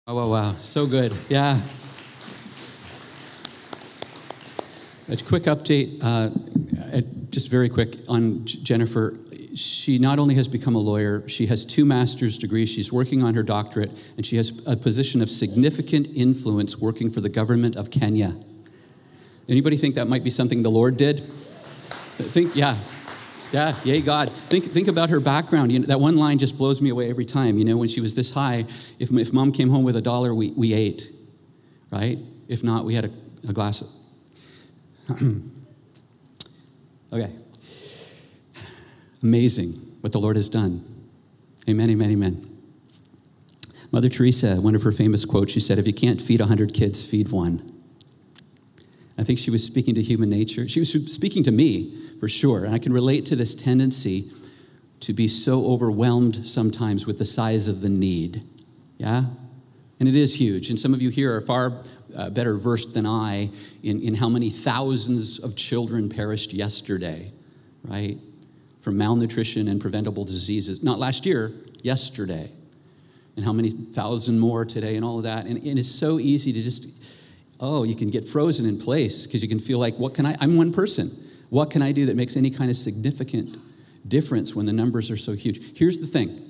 Wow, 0.06 0.16
wow, 0.16 0.30
wow. 0.30 0.56
So 0.60 0.88
good. 0.88 1.14
Yeah. 1.30 1.62
A 5.08 5.16
quick 5.18 5.44
update, 5.44 6.04
uh, 6.04 6.32
uh, 6.98 7.02
just 7.30 7.50
very 7.50 7.70
quick 7.70 7.98
on 8.10 8.46
Jennifer. 8.46 9.14
She 9.56 10.00
not 10.00 10.18
only 10.18 10.36
has 10.36 10.48
become 10.48 10.76
a 10.76 10.80
lawyer, 10.80 11.28
she 11.28 11.46
has 11.48 11.64
two 11.64 11.86
master's 11.86 12.38
degrees, 12.38 12.72
she's 12.72 12.92
working 12.92 13.22
on 13.22 13.36
her 13.36 13.44
doctorate, 13.44 13.92
and 14.18 14.26
she 14.26 14.38
has 14.38 14.62
a 14.66 14.76
position 14.76 15.22
of 15.22 15.30
significant 15.30 16.08
influence 16.16 16.78
working 16.78 17.12
for 17.12 17.22
the 17.22 17.30
government 17.30 17.76
of 17.76 17.92
Kenya. 17.92 18.36
Anybody 19.48 19.78
think 19.78 19.96
that 19.96 20.08
might 20.08 20.24
be 20.24 20.30
something 20.30 20.64
the 20.64 20.72
Lord 20.72 20.98
did? 20.98 21.20
Think, 22.18 22.56
yeah. 22.56 22.78
Yeah, 23.52 23.76
yay, 23.84 24.02
God. 24.02 24.32
Think, 24.32 24.66
think 24.66 24.88
about 24.88 25.12
her 25.12 25.20
background. 25.20 25.72
You 25.72 25.80
know, 25.80 25.86
that 25.86 26.00
one 26.00 26.16
line 26.16 26.40
just 26.40 26.58
blows 26.58 26.82
me 26.82 26.90
away 26.90 27.10
every 27.12 27.26
time. 27.26 27.60
You 27.60 27.66
know, 27.66 27.78
when 27.78 27.88
she 27.88 28.02
was 28.02 28.16
this 28.16 28.34
high, 28.34 28.66
if, 28.98 29.12
if 29.12 29.32
mom 29.32 29.52
came 29.52 29.70
home 29.70 29.84
with 29.84 29.96
a 29.96 30.02
dollar, 30.02 30.34
we, 30.34 30.50
we 30.52 30.74
ate, 30.74 31.12
right? 31.92 32.18
If 32.48 32.64
not, 32.64 32.86
we 32.86 32.96
had 32.96 33.06
a, 33.06 33.12
a 33.48 33.54
glass 33.54 33.84
okay. 37.12 37.30
Amazing 39.24 39.72
what 40.02 40.12
the 40.12 40.20
Lord 40.20 40.36
has 40.36 40.50
done. 40.50 40.86
Amen, 41.68 41.90
amen, 41.90 42.12
amen. 42.12 42.50
Mother 43.92 44.10
Teresa, 44.10 44.60
one 44.60 44.76
of 44.76 44.84
her 44.84 44.92
famous 44.92 45.24
quotes, 45.24 45.54
she 45.54 45.62
said, 45.62 45.80
If 45.80 45.88
you 45.88 45.94
can't 45.94 46.22
feed 46.22 46.42
100 46.42 46.74
kids, 46.74 47.06
feed 47.06 47.32
one. 47.32 47.70
I 49.18 49.24
think 49.24 49.40
she 49.40 49.52
was 49.52 49.64
speaking 49.64 49.96
to 49.96 50.02
human 50.02 50.30
nature. 50.30 50.68
She 50.68 50.80
was 50.80 50.92
speaking 50.92 51.44
to 51.44 51.52
me, 51.52 51.96
for 52.20 52.28
sure. 52.28 52.66
And 52.66 52.74
I 52.74 52.80
can 52.80 52.92
relate 52.92 53.26
to 53.28 53.36
this 53.36 53.56
tendency 53.56 54.30
to 55.02 55.14
be 55.14 55.28
so 55.28 55.68
overwhelmed 55.68 56.46
sometimes 56.48 57.06
with 57.06 57.18
the 57.18 57.26
size 57.26 57.68
of 57.68 57.82
the 57.82 57.90
need. 57.90 58.44
Yeah? 58.98 59.26
And 60.00 60.10
it 60.10 60.16
is 60.16 60.36
huge. 60.36 60.70
And 60.70 60.80
some 60.80 60.94
of 60.94 61.02
you 61.02 61.10
here 61.10 61.36
are 61.36 61.42
far 61.42 61.84
uh, 62.16 62.30
better 62.30 62.58
versed 62.58 62.94
than 62.94 63.06
I 63.06 63.52
in, 63.84 64.02
in 64.02 64.16
how 64.16 64.28
many 64.28 64.50
thousands 64.50 65.40
of 65.40 65.56
children 65.56 66.10
perished 66.10 66.52
yesterday, 66.54 67.32
right? 67.84 68.18
From 68.84 68.98
malnutrition 68.98 69.68
and 69.68 69.82
preventable 69.82 70.24
diseases. 70.24 70.84
Not 70.84 71.00
last 71.00 71.26
year, 71.26 71.52
yesterday. 71.82 72.52
And 73.36 73.44
how 73.44 73.52
many 73.52 73.72
thousand 73.72 74.40
more 74.40 74.64
today 74.64 74.96
and 74.96 75.04
all 75.04 75.18
of 75.18 75.24
that. 75.24 75.48
And, 75.48 75.58
and 75.58 75.80
it's 75.80 75.90
so 75.90 76.20
easy 76.20 76.54
to 76.54 76.62
just 76.62 76.88
oh, 77.60 77.84
you 77.84 77.96
can 77.96 78.10
get 78.10 78.28
frozen 78.28 78.66
in 78.66 78.78
place 78.78 79.26
because 79.26 79.42
you 79.42 79.48
can 79.48 79.60
feel 79.60 79.80
like, 79.80 79.98
what 79.98 80.14
can 80.14 80.26
I? 80.26 80.36
I'm 80.40 80.58
one 80.58 80.74
person. 80.74 81.18
What 81.50 81.70
can 81.70 81.82
I 81.82 81.92
do 81.92 82.06
that 82.08 82.16
makes 82.16 82.36
any 82.36 82.50
kind 82.50 82.70
of 82.70 82.76
significant 82.76 83.58
difference 84.08 84.54
when 84.54 84.66
the 84.66 84.74
numbers 84.74 85.10
are 85.10 85.18
so 85.18 85.34
huge? 85.34 85.78
Here's 85.78 86.00
the 86.00 86.08
thing 86.08 86.50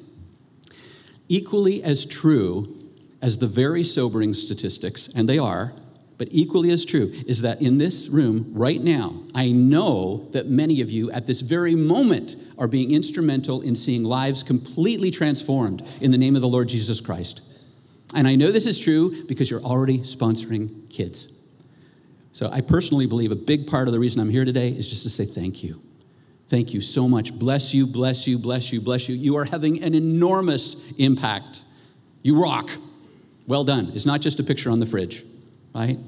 equally 1.30 1.84
as 1.84 2.06
true 2.06 2.80
as 3.22 3.38
the 3.38 3.48
very 3.48 3.84
sobering 3.84 4.34
statistics, 4.34 5.08
and 5.16 5.30
they 5.30 5.38
are, 5.38 5.74
but 6.18 6.28
equally 6.32 6.72
as 6.72 6.86
true 6.86 7.12
is 7.28 7.42
that 7.42 7.62
in 7.62 7.78
this 7.78 8.08
room 8.08 8.52
right 8.54 8.82
now, 8.82 9.14
I 9.34 9.52
know 9.52 10.30
that 10.32 10.48
many 10.48 10.82
of 10.82 10.92
you 10.92 11.12
at 11.12 11.26
this 11.26 11.42
very 11.42 11.76
moment 11.76 12.36
are 12.58 12.68
being 12.68 12.92
instrumental 12.92 13.62
in 13.62 13.76
seeing 13.76 14.04
lives 14.04 14.44
completely 14.44 15.12
transformed 15.12 15.88
in 16.02 16.12
the 16.12 16.18
name 16.18 16.36
of 16.36 16.42
the 16.42 16.48
Lord 16.48 16.70
Jesus 16.70 17.02
Christ. 17.02 17.42
And 18.16 18.28
I 18.28 18.36
know 18.36 18.52
this 18.52 18.68
is 18.68 18.80
true 18.80 19.26
because 19.26 19.50
you're 19.50 19.64
already 19.64 20.00
sponsoring 20.00 20.90
kids. 20.90 21.30
So 22.32 22.50
I 22.52 22.62
personally 22.62 23.06
believe 23.06 23.32
a 23.32 23.36
big 23.36 23.68
part 23.68 23.88
of 23.88 23.94
the 23.94 24.00
reason 24.00 24.22
I'm 24.22 24.30
here 24.30 24.46
today 24.46 24.70
is 24.70 24.88
just 24.88 25.04
to 25.04 25.10
say 25.10 25.26
thank 25.26 25.64
you. 25.64 25.82
Thank 26.48 26.74
you 26.74 26.82
so 26.82 27.08
much. 27.08 27.34
Bless 27.38 27.74
you, 27.74 27.88
bless 27.88 28.28
you, 28.28 28.38
bless 28.38 28.72
you, 28.72 28.82
bless 28.82 29.10
you. 29.10 29.16
You 29.16 29.38
are 29.38 29.46
having 29.46 29.84
an 29.84 29.96
enormous 29.96 30.76
impact. 30.98 31.64
You 32.22 32.42
rock. 32.42 32.70
Well 33.48 33.64
done. 33.64 33.92
It's 33.94 34.06
not 34.06 34.22
just 34.22 34.40
a 34.40 34.44
picture 34.44 34.70
on 34.70 34.80
the 34.80 34.86
fridge, 34.86 35.24
right? 35.82 36.00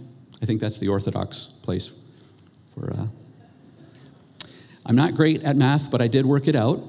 I 0.42 0.46
think 0.46 0.62
that's 0.62 0.80
the 0.80 0.90
Orthodox 0.90 1.46
place 1.62 1.92
for. 2.74 2.92
Uh... 2.92 3.08
I'm 4.86 4.96
not 4.96 5.16
great 5.16 5.44
at 5.44 5.56
math, 5.56 5.90
but 5.90 6.02
I 6.02 6.08
did 6.08 6.26
work 6.26 6.48
it 6.48 6.56
out. 6.56 6.84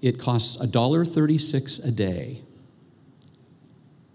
It 0.00 0.18
costs 0.18 0.56
$1.36 0.56 1.86
a 1.86 1.90
day 1.90 2.42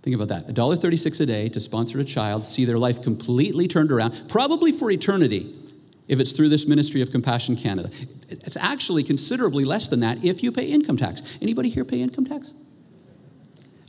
Think 0.08 0.16
about 0.16 0.30
that. 0.30 0.56
$1.36 0.56 1.20
a 1.20 1.26
day 1.26 1.50
to 1.50 1.60
sponsor 1.60 2.00
a 2.00 2.06
child, 2.06 2.48
see 2.48 2.64
their 2.64 2.78
life 2.78 3.02
completely 3.02 3.68
turned 3.68 3.92
around, 3.92 4.30
probably 4.30 4.72
for 4.72 4.90
eternity, 4.90 5.54
if 6.08 6.22
it's 6.22 6.32
through 6.32 6.48
this 6.48 6.66
ministry 6.66 7.02
of 7.02 7.12
Compassion 7.12 7.58
Canada. 7.58 7.90
It's 8.30 8.56
actually 8.56 9.04
considerably 9.04 9.66
less 9.66 9.90
than 9.90 10.00
that 10.00 10.24
if 10.24 10.44
you 10.44 10.54
pay 10.54 10.68
income 10.68 10.96
tax. 10.96 11.38
Anybody 11.42 11.68
here 11.68 11.84
pay 11.84 12.00
income 12.00 12.24
tax? 12.24 12.54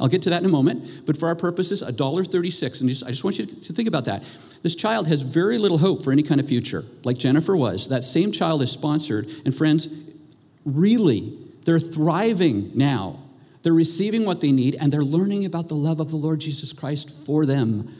I'll 0.00 0.08
get 0.08 0.22
to 0.22 0.30
that 0.30 0.42
in 0.42 0.46
a 0.46 0.50
moment, 0.50 1.06
but 1.06 1.16
for 1.16 1.26
our 1.26 1.34
purposes, 1.34 1.82
$1.36. 1.82 2.80
And 2.80 2.88
just, 2.88 3.04
I 3.04 3.08
just 3.08 3.24
want 3.24 3.38
you 3.38 3.46
to 3.46 3.72
think 3.72 3.88
about 3.88 4.04
that. 4.04 4.22
This 4.62 4.74
child 4.74 5.08
has 5.08 5.22
very 5.22 5.58
little 5.58 5.78
hope 5.78 6.04
for 6.04 6.12
any 6.12 6.22
kind 6.22 6.40
of 6.40 6.46
future, 6.46 6.84
like 7.04 7.18
Jennifer 7.18 7.56
was. 7.56 7.88
That 7.88 8.04
same 8.04 8.30
child 8.30 8.62
is 8.62 8.70
sponsored, 8.70 9.28
and 9.44 9.54
friends, 9.54 9.88
really, 10.64 11.36
they're 11.64 11.80
thriving 11.80 12.70
now 12.74 13.18
they're 13.62 13.74
receiving 13.74 14.24
what 14.24 14.40
they 14.40 14.52
need 14.52 14.76
and 14.80 14.92
they're 14.92 15.02
learning 15.02 15.44
about 15.44 15.68
the 15.68 15.74
love 15.74 16.00
of 16.00 16.10
the 16.10 16.16
Lord 16.16 16.40
Jesus 16.40 16.72
Christ 16.72 17.14
for 17.26 17.44
them. 17.44 17.94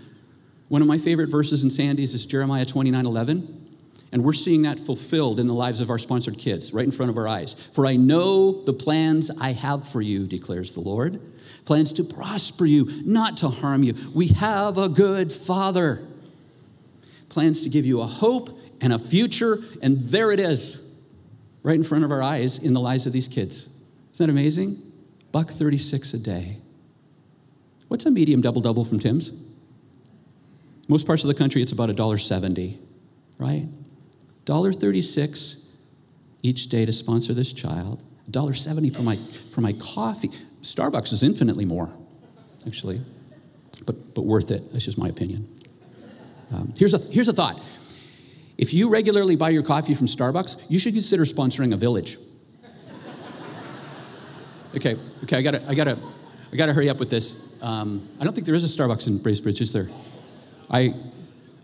One 0.68 0.82
of 0.82 0.88
my 0.88 0.98
favorite 0.98 1.30
verses 1.30 1.62
in 1.62 1.70
Sandy's 1.70 2.14
is 2.14 2.26
Jeremiah 2.26 2.64
29 2.64 3.04
11. 3.04 3.66
And 4.10 4.24
we're 4.24 4.32
seeing 4.32 4.62
that 4.62 4.80
fulfilled 4.80 5.38
in 5.38 5.46
the 5.46 5.52
lives 5.52 5.82
of 5.82 5.90
our 5.90 5.98
sponsored 5.98 6.38
kids 6.38 6.72
right 6.72 6.84
in 6.84 6.90
front 6.90 7.10
of 7.10 7.18
our 7.18 7.28
eyes. 7.28 7.52
For 7.52 7.86
I 7.86 7.96
know 7.96 8.64
the 8.64 8.72
plans 8.72 9.30
I 9.30 9.52
have 9.52 9.86
for 9.86 10.00
you, 10.00 10.26
declares 10.26 10.72
the 10.72 10.80
Lord 10.80 11.20
plans 11.68 11.92
to 11.92 12.02
prosper 12.02 12.64
you, 12.64 12.88
not 13.04 13.36
to 13.36 13.48
harm 13.50 13.82
you. 13.82 13.94
We 14.14 14.28
have 14.28 14.78
a 14.78 14.88
good 14.88 15.30
Father. 15.30 16.02
Plans 17.28 17.62
to 17.64 17.68
give 17.68 17.84
you 17.84 18.00
a 18.00 18.06
hope 18.06 18.58
and 18.80 18.90
a 18.90 18.98
future, 18.98 19.58
and 19.82 19.98
there 20.06 20.32
it 20.32 20.40
is, 20.40 20.82
right 21.62 21.74
in 21.76 21.82
front 21.82 22.04
of 22.04 22.10
our 22.10 22.22
eyes 22.22 22.58
in 22.58 22.72
the 22.72 22.80
lives 22.80 23.06
of 23.06 23.12
these 23.12 23.28
kids. 23.28 23.68
Isn't 24.14 24.26
that 24.26 24.32
amazing? 24.32 24.82
Buck 25.30 25.50
36 25.50 26.14
a 26.14 26.18
day. 26.18 26.56
What's 27.88 28.06
a 28.06 28.10
medium 28.10 28.40
double 28.40 28.62
double 28.62 28.86
from 28.86 28.98
Tim's? 28.98 29.32
Most 30.88 31.06
parts 31.06 31.22
of 31.22 31.28
the 31.28 31.34
country, 31.34 31.60
it's 31.60 31.72
about 31.72 31.90
$1.70, 31.90 32.78
right? 33.36 33.66
$1.36 34.46 35.64
each 36.42 36.70
day 36.70 36.86
to 36.86 36.92
sponsor 36.94 37.34
this 37.34 37.52
child. 37.52 38.02
$1.70 38.30 38.96
for 38.96 39.02
my, 39.02 39.16
for 39.50 39.60
my 39.60 39.74
coffee. 39.74 40.30
Starbucks 40.62 41.12
is 41.12 41.22
infinitely 41.22 41.64
more, 41.64 41.90
actually, 42.66 43.00
but, 43.86 44.14
but 44.14 44.24
worth 44.24 44.50
it. 44.50 44.72
That's 44.72 44.84
just 44.84 44.98
my 44.98 45.08
opinion. 45.08 45.48
Um, 46.52 46.72
here's, 46.78 46.94
a, 46.94 46.98
here's 47.12 47.28
a 47.28 47.32
thought 47.32 47.62
If 48.56 48.72
you 48.72 48.88
regularly 48.88 49.36
buy 49.36 49.50
your 49.50 49.62
coffee 49.62 49.94
from 49.94 50.06
Starbucks, 50.06 50.60
you 50.68 50.78
should 50.78 50.94
consider 50.94 51.24
sponsoring 51.24 51.72
a 51.74 51.76
village. 51.76 52.18
okay, 54.74 54.96
okay, 55.24 55.36
I 55.36 55.42
gotta, 55.42 55.62
I 55.68 55.74
gotta, 55.74 55.98
I 56.52 56.56
gotta 56.56 56.72
hurry 56.72 56.88
up 56.88 56.98
with 56.98 57.10
this. 57.10 57.36
Um, 57.62 58.08
I 58.20 58.24
don't 58.24 58.32
think 58.32 58.46
there 58.46 58.54
is 58.54 58.64
a 58.64 58.82
Starbucks 58.82 59.06
in 59.06 59.20
Bracebridge, 59.20 59.60
is 59.60 59.72
there? 59.72 59.88
I, 60.70 60.94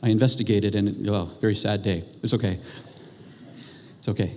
I 0.03 0.09
investigated, 0.09 0.75
and 0.75 1.09
oh, 1.09 1.31
very 1.41 1.55
sad 1.55 1.83
day. 1.83 2.05
It's 2.23 2.35
okay. 2.35 2.59
It's 3.99 4.09
okay. 4.09 4.35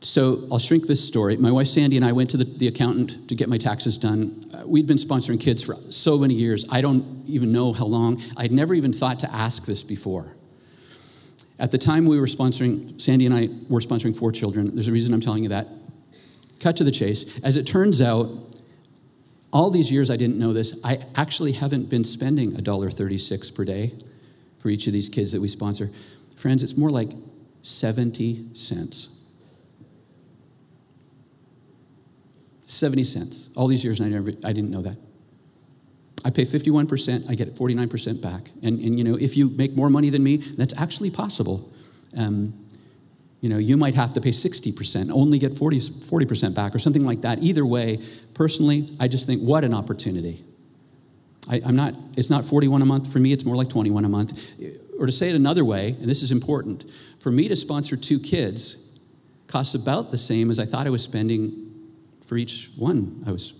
So 0.00 0.46
I'll 0.52 0.58
shrink 0.58 0.86
this 0.86 1.04
story. 1.04 1.36
My 1.36 1.50
wife 1.50 1.68
Sandy 1.68 1.96
and 1.96 2.04
I 2.04 2.12
went 2.12 2.30
to 2.30 2.36
the, 2.36 2.44
the 2.44 2.68
accountant 2.68 3.28
to 3.28 3.34
get 3.34 3.48
my 3.48 3.56
taxes 3.56 3.98
done. 3.98 4.44
Uh, 4.52 4.66
we'd 4.66 4.86
been 4.86 4.98
sponsoring 4.98 5.40
kids 5.40 5.62
for 5.62 5.76
so 5.90 6.18
many 6.18 6.34
years. 6.34 6.64
I 6.70 6.80
don't 6.80 7.24
even 7.26 7.50
know 7.50 7.72
how 7.72 7.86
long. 7.86 8.22
I'd 8.36 8.52
never 8.52 8.74
even 8.74 8.92
thought 8.92 9.18
to 9.20 9.34
ask 9.34 9.64
this 9.64 9.82
before. 9.82 10.36
At 11.58 11.70
the 11.70 11.78
time 11.78 12.04
we 12.04 12.20
were 12.20 12.26
sponsoring, 12.26 13.00
Sandy 13.00 13.26
and 13.26 13.34
I 13.34 13.48
were 13.68 13.80
sponsoring 13.80 14.14
four 14.14 14.30
children. 14.30 14.74
There's 14.74 14.88
a 14.88 14.92
reason 14.92 15.14
I'm 15.14 15.20
telling 15.20 15.42
you 15.42 15.48
that. 15.48 15.66
Cut 16.60 16.76
to 16.76 16.84
the 16.84 16.90
chase. 16.90 17.38
As 17.42 17.56
it 17.56 17.66
turns 17.66 18.02
out, 18.02 18.28
all 19.52 19.70
these 19.70 19.90
years 19.90 20.10
I 20.10 20.16
didn't 20.16 20.38
know 20.38 20.52
this, 20.52 20.78
I 20.84 20.98
actually 21.14 21.52
haven't 21.52 21.88
been 21.88 22.04
spending 22.04 22.52
$1.36 22.52 23.54
per 23.54 23.64
day 23.64 23.94
for 24.58 24.68
each 24.68 24.86
of 24.86 24.92
these 24.92 25.08
kids 25.08 25.32
that 25.32 25.40
we 25.40 25.48
sponsor. 25.48 25.90
Friends, 26.36 26.62
it's 26.62 26.76
more 26.76 26.90
like 26.90 27.12
70 27.62 28.54
cents. 28.54 29.15
70 32.66 33.04
cents. 33.04 33.50
All 33.56 33.66
these 33.66 33.84
years, 33.84 34.00
I, 34.00 34.08
never, 34.08 34.30
I 34.44 34.52
didn't 34.52 34.70
know 34.70 34.82
that. 34.82 34.96
I 36.24 36.30
pay 36.30 36.42
51%, 36.42 37.30
I 37.30 37.34
get 37.34 37.54
49% 37.54 38.20
back. 38.20 38.50
And, 38.62 38.80
and, 38.80 38.98
you 38.98 39.04
know, 39.04 39.16
if 39.16 39.36
you 39.36 39.50
make 39.50 39.76
more 39.76 39.88
money 39.88 40.10
than 40.10 40.24
me, 40.24 40.38
that's 40.38 40.74
actually 40.76 41.10
possible. 41.10 41.72
Um, 42.16 42.66
you 43.40 43.48
know, 43.48 43.58
you 43.58 43.76
might 43.76 43.94
have 43.94 44.12
to 44.14 44.20
pay 44.20 44.30
60%, 44.30 45.10
only 45.12 45.38
get 45.38 45.56
40, 45.56 45.78
40% 45.78 46.54
back 46.54 46.74
or 46.74 46.80
something 46.80 47.04
like 47.04 47.20
that. 47.20 47.42
Either 47.42 47.64
way, 47.64 48.02
personally, 48.34 48.88
I 48.98 49.06
just 49.06 49.26
think, 49.26 49.40
what 49.42 49.62
an 49.62 49.72
opportunity. 49.72 50.44
I, 51.48 51.58
am 51.58 51.76
not, 51.76 51.94
it's 52.16 52.30
not 52.30 52.44
41 52.44 52.82
a 52.82 52.86
month. 52.86 53.12
For 53.12 53.20
me, 53.20 53.32
it's 53.32 53.44
more 53.44 53.54
like 53.54 53.68
21 53.68 54.04
a 54.04 54.08
month. 54.08 54.52
Or 54.98 55.06
to 55.06 55.12
say 55.12 55.28
it 55.28 55.36
another 55.36 55.64
way, 55.64 55.90
and 55.90 56.08
this 56.08 56.24
is 56.24 56.32
important, 56.32 56.90
for 57.20 57.30
me 57.30 57.46
to 57.46 57.54
sponsor 57.54 57.96
two 57.96 58.18
kids 58.18 58.82
costs 59.46 59.74
about 59.74 60.10
the 60.10 60.18
same 60.18 60.50
as 60.50 60.58
I 60.58 60.64
thought 60.64 60.88
I 60.88 60.90
was 60.90 61.04
spending 61.04 61.65
for 62.26 62.36
each 62.36 62.70
one 62.76 63.24
I 63.26 63.32
was 63.32 63.54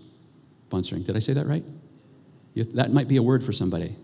sponsoring. 0.69 1.05
Did 1.05 1.17
I 1.17 1.21
say 1.21 1.33
that 1.33 1.47
right? 1.47 1.65
That 2.55 2.93
might 2.93 3.09
be 3.09 3.17
a 3.17 3.23
word 3.23 3.45
for 3.45 3.53
somebody. 3.53 3.97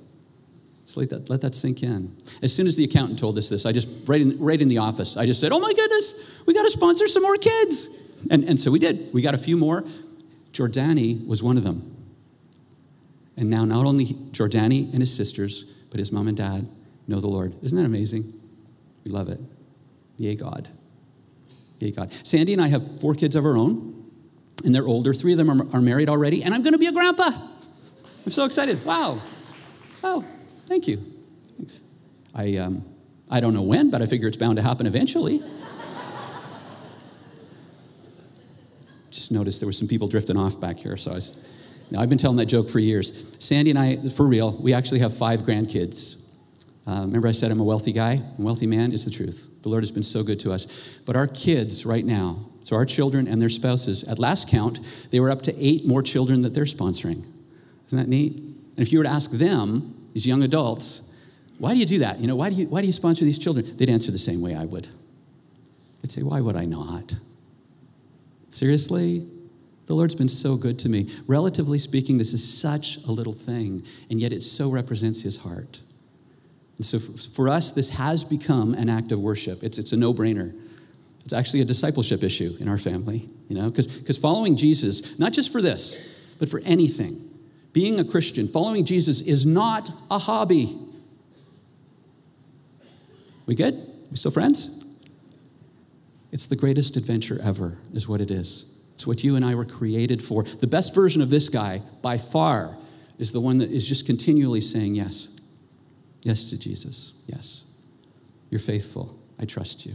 So 0.84 1.00
let 1.00 1.10
that, 1.10 1.30
let 1.30 1.40
that 1.40 1.54
sink 1.54 1.82
in. 1.82 2.14
As 2.42 2.54
soon 2.54 2.66
as 2.66 2.76
the 2.76 2.84
accountant 2.84 3.18
told 3.18 3.38
us 3.38 3.48
this, 3.48 3.64
I 3.64 3.72
just, 3.72 3.88
right 4.06 4.20
in, 4.20 4.38
right 4.38 4.60
in 4.60 4.68
the 4.68 4.78
office, 4.78 5.16
I 5.16 5.26
just 5.26 5.40
said, 5.40 5.52
oh 5.52 5.60
my 5.60 5.72
goodness, 5.72 6.14
we 6.44 6.54
got 6.54 6.62
to 6.62 6.70
sponsor 6.70 7.08
some 7.08 7.22
more 7.22 7.36
kids. 7.36 7.88
And, 8.30 8.44
and 8.44 8.60
so 8.60 8.70
we 8.70 8.78
did. 8.78 9.12
We 9.14 9.22
got 9.22 9.34
a 9.34 9.38
few 9.38 9.56
more. 9.56 9.84
Jordani 10.52 11.26
was 11.26 11.42
one 11.42 11.56
of 11.56 11.64
them. 11.64 11.96
And 13.36 13.48
now 13.48 13.64
not 13.64 13.86
only 13.86 14.06
Jordani 14.06 14.92
and 14.92 15.00
his 15.00 15.14
sisters, 15.14 15.64
but 15.90 15.98
his 15.98 16.12
mom 16.12 16.28
and 16.28 16.36
dad 16.36 16.68
know 17.06 17.20
the 17.20 17.28
Lord. 17.28 17.54
Isn't 17.62 17.78
that 17.78 17.86
amazing? 17.86 18.32
We 19.04 19.10
love 19.10 19.28
it. 19.28 19.40
Yay, 20.18 20.34
God. 20.34 20.68
Yay, 21.78 21.90
God. 21.90 22.12
Sandy 22.22 22.52
and 22.52 22.60
I 22.60 22.68
have 22.68 23.00
four 23.00 23.14
kids 23.14 23.34
of 23.34 23.46
our 23.46 23.56
own 23.56 24.01
and 24.64 24.74
they're 24.74 24.86
older. 24.86 25.12
Three 25.14 25.32
of 25.32 25.38
them 25.38 25.50
are, 25.50 25.76
are 25.76 25.82
married 25.82 26.09
already, 26.09 26.42
and 26.42 26.55
I'm 26.55 26.62
going 26.62 26.72
to 26.72 26.78
be 26.78 26.86
a 26.86 26.92
grandpa. 26.92 27.30
I'm 28.24 28.30
so 28.30 28.44
excited. 28.44 28.84
Wow. 28.84 29.18
Oh, 30.05 30.24
thank 30.66 30.86
you. 30.86 30.98
Thanks. 31.57 31.80
I, 32.34 32.57
um, 32.59 32.84
I 33.30 33.40
don't 33.40 33.55
know 33.55 33.62
when, 33.62 33.90
but 33.90 34.03
I 34.03 34.07
figure 34.07 34.28
it's 34.28 34.36
bound 34.36 34.57
to 34.57 34.62
happen 34.62 34.86
eventually. 34.86 35.42
Just 39.11 39.32
noticed 39.32 39.61
there 39.61 39.66
were 39.66 39.72
some 39.72 39.88
people 39.88 40.09
drifting 40.09 40.36
off 40.36 40.61
back 40.61 40.76
here, 40.76 40.96
so 40.96 41.11
I 41.11 41.14
was. 41.14 41.34
Now, 41.90 42.00
I've 42.00 42.09
been 42.09 42.18
telling 42.18 42.38
that 42.38 42.46
joke 42.46 42.70
for 42.70 42.78
years. 42.78 43.12
Sandy 43.38 43.70
and 43.70 43.78
I, 43.78 44.09
for 44.09 44.26
real, 44.26 44.53
we 44.53 44.72
actually 44.72 45.00
have 45.00 45.14
five 45.14 45.42
grandkids. 45.42 46.22
Uh, 46.86 47.03
remember, 47.03 47.28
I 47.28 47.32
said 47.32 47.50
I'm 47.50 47.61
a 47.61 47.64
wealthy 47.64 47.92
guy, 47.92 48.22
a 48.38 48.40
wealthy 48.40 48.66
man? 48.66 48.92
It's 48.92 49.05
the 49.05 49.11
truth. 49.11 49.50
The 49.62 49.68
Lord 49.68 49.82
has 49.82 49.92
been 49.92 50.03
so 50.03 50.22
good 50.22 50.40
to 50.40 50.53
us. 50.53 50.66
But 51.05 51.16
our 51.16 51.26
kids 51.26 51.84
right 51.84 52.05
now, 52.05 52.48
so 52.62 52.76
our 52.76 52.84
children 52.84 53.26
and 53.26 53.40
their 53.40 53.48
spouses, 53.48 54.04
at 54.04 54.18
last 54.18 54.48
count, 54.48 54.80
they 55.10 55.20
were 55.20 55.30
up 55.30 55.42
to 55.42 55.54
eight 55.58 55.86
more 55.86 56.02
children 56.02 56.42
that 56.42 56.54
they're 56.54 56.64
sponsoring. 56.64 57.24
Isn't 57.86 57.98
that 57.98 58.08
neat? 58.08 58.34
And 58.34 58.78
if 58.78 58.92
you 58.92 58.98
were 58.98 59.04
to 59.04 59.10
ask 59.10 59.30
them, 59.30 59.94
these 60.12 60.26
young 60.26 60.42
adults, 60.42 61.02
why 61.58 61.72
do 61.72 61.78
you 61.78 61.86
do 61.86 61.98
that? 62.00 62.20
You 62.20 62.26
know, 62.26 62.36
why 62.36 62.50
do 62.50 62.56
you, 62.56 62.66
why 62.66 62.80
do 62.80 62.86
you 62.86 62.92
sponsor 62.92 63.24
these 63.24 63.38
children? 63.38 63.76
They'd 63.76 63.88
answer 63.88 64.10
the 64.10 64.18
same 64.18 64.40
way 64.40 64.54
I 64.54 64.64
would. 64.64 64.88
They'd 66.00 66.10
say, 66.10 66.22
why 66.22 66.40
would 66.40 66.56
I 66.56 66.64
not? 66.64 67.16
Seriously? 68.50 69.26
The 69.86 69.94
Lord's 69.94 70.14
been 70.14 70.28
so 70.28 70.56
good 70.56 70.78
to 70.80 70.88
me. 70.88 71.10
Relatively 71.26 71.78
speaking, 71.78 72.18
this 72.18 72.32
is 72.32 72.42
such 72.60 72.96
a 73.04 73.10
little 73.10 73.32
thing, 73.32 73.84
and 74.10 74.20
yet 74.20 74.32
it 74.32 74.42
so 74.42 74.70
represents 74.70 75.22
his 75.22 75.38
heart. 75.38 75.80
And 76.76 76.86
so 76.86 76.98
for 76.98 77.48
us, 77.48 77.70
this 77.72 77.90
has 77.90 78.24
become 78.24 78.74
an 78.74 78.88
act 78.88 79.12
of 79.12 79.20
worship. 79.20 79.62
It's, 79.62 79.78
it's 79.78 79.92
a 79.92 79.96
no 79.96 80.14
brainer. 80.14 80.54
It's 81.24 81.32
actually 81.32 81.60
a 81.60 81.64
discipleship 81.64 82.22
issue 82.22 82.56
in 82.58 82.68
our 82.68 82.78
family, 82.78 83.28
you 83.48 83.56
know, 83.56 83.70
because 83.70 84.18
following 84.18 84.56
Jesus, 84.56 85.18
not 85.18 85.32
just 85.32 85.52
for 85.52 85.62
this, 85.62 85.98
but 86.38 86.48
for 86.48 86.60
anything, 86.64 87.28
being 87.72 88.00
a 88.00 88.04
Christian, 88.04 88.48
following 88.48 88.84
Jesus 88.84 89.20
is 89.20 89.46
not 89.46 89.90
a 90.10 90.18
hobby. 90.18 90.76
We 93.46 93.54
good? 93.54 93.74
We 94.10 94.16
still 94.16 94.30
friends? 94.30 94.70
It's 96.32 96.46
the 96.46 96.56
greatest 96.56 96.96
adventure 96.96 97.40
ever, 97.42 97.78
is 97.92 98.08
what 98.08 98.20
it 98.20 98.30
is. 98.30 98.66
It's 98.94 99.06
what 99.06 99.22
you 99.22 99.36
and 99.36 99.44
I 99.44 99.54
were 99.54 99.64
created 99.64 100.22
for. 100.22 100.42
The 100.42 100.66
best 100.66 100.94
version 100.94 101.22
of 101.22 101.30
this 101.30 101.48
guy, 101.48 101.82
by 102.02 102.18
far, 102.18 102.76
is 103.18 103.32
the 103.32 103.40
one 103.40 103.58
that 103.58 103.70
is 103.70 103.88
just 103.88 104.06
continually 104.06 104.60
saying 104.60 104.94
yes. 104.94 105.28
Yes 106.22 106.50
to 106.50 106.58
Jesus. 106.58 107.12
Yes. 107.26 107.64
You're 108.50 108.60
faithful. 108.60 109.18
I 109.38 109.44
trust 109.44 109.86
you. 109.86 109.94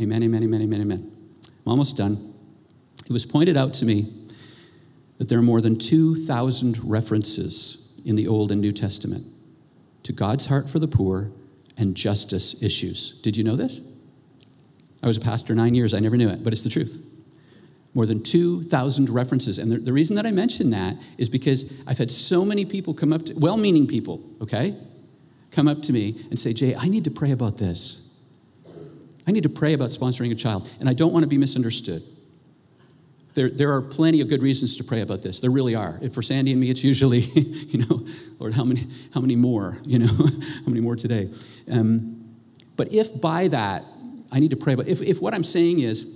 Amen, 0.00 0.22
amen, 0.22 0.42
amen, 0.42 0.62
amen, 0.62 0.80
amen. 0.82 1.12
I'm 1.64 1.70
almost 1.70 1.96
done. 1.96 2.34
It 3.04 3.12
was 3.12 3.24
pointed 3.24 3.56
out 3.56 3.72
to 3.74 3.86
me 3.86 4.12
that 5.18 5.28
there 5.28 5.38
are 5.38 5.42
more 5.42 5.60
than 5.60 5.76
2,000 5.76 6.78
references 6.84 7.92
in 8.04 8.14
the 8.16 8.28
Old 8.28 8.52
and 8.52 8.60
New 8.60 8.72
Testament 8.72 9.26
to 10.02 10.12
God's 10.12 10.46
heart 10.46 10.68
for 10.68 10.78
the 10.78 10.88
poor 10.88 11.30
and 11.76 11.94
justice 11.94 12.62
issues. 12.62 13.20
Did 13.22 13.36
you 13.36 13.44
know 13.44 13.56
this? 13.56 13.80
I 15.02 15.06
was 15.06 15.16
a 15.16 15.20
pastor 15.20 15.54
nine 15.54 15.74
years. 15.74 15.94
I 15.94 16.00
never 16.00 16.16
knew 16.16 16.28
it, 16.28 16.44
but 16.44 16.52
it's 16.52 16.64
the 16.64 16.70
truth. 16.70 17.02
More 17.94 18.06
than 18.06 18.22
2,000 18.22 19.08
references. 19.08 19.58
And 19.58 19.70
the, 19.70 19.78
the 19.78 19.92
reason 19.92 20.16
that 20.16 20.26
I 20.26 20.30
mention 20.30 20.70
that 20.70 20.96
is 21.16 21.28
because 21.28 21.72
I've 21.86 21.98
had 21.98 22.10
so 22.10 22.44
many 22.44 22.64
people 22.64 22.92
come 22.94 23.12
up 23.12 23.24
to, 23.26 23.34
well 23.34 23.56
meaning 23.56 23.86
people, 23.86 24.22
okay, 24.42 24.76
come 25.50 25.68
up 25.68 25.82
to 25.82 25.92
me 25.92 26.26
and 26.30 26.38
say, 26.38 26.52
Jay, 26.52 26.74
I 26.74 26.88
need 26.88 27.04
to 27.04 27.10
pray 27.10 27.30
about 27.30 27.56
this. 27.56 28.05
I 29.26 29.32
need 29.32 29.42
to 29.42 29.48
pray 29.48 29.72
about 29.72 29.90
sponsoring 29.90 30.30
a 30.30 30.34
child, 30.34 30.72
and 30.78 30.88
I 30.88 30.92
don't 30.92 31.12
want 31.12 31.24
to 31.24 31.28
be 31.28 31.38
misunderstood. 31.38 32.02
There, 33.34 33.50
there 33.50 33.72
are 33.72 33.82
plenty 33.82 34.20
of 34.22 34.28
good 34.28 34.40
reasons 34.40 34.76
to 34.78 34.84
pray 34.84 35.02
about 35.02 35.20
this. 35.20 35.40
There 35.40 35.50
really 35.50 35.74
are. 35.74 35.98
And 36.00 36.14
for 36.14 36.22
Sandy 36.22 36.52
and 36.52 36.60
me, 36.60 36.70
it's 36.70 36.82
usually, 36.82 37.20
you 37.20 37.84
know, 37.84 38.04
Lord, 38.38 38.54
how 38.54 38.64
many, 38.64 38.86
how 39.12 39.20
many 39.20 39.36
more? 39.36 39.76
You 39.84 39.98
know, 39.98 40.06
how 40.06 40.66
many 40.66 40.80
more 40.80 40.96
today? 40.96 41.28
Um, 41.70 42.34
but 42.76 42.92
if 42.92 43.20
by 43.20 43.48
that, 43.48 43.84
I 44.32 44.40
need 44.40 44.50
to 44.50 44.56
pray 44.56 44.72
about, 44.72 44.88
if, 44.88 45.02
if 45.02 45.20
what 45.20 45.34
I'm 45.34 45.44
saying 45.44 45.80
is, 45.80 46.10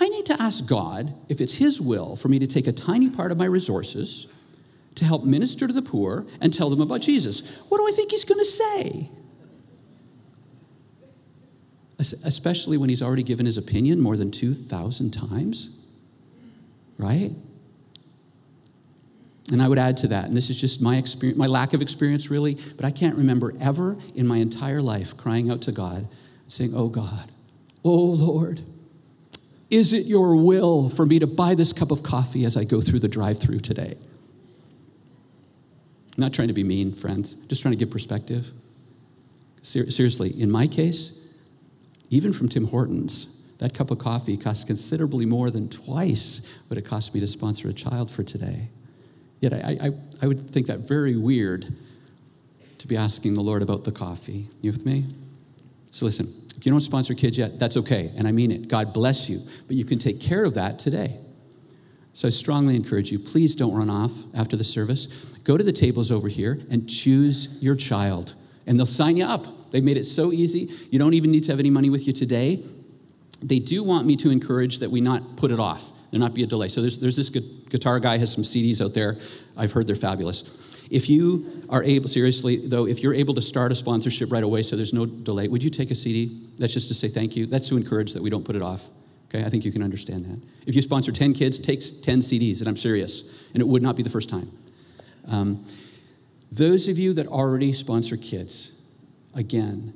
I 0.00 0.08
need 0.08 0.26
to 0.26 0.42
ask 0.42 0.66
God 0.66 1.14
if 1.28 1.40
it's 1.40 1.58
His 1.58 1.80
will 1.80 2.16
for 2.16 2.28
me 2.28 2.40
to 2.40 2.46
take 2.46 2.66
a 2.66 2.72
tiny 2.72 3.08
part 3.08 3.30
of 3.30 3.38
my 3.38 3.44
resources 3.44 4.26
to 4.96 5.04
help 5.04 5.24
minister 5.24 5.68
to 5.68 5.72
the 5.72 5.82
poor 5.82 6.26
and 6.40 6.52
tell 6.52 6.70
them 6.70 6.80
about 6.80 7.02
Jesus. 7.02 7.58
What 7.68 7.78
do 7.78 7.86
I 7.86 7.92
think 7.92 8.10
He's 8.10 8.24
going 8.24 8.40
to 8.40 8.44
say? 8.44 9.10
Especially 12.24 12.76
when 12.76 12.88
he's 12.88 13.02
already 13.02 13.22
given 13.22 13.46
his 13.46 13.56
opinion 13.56 14.00
more 14.00 14.16
than 14.16 14.30
2,000 14.30 15.10
times, 15.12 15.70
right? 16.98 17.30
And 19.50 19.62
I 19.62 19.68
would 19.68 19.78
add 19.78 19.96
to 19.98 20.08
that, 20.08 20.24
and 20.26 20.36
this 20.36 20.50
is 20.50 20.60
just 20.60 20.80
my 20.80 20.96
experience, 20.96 21.38
my 21.38 21.46
lack 21.46 21.74
of 21.74 21.82
experience 21.82 22.30
really, 22.30 22.56
but 22.76 22.84
I 22.84 22.90
can't 22.90 23.16
remember 23.16 23.52
ever 23.60 23.96
in 24.14 24.26
my 24.26 24.38
entire 24.38 24.80
life 24.80 25.16
crying 25.16 25.50
out 25.50 25.62
to 25.62 25.72
God, 25.72 26.08
saying, 26.48 26.72
Oh 26.74 26.88
God, 26.88 27.30
oh 27.84 27.94
Lord, 27.94 28.62
is 29.68 29.92
it 29.92 30.06
your 30.06 30.36
will 30.36 30.88
for 30.88 31.04
me 31.04 31.18
to 31.18 31.26
buy 31.26 31.54
this 31.54 31.72
cup 31.72 31.90
of 31.90 32.02
coffee 32.02 32.44
as 32.44 32.56
I 32.56 32.64
go 32.64 32.80
through 32.80 33.00
the 33.00 33.08
drive 33.08 33.38
through 33.38 33.60
today? 33.60 33.96
I'm 36.16 36.20
not 36.20 36.32
trying 36.32 36.48
to 36.48 36.54
be 36.54 36.64
mean, 36.64 36.94
friends, 36.94 37.34
just 37.34 37.62
trying 37.62 37.72
to 37.72 37.78
give 37.78 37.90
perspective. 37.90 38.52
Ser- 39.62 39.90
seriously, 39.90 40.38
in 40.40 40.50
my 40.50 40.66
case, 40.66 41.21
even 42.12 42.30
from 42.32 42.46
Tim 42.46 42.66
Hortons, 42.66 43.38
that 43.56 43.72
cup 43.72 43.90
of 43.90 43.98
coffee 43.98 44.36
costs 44.36 44.64
considerably 44.64 45.24
more 45.24 45.48
than 45.48 45.70
twice 45.70 46.42
what 46.68 46.76
it 46.76 46.82
cost 46.82 47.14
me 47.14 47.20
to 47.20 47.26
sponsor 47.26 47.70
a 47.70 47.72
child 47.72 48.10
for 48.10 48.22
today. 48.22 48.68
Yet 49.40 49.54
I, 49.54 49.78
I, 49.80 49.90
I 50.20 50.26
would 50.26 50.50
think 50.50 50.66
that 50.66 50.80
very 50.80 51.16
weird 51.16 51.74
to 52.76 52.86
be 52.86 52.98
asking 52.98 53.32
the 53.32 53.40
Lord 53.40 53.62
about 53.62 53.84
the 53.84 53.92
coffee. 53.92 54.46
You 54.60 54.72
with 54.72 54.84
me? 54.84 55.06
So 55.90 56.04
listen, 56.04 56.30
if 56.54 56.66
you 56.66 56.70
don't 56.70 56.82
sponsor 56.82 57.14
kids 57.14 57.38
yet, 57.38 57.58
that's 57.58 57.78
okay. 57.78 58.12
And 58.14 58.28
I 58.28 58.32
mean 58.32 58.50
it. 58.50 58.68
God 58.68 58.92
bless 58.92 59.30
you. 59.30 59.40
But 59.66 59.76
you 59.76 59.86
can 59.86 59.98
take 59.98 60.20
care 60.20 60.44
of 60.44 60.52
that 60.54 60.78
today. 60.78 61.16
So 62.12 62.28
I 62.28 62.30
strongly 62.30 62.76
encourage 62.76 63.10
you, 63.10 63.18
please 63.18 63.56
don't 63.56 63.72
run 63.72 63.88
off 63.88 64.12
after 64.34 64.54
the 64.54 64.64
service. 64.64 65.06
Go 65.44 65.56
to 65.56 65.64
the 65.64 65.72
tables 65.72 66.12
over 66.12 66.28
here 66.28 66.60
and 66.70 66.86
choose 66.86 67.56
your 67.62 67.74
child, 67.74 68.34
and 68.66 68.78
they'll 68.78 68.84
sign 68.84 69.16
you 69.16 69.24
up. 69.24 69.46
They've 69.72 69.82
made 69.82 69.96
it 69.96 70.04
so 70.04 70.32
easy. 70.32 70.70
You 70.90 70.98
don't 70.98 71.14
even 71.14 71.32
need 71.32 71.44
to 71.44 71.52
have 71.52 71.58
any 71.58 71.70
money 71.70 71.90
with 71.90 72.06
you 72.06 72.12
today. 72.12 72.62
They 73.42 73.58
do 73.58 73.82
want 73.82 74.06
me 74.06 74.16
to 74.16 74.30
encourage 74.30 74.78
that 74.78 74.90
we 74.90 75.00
not 75.00 75.36
put 75.36 75.50
it 75.50 75.58
off, 75.58 75.90
there 76.12 76.20
not 76.20 76.34
be 76.34 76.44
a 76.44 76.46
delay. 76.46 76.68
So 76.68 76.80
there's, 76.80 76.98
there's 76.98 77.16
this 77.16 77.30
guitar 77.30 77.98
guy 77.98 78.18
has 78.18 78.30
some 78.30 78.44
CDs 78.44 78.84
out 78.84 78.94
there. 78.94 79.18
I've 79.56 79.72
heard 79.72 79.86
they're 79.86 79.96
fabulous. 79.96 80.58
If 80.90 81.08
you 81.08 81.64
are 81.70 81.82
able, 81.82 82.08
seriously 82.08 82.68
though, 82.68 82.86
if 82.86 83.02
you're 83.02 83.14
able 83.14 83.34
to 83.34 83.42
start 83.42 83.72
a 83.72 83.74
sponsorship 83.74 84.30
right 84.30 84.44
away 84.44 84.62
so 84.62 84.76
there's 84.76 84.92
no 84.92 85.06
delay, 85.06 85.48
would 85.48 85.64
you 85.64 85.70
take 85.70 85.90
a 85.90 85.94
CD? 85.94 86.48
That's 86.58 86.74
just 86.74 86.88
to 86.88 86.94
say 86.94 87.08
thank 87.08 87.34
you. 87.34 87.46
That's 87.46 87.68
to 87.70 87.76
encourage 87.76 88.12
that 88.12 88.22
we 88.22 88.28
don't 88.30 88.44
put 88.44 88.56
it 88.56 88.62
off. 88.62 88.90
Okay, 89.28 89.42
I 89.42 89.48
think 89.48 89.64
you 89.64 89.72
can 89.72 89.82
understand 89.82 90.26
that. 90.26 90.38
If 90.66 90.74
you 90.74 90.82
sponsor 90.82 91.10
10 91.10 91.32
kids, 91.32 91.58
take 91.58 91.80
10 92.02 92.20
CDs, 92.20 92.60
and 92.60 92.68
I'm 92.68 92.76
serious. 92.76 93.24
And 93.54 93.62
it 93.62 93.66
would 93.66 93.82
not 93.82 93.96
be 93.96 94.02
the 94.02 94.10
first 94.10 94.28
time. 94.28 94.52
Um, 95.26 95.64
those 96.50 96.88
of 96.88 96.98
you 96.98 97.14
that 97.14 97.26
already 97.26 97.72
sponsor 97.72 98.18
kids, 98.18 98.81
again, 99.34 99.94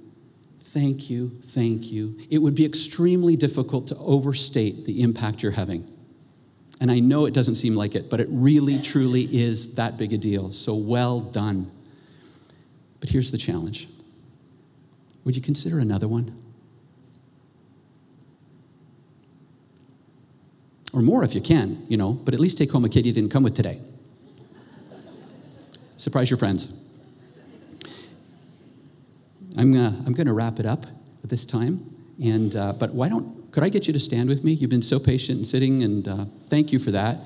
thank 0.60 1.08
you, 1.10 1.30
thank 1.42 1.90
you. 1.90 2.18
It 2.30 2.38
would 2.38 2.54
be 2.54 2.64
extremely 2.64 3.36
difficult 3.36 3.88
to 3.88 3.96
overstate 3.96 4.84
the 4.84 5.02
impact 5.02 5.42
you're 5.42 5.52
having. 5.52 5.90
And 6.80 6.90
I 6.90 7.00
know 7.00 7.24
it 7.24 7.32
doesn't 7.32 7.54
seem 7.54 7.74
like 7.74 7.94
it, 7.94 8.10
but 8.10 8.20
it 8.20 8.28
really, 8.30 8.80
truly 8.80 9.22
is 9.34 9.74
that 9.74 9.96
big 9.96 10.12
a 10.12 10.18
deal. 10.18 10.52
So 10.52 10.74
well 10.74 11.20
done. 11.20 11.70
But 13.00 13.10
here's 13.10 13.30
the 13.30 13.38
challenge 13.38 13.88
Would 15.24 15.36
you 15.36 15.42
consider 15.42 15.78
another 15.78 16.08
one? 16.08 16.42
Or 20.92 21.02
more 21.02 21.22
if 21.24 21.34
you 21.34 21.42
can, 21.42 21.84
you 21.88 21.96
know, 21.96 22.12
but 22.12 22.32
at 22.32 22.40
least 22.40 22.56
take 22.56 22.70
home 22.70 22.84
a 22.84 22.88
kid 22.88 23.04
you 23.04 23.12
didn't 23.12 23.30
come 23.30 23.42
with 23.42 23.54
today. 23.54 23.80
Surprise 25.98 26.30
your 26.30 26.38
friends. 26.38 26.72
I'm 29.56 29.72
gonna, 29.72 30.02
I'm 30.06 30.12
gonna 30.12 30.34
wrap 30.34 30.58
it 30.60 30.66
up 30.66 30.86
at 31.22 31.30
this 31.30 31.46
time. 31.46 31.88
And, 32.22 32.54
uh, 32.56 32.72
but 32.72 32.94
why 32.94 33.08
don't, 33.08 33.50
could 33.52 33.62
I 33.62 33.68
get 33.68 33.86
you 33.86 33.92
to 33.92 33.98
stand 34.00 34.28
with 34.28 34.44
me? 34.44 34.52
You've 34.52 34.70
been 34.70 34.82
so 34.82 34.98
patient 34.98 35.38
and 35.38 35.46
sitting, 35.46 35.82
and 35.82 36.06
uh, 36.06 36.24
thank 36.48 36.72
you 36.72 36.78
for 36.78 36.90
that. 36.90 37.20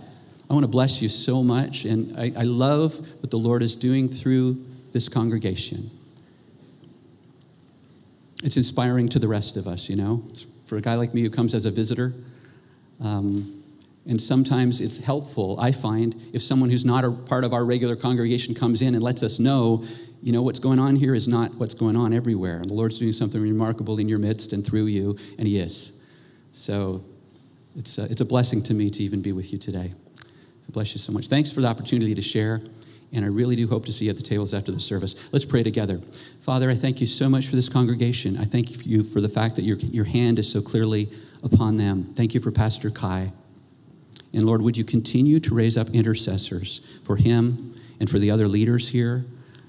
I 0.49 0.53
want 0.53 0.65
to 0.65 0.69
bless 0.69 1.01
you 1.01 1.09
so 1.09 1.43
much, 1.43 1.85
and 1.85 2.17
I, 2.19 2.33
I 2.37 2.43
love 2.43 2.99
what 3.21 3.31
the 3.31 3.39
Lord 3.39 3.63
is 3.63 3.77
doing 3.77 4.09
through 4.09 4.65
this 4.91 5.09
congregation. 5.09 5.91
It's 8.43 8.57
inspiring 8.57 9.09
to 9.11 9.19
the 9.19 9.29
rest 9.29 9.57
of 9.57 9.67
us, 9.67 9.89
you 9.89 9.97
know. 9.97 10.25
It's 10.29 10.47
for 10.67 10.77
a 10.77 10.81
guy 10.81 10.95
like 10.95 11.15
me 11.15 11.23
who 11.23 11.31
comes 11.31 11.55
as 11.55 11.67
a 11.67 11.71
visitor, 11.71 12.15
um, 13.01 13.60
and 14.11 14.21
sometimes 14.21 14.81
it's 14.81 14.99
helpful, 14.99 15.57
I 15.61 15.71
find, 15.71 16.17
if 16.33 16.43
someone 16.43 16.69
who's 16.69 16.85
not 16.85 17.05
a 17.05 17.13
part 17.13 17.45
of 17.45 17.55
our 17.55 17.65
regular 17.65 17.95
congregation 17.95 18.57
comes 18.57 18.83
in 18.83 18.97
and 18.97 19.03
lets 19.05 19.23
us 19.23 19.39
know, 19.39 19.85
you 20.21 20.33
know, 20.33 20.43
what's 20.43 20.59
going 20.59 20.81
on 20.81 20.97
here 20.97 21.15
is 21.15 21.29
not 21.29 21.55
what's 21.55 21.75
going 21.75 21.97
on 21.97 22.13
everywhere. 22.13 22.57
And 22.57 22.69
the 22.69 22.75
Lord's 22.75 22.99
doing 22.99 23.13
something 23.13 23.41
remarkable 23.41 24.01
in 24.01 24.09
your 24.09 24.19
midst 24.19 24.53
and 24.53 24.67
through 24.67 24.87
you, 24.87 25.17
and 25.39 25.47
He 25.47 25.59
is. 25.59 26.03
So 26.51 27.05
it's 27.77 27.99
a, 27.99 28.05
it's 28.07 28.21
a 28.21 28.25
blessing 28.25 28.65
to 28.65 28.75
me 28.75 28.91
to 28.91 29.03
even 29.05 29.23
be 29.23 29.31
with 29.31 29.53
you 29.53 29.59
today. 29.59 29.93
So 30.17 30.73
bless 30.73 30.93
you 30.93 30.99
so 30.99 31.13
much. 31.13 31.29
Thanks 31.29 31.53
for 31.53 31.61
the 31.61 31.69
opportunity 31.69 32.17
to 32.17 32.23
share. 32.23 32.61
And 33.13 33.25
I 33.25 33.29
really 33.29 33.55
do 33.55 33.69
hope 33.69 33.87
to 33.87 33.93
see 33.93 34.07
you 34.07 34.11
at 34.11 34.17
the 34.17 34.25
tables 34.25 34.53
after 34.53 34.73
the 34.73 34.81
service. 34.81 35.15
Let's 35.33 35.45
pray 35.45 35.63
together. 35.63 36.01
Father, 36.41 36.69
I 36.69 36.75
thank 36.75 37.01
you 37.01 37.07
so 37.07 37.29
much 37.29 37.47
for 37.47 37.55
this 37.55 37.69
congregation. 37.69 38.37
I 38.39 38.45
thank 38.45 38.85
you 38.85 39.05
for 39.05 39.21
the 39.21 39.29
fact 39.29 39.55
that 39.55 39.63
your, 39.63 39.77
your 39.77 40.05
hand 40.05 40.41
is 40.41 40.51
so 40.51 40.61
clearly 40.61 41.11
upon 41.45 41.77
them. 41.77 42.13
Thank 42.17 42.35
you 42.35 42.41
for 42.41 42.51
Pastor 42.51 42.91
Kai. 42.91 43.33
And 44.33 44.45
Lord, 44.45 44.63
would 44.63 44.77
you 44.77 44.85
continue 44.85 45.41
to 45.41 45.55
raise 45.55 45.77
up 45.77 45.89
intercessors 45.91 46.81
for 47.03 47.17
him 47.17 47.73
and 47.99 48.09
for 48.09 48.19
the 48.19 48.31
other 48.31 48.49
leaders 48.49 48.89
here? 48.89 49.25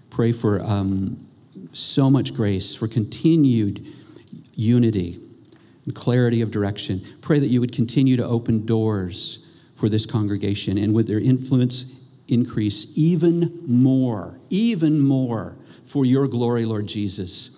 Pray 0.09 0.31
for 0.31 0.61
um, 0.61 1.25
so 1.71 2.09
much 2.09 2.33
grace, 2.33 2.75
for 2.75 2.87
continued 2.87 3.85
unity 4.55 5.19
and 5.85 5.95
clarity 5.95 6.41
of 6.41 6.51
direction. 6.51 7.03
Pray 7.21 7.39
that 7.39 7.47
you 7.47 7.59
would 7.59 7.71
continue 7.71 8.15
to 8.17 8.25
open 8.25 8.65
doors 8.65 9.47
for 9.75 9.89
this 9.89 10.05
congregation 10.05 10.77
and 10.77 10.93
with 10.93 11.07
their 11.07 11.19
influence 11.19 11.85
increase 12.27 12.85
even 12.95 13.61
more, 13.65 14.39
even 14.49 14.99
more 14.99 15.57
for 15.85 16.05
your 16.05 16.27
glory, 16.27 16.65
Lord 16.65 16.87
Jesus. 16.87 17.57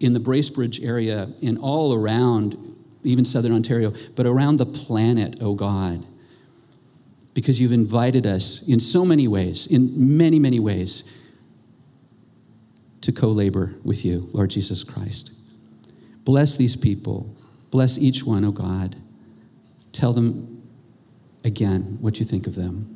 In 0.00 0.12
the 0.12 0.18
Bracebridge 0.18 0.82
area 0.82 1.28
and 1.42 1.58
all 1.58 1.92
around, 1.92 2.76
even 3.04 3.24
southern 3.24 3.52
Ontario, 3.52 3.92
but 4.16 4.26
around 4.26 4.56
the 4.56 4.66
planet, 4.66 5.36
oh 5.40 5.54
God 5.54 6.04
because 7.34 7.60
you've 7.60 7.72
invited 7.72 8.26
us 8.26 8.62
in 8.66 8.80
so 8.80 9.04
many 9.04 9.28
ways, 9.28 9.66
in 9.66 10.16
many, 10.16 10.38
many 10.38 10.60
ways, 10.60 11.04
to 13.00 13.12
co 13.12 13.28
labor 13.28 13.74
with 13.82 14.04
you, 14.04 14.30
Lord 14.32 14.50
Jesus 14.50 14.84
Christ. 14.84 15.32
Bless 16.24 16.56
these 16.56 16.76
people. 16.76 17.34
Bless 17.70 17.98
each 17.98 18.24
one, 18.24 18.44
oh 18.44 18.52
God. 18.52 18.96
Tell 19.92 20.12
them 20.12 20.62
again 21.42 21.98
what 22.00 22.18
you 22.18 22.24
think 22.24 22.46
of 22.46 22.54
them. 22.54 22.90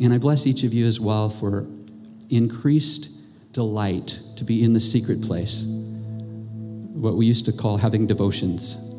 And 0.00 0.14
I 0.14 0.18
bless 0.18 0.46
each 0.46 0.62
of 0.62 0.72
you 0.72 0.86
as 0.86 1.00
well 1.00 1.28
for 1.28 1.66
increased 2.28 3.10
delight 3.52 4.20
to 4.36 4.44
be 4.44 4.62
in 4.62 4.74
the 4.74 4.80
secret 4.80 5.20
place, 5.20 5.64
what 5.64 7.16
we 7.16 7.26
used 7.26 7.46
to 7.46 7.52
call 7.52 7.78
having 7.78 8.06
devotions 8.06 8.89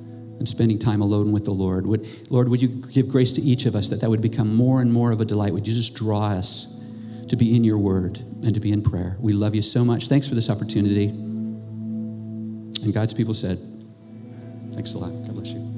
and 0.42 0.50
spending 0.50 0.80
time 0.80 1.02
alone 1.02 1.32
with 1.32 1.46
the 1.46 1.52
Lord. 1.52 1.86
Would, 1.86 2.32
Lord, 2.32 2.50
would 2.50 2.64
you 2.64 2.68
give 2.68 3.08
grace 3.08 3.32
to 3.34 3.42
each 3.44 3.68
of 3.68 3.76
us 3.76 3.90
that 3.90 4.00
that 4.02 4.10
would 4.10 4.24
become 4.24 4.56
more 4.56 4.82
and 4.82 4.92
more 4.92 5.12
of 5.12 5.22
a 5.22 5.26
delight? 5.26 5.54
Would 5.54 5.68
you 5.68 5.74
just 5.76 5.94
draw 5.94 6.30
us 6.30 6.82
to 7.28 7.36
be 7.36 7.56
in 7.56 7.64
your 7.64 7.78
word 7.78 8.18
and 8.44 8.52
to 8.56 8.60
be 8.60 8.72
in 8.72 8.82
prayer? 8.82 9.18
We 9.20 9.34
love 9.34 9.54
you 9.54 9.62
so 9.62 9.86
much. 9.86 10.08
Thanks 10.08 10.28
for 10.28 10.34
this 10.34 10.50
opportunity. 10.50 11.10
And 11.10 12.92
God's 12.92 13.14
people 13.14 13.36
said, 13.36 13.60
Thanks 14.74 14.96
a 14.96 14.98
lot. 14.98 15.12
God 15.12 15.36
bless 15.36 15.50
you. 15.50 15.71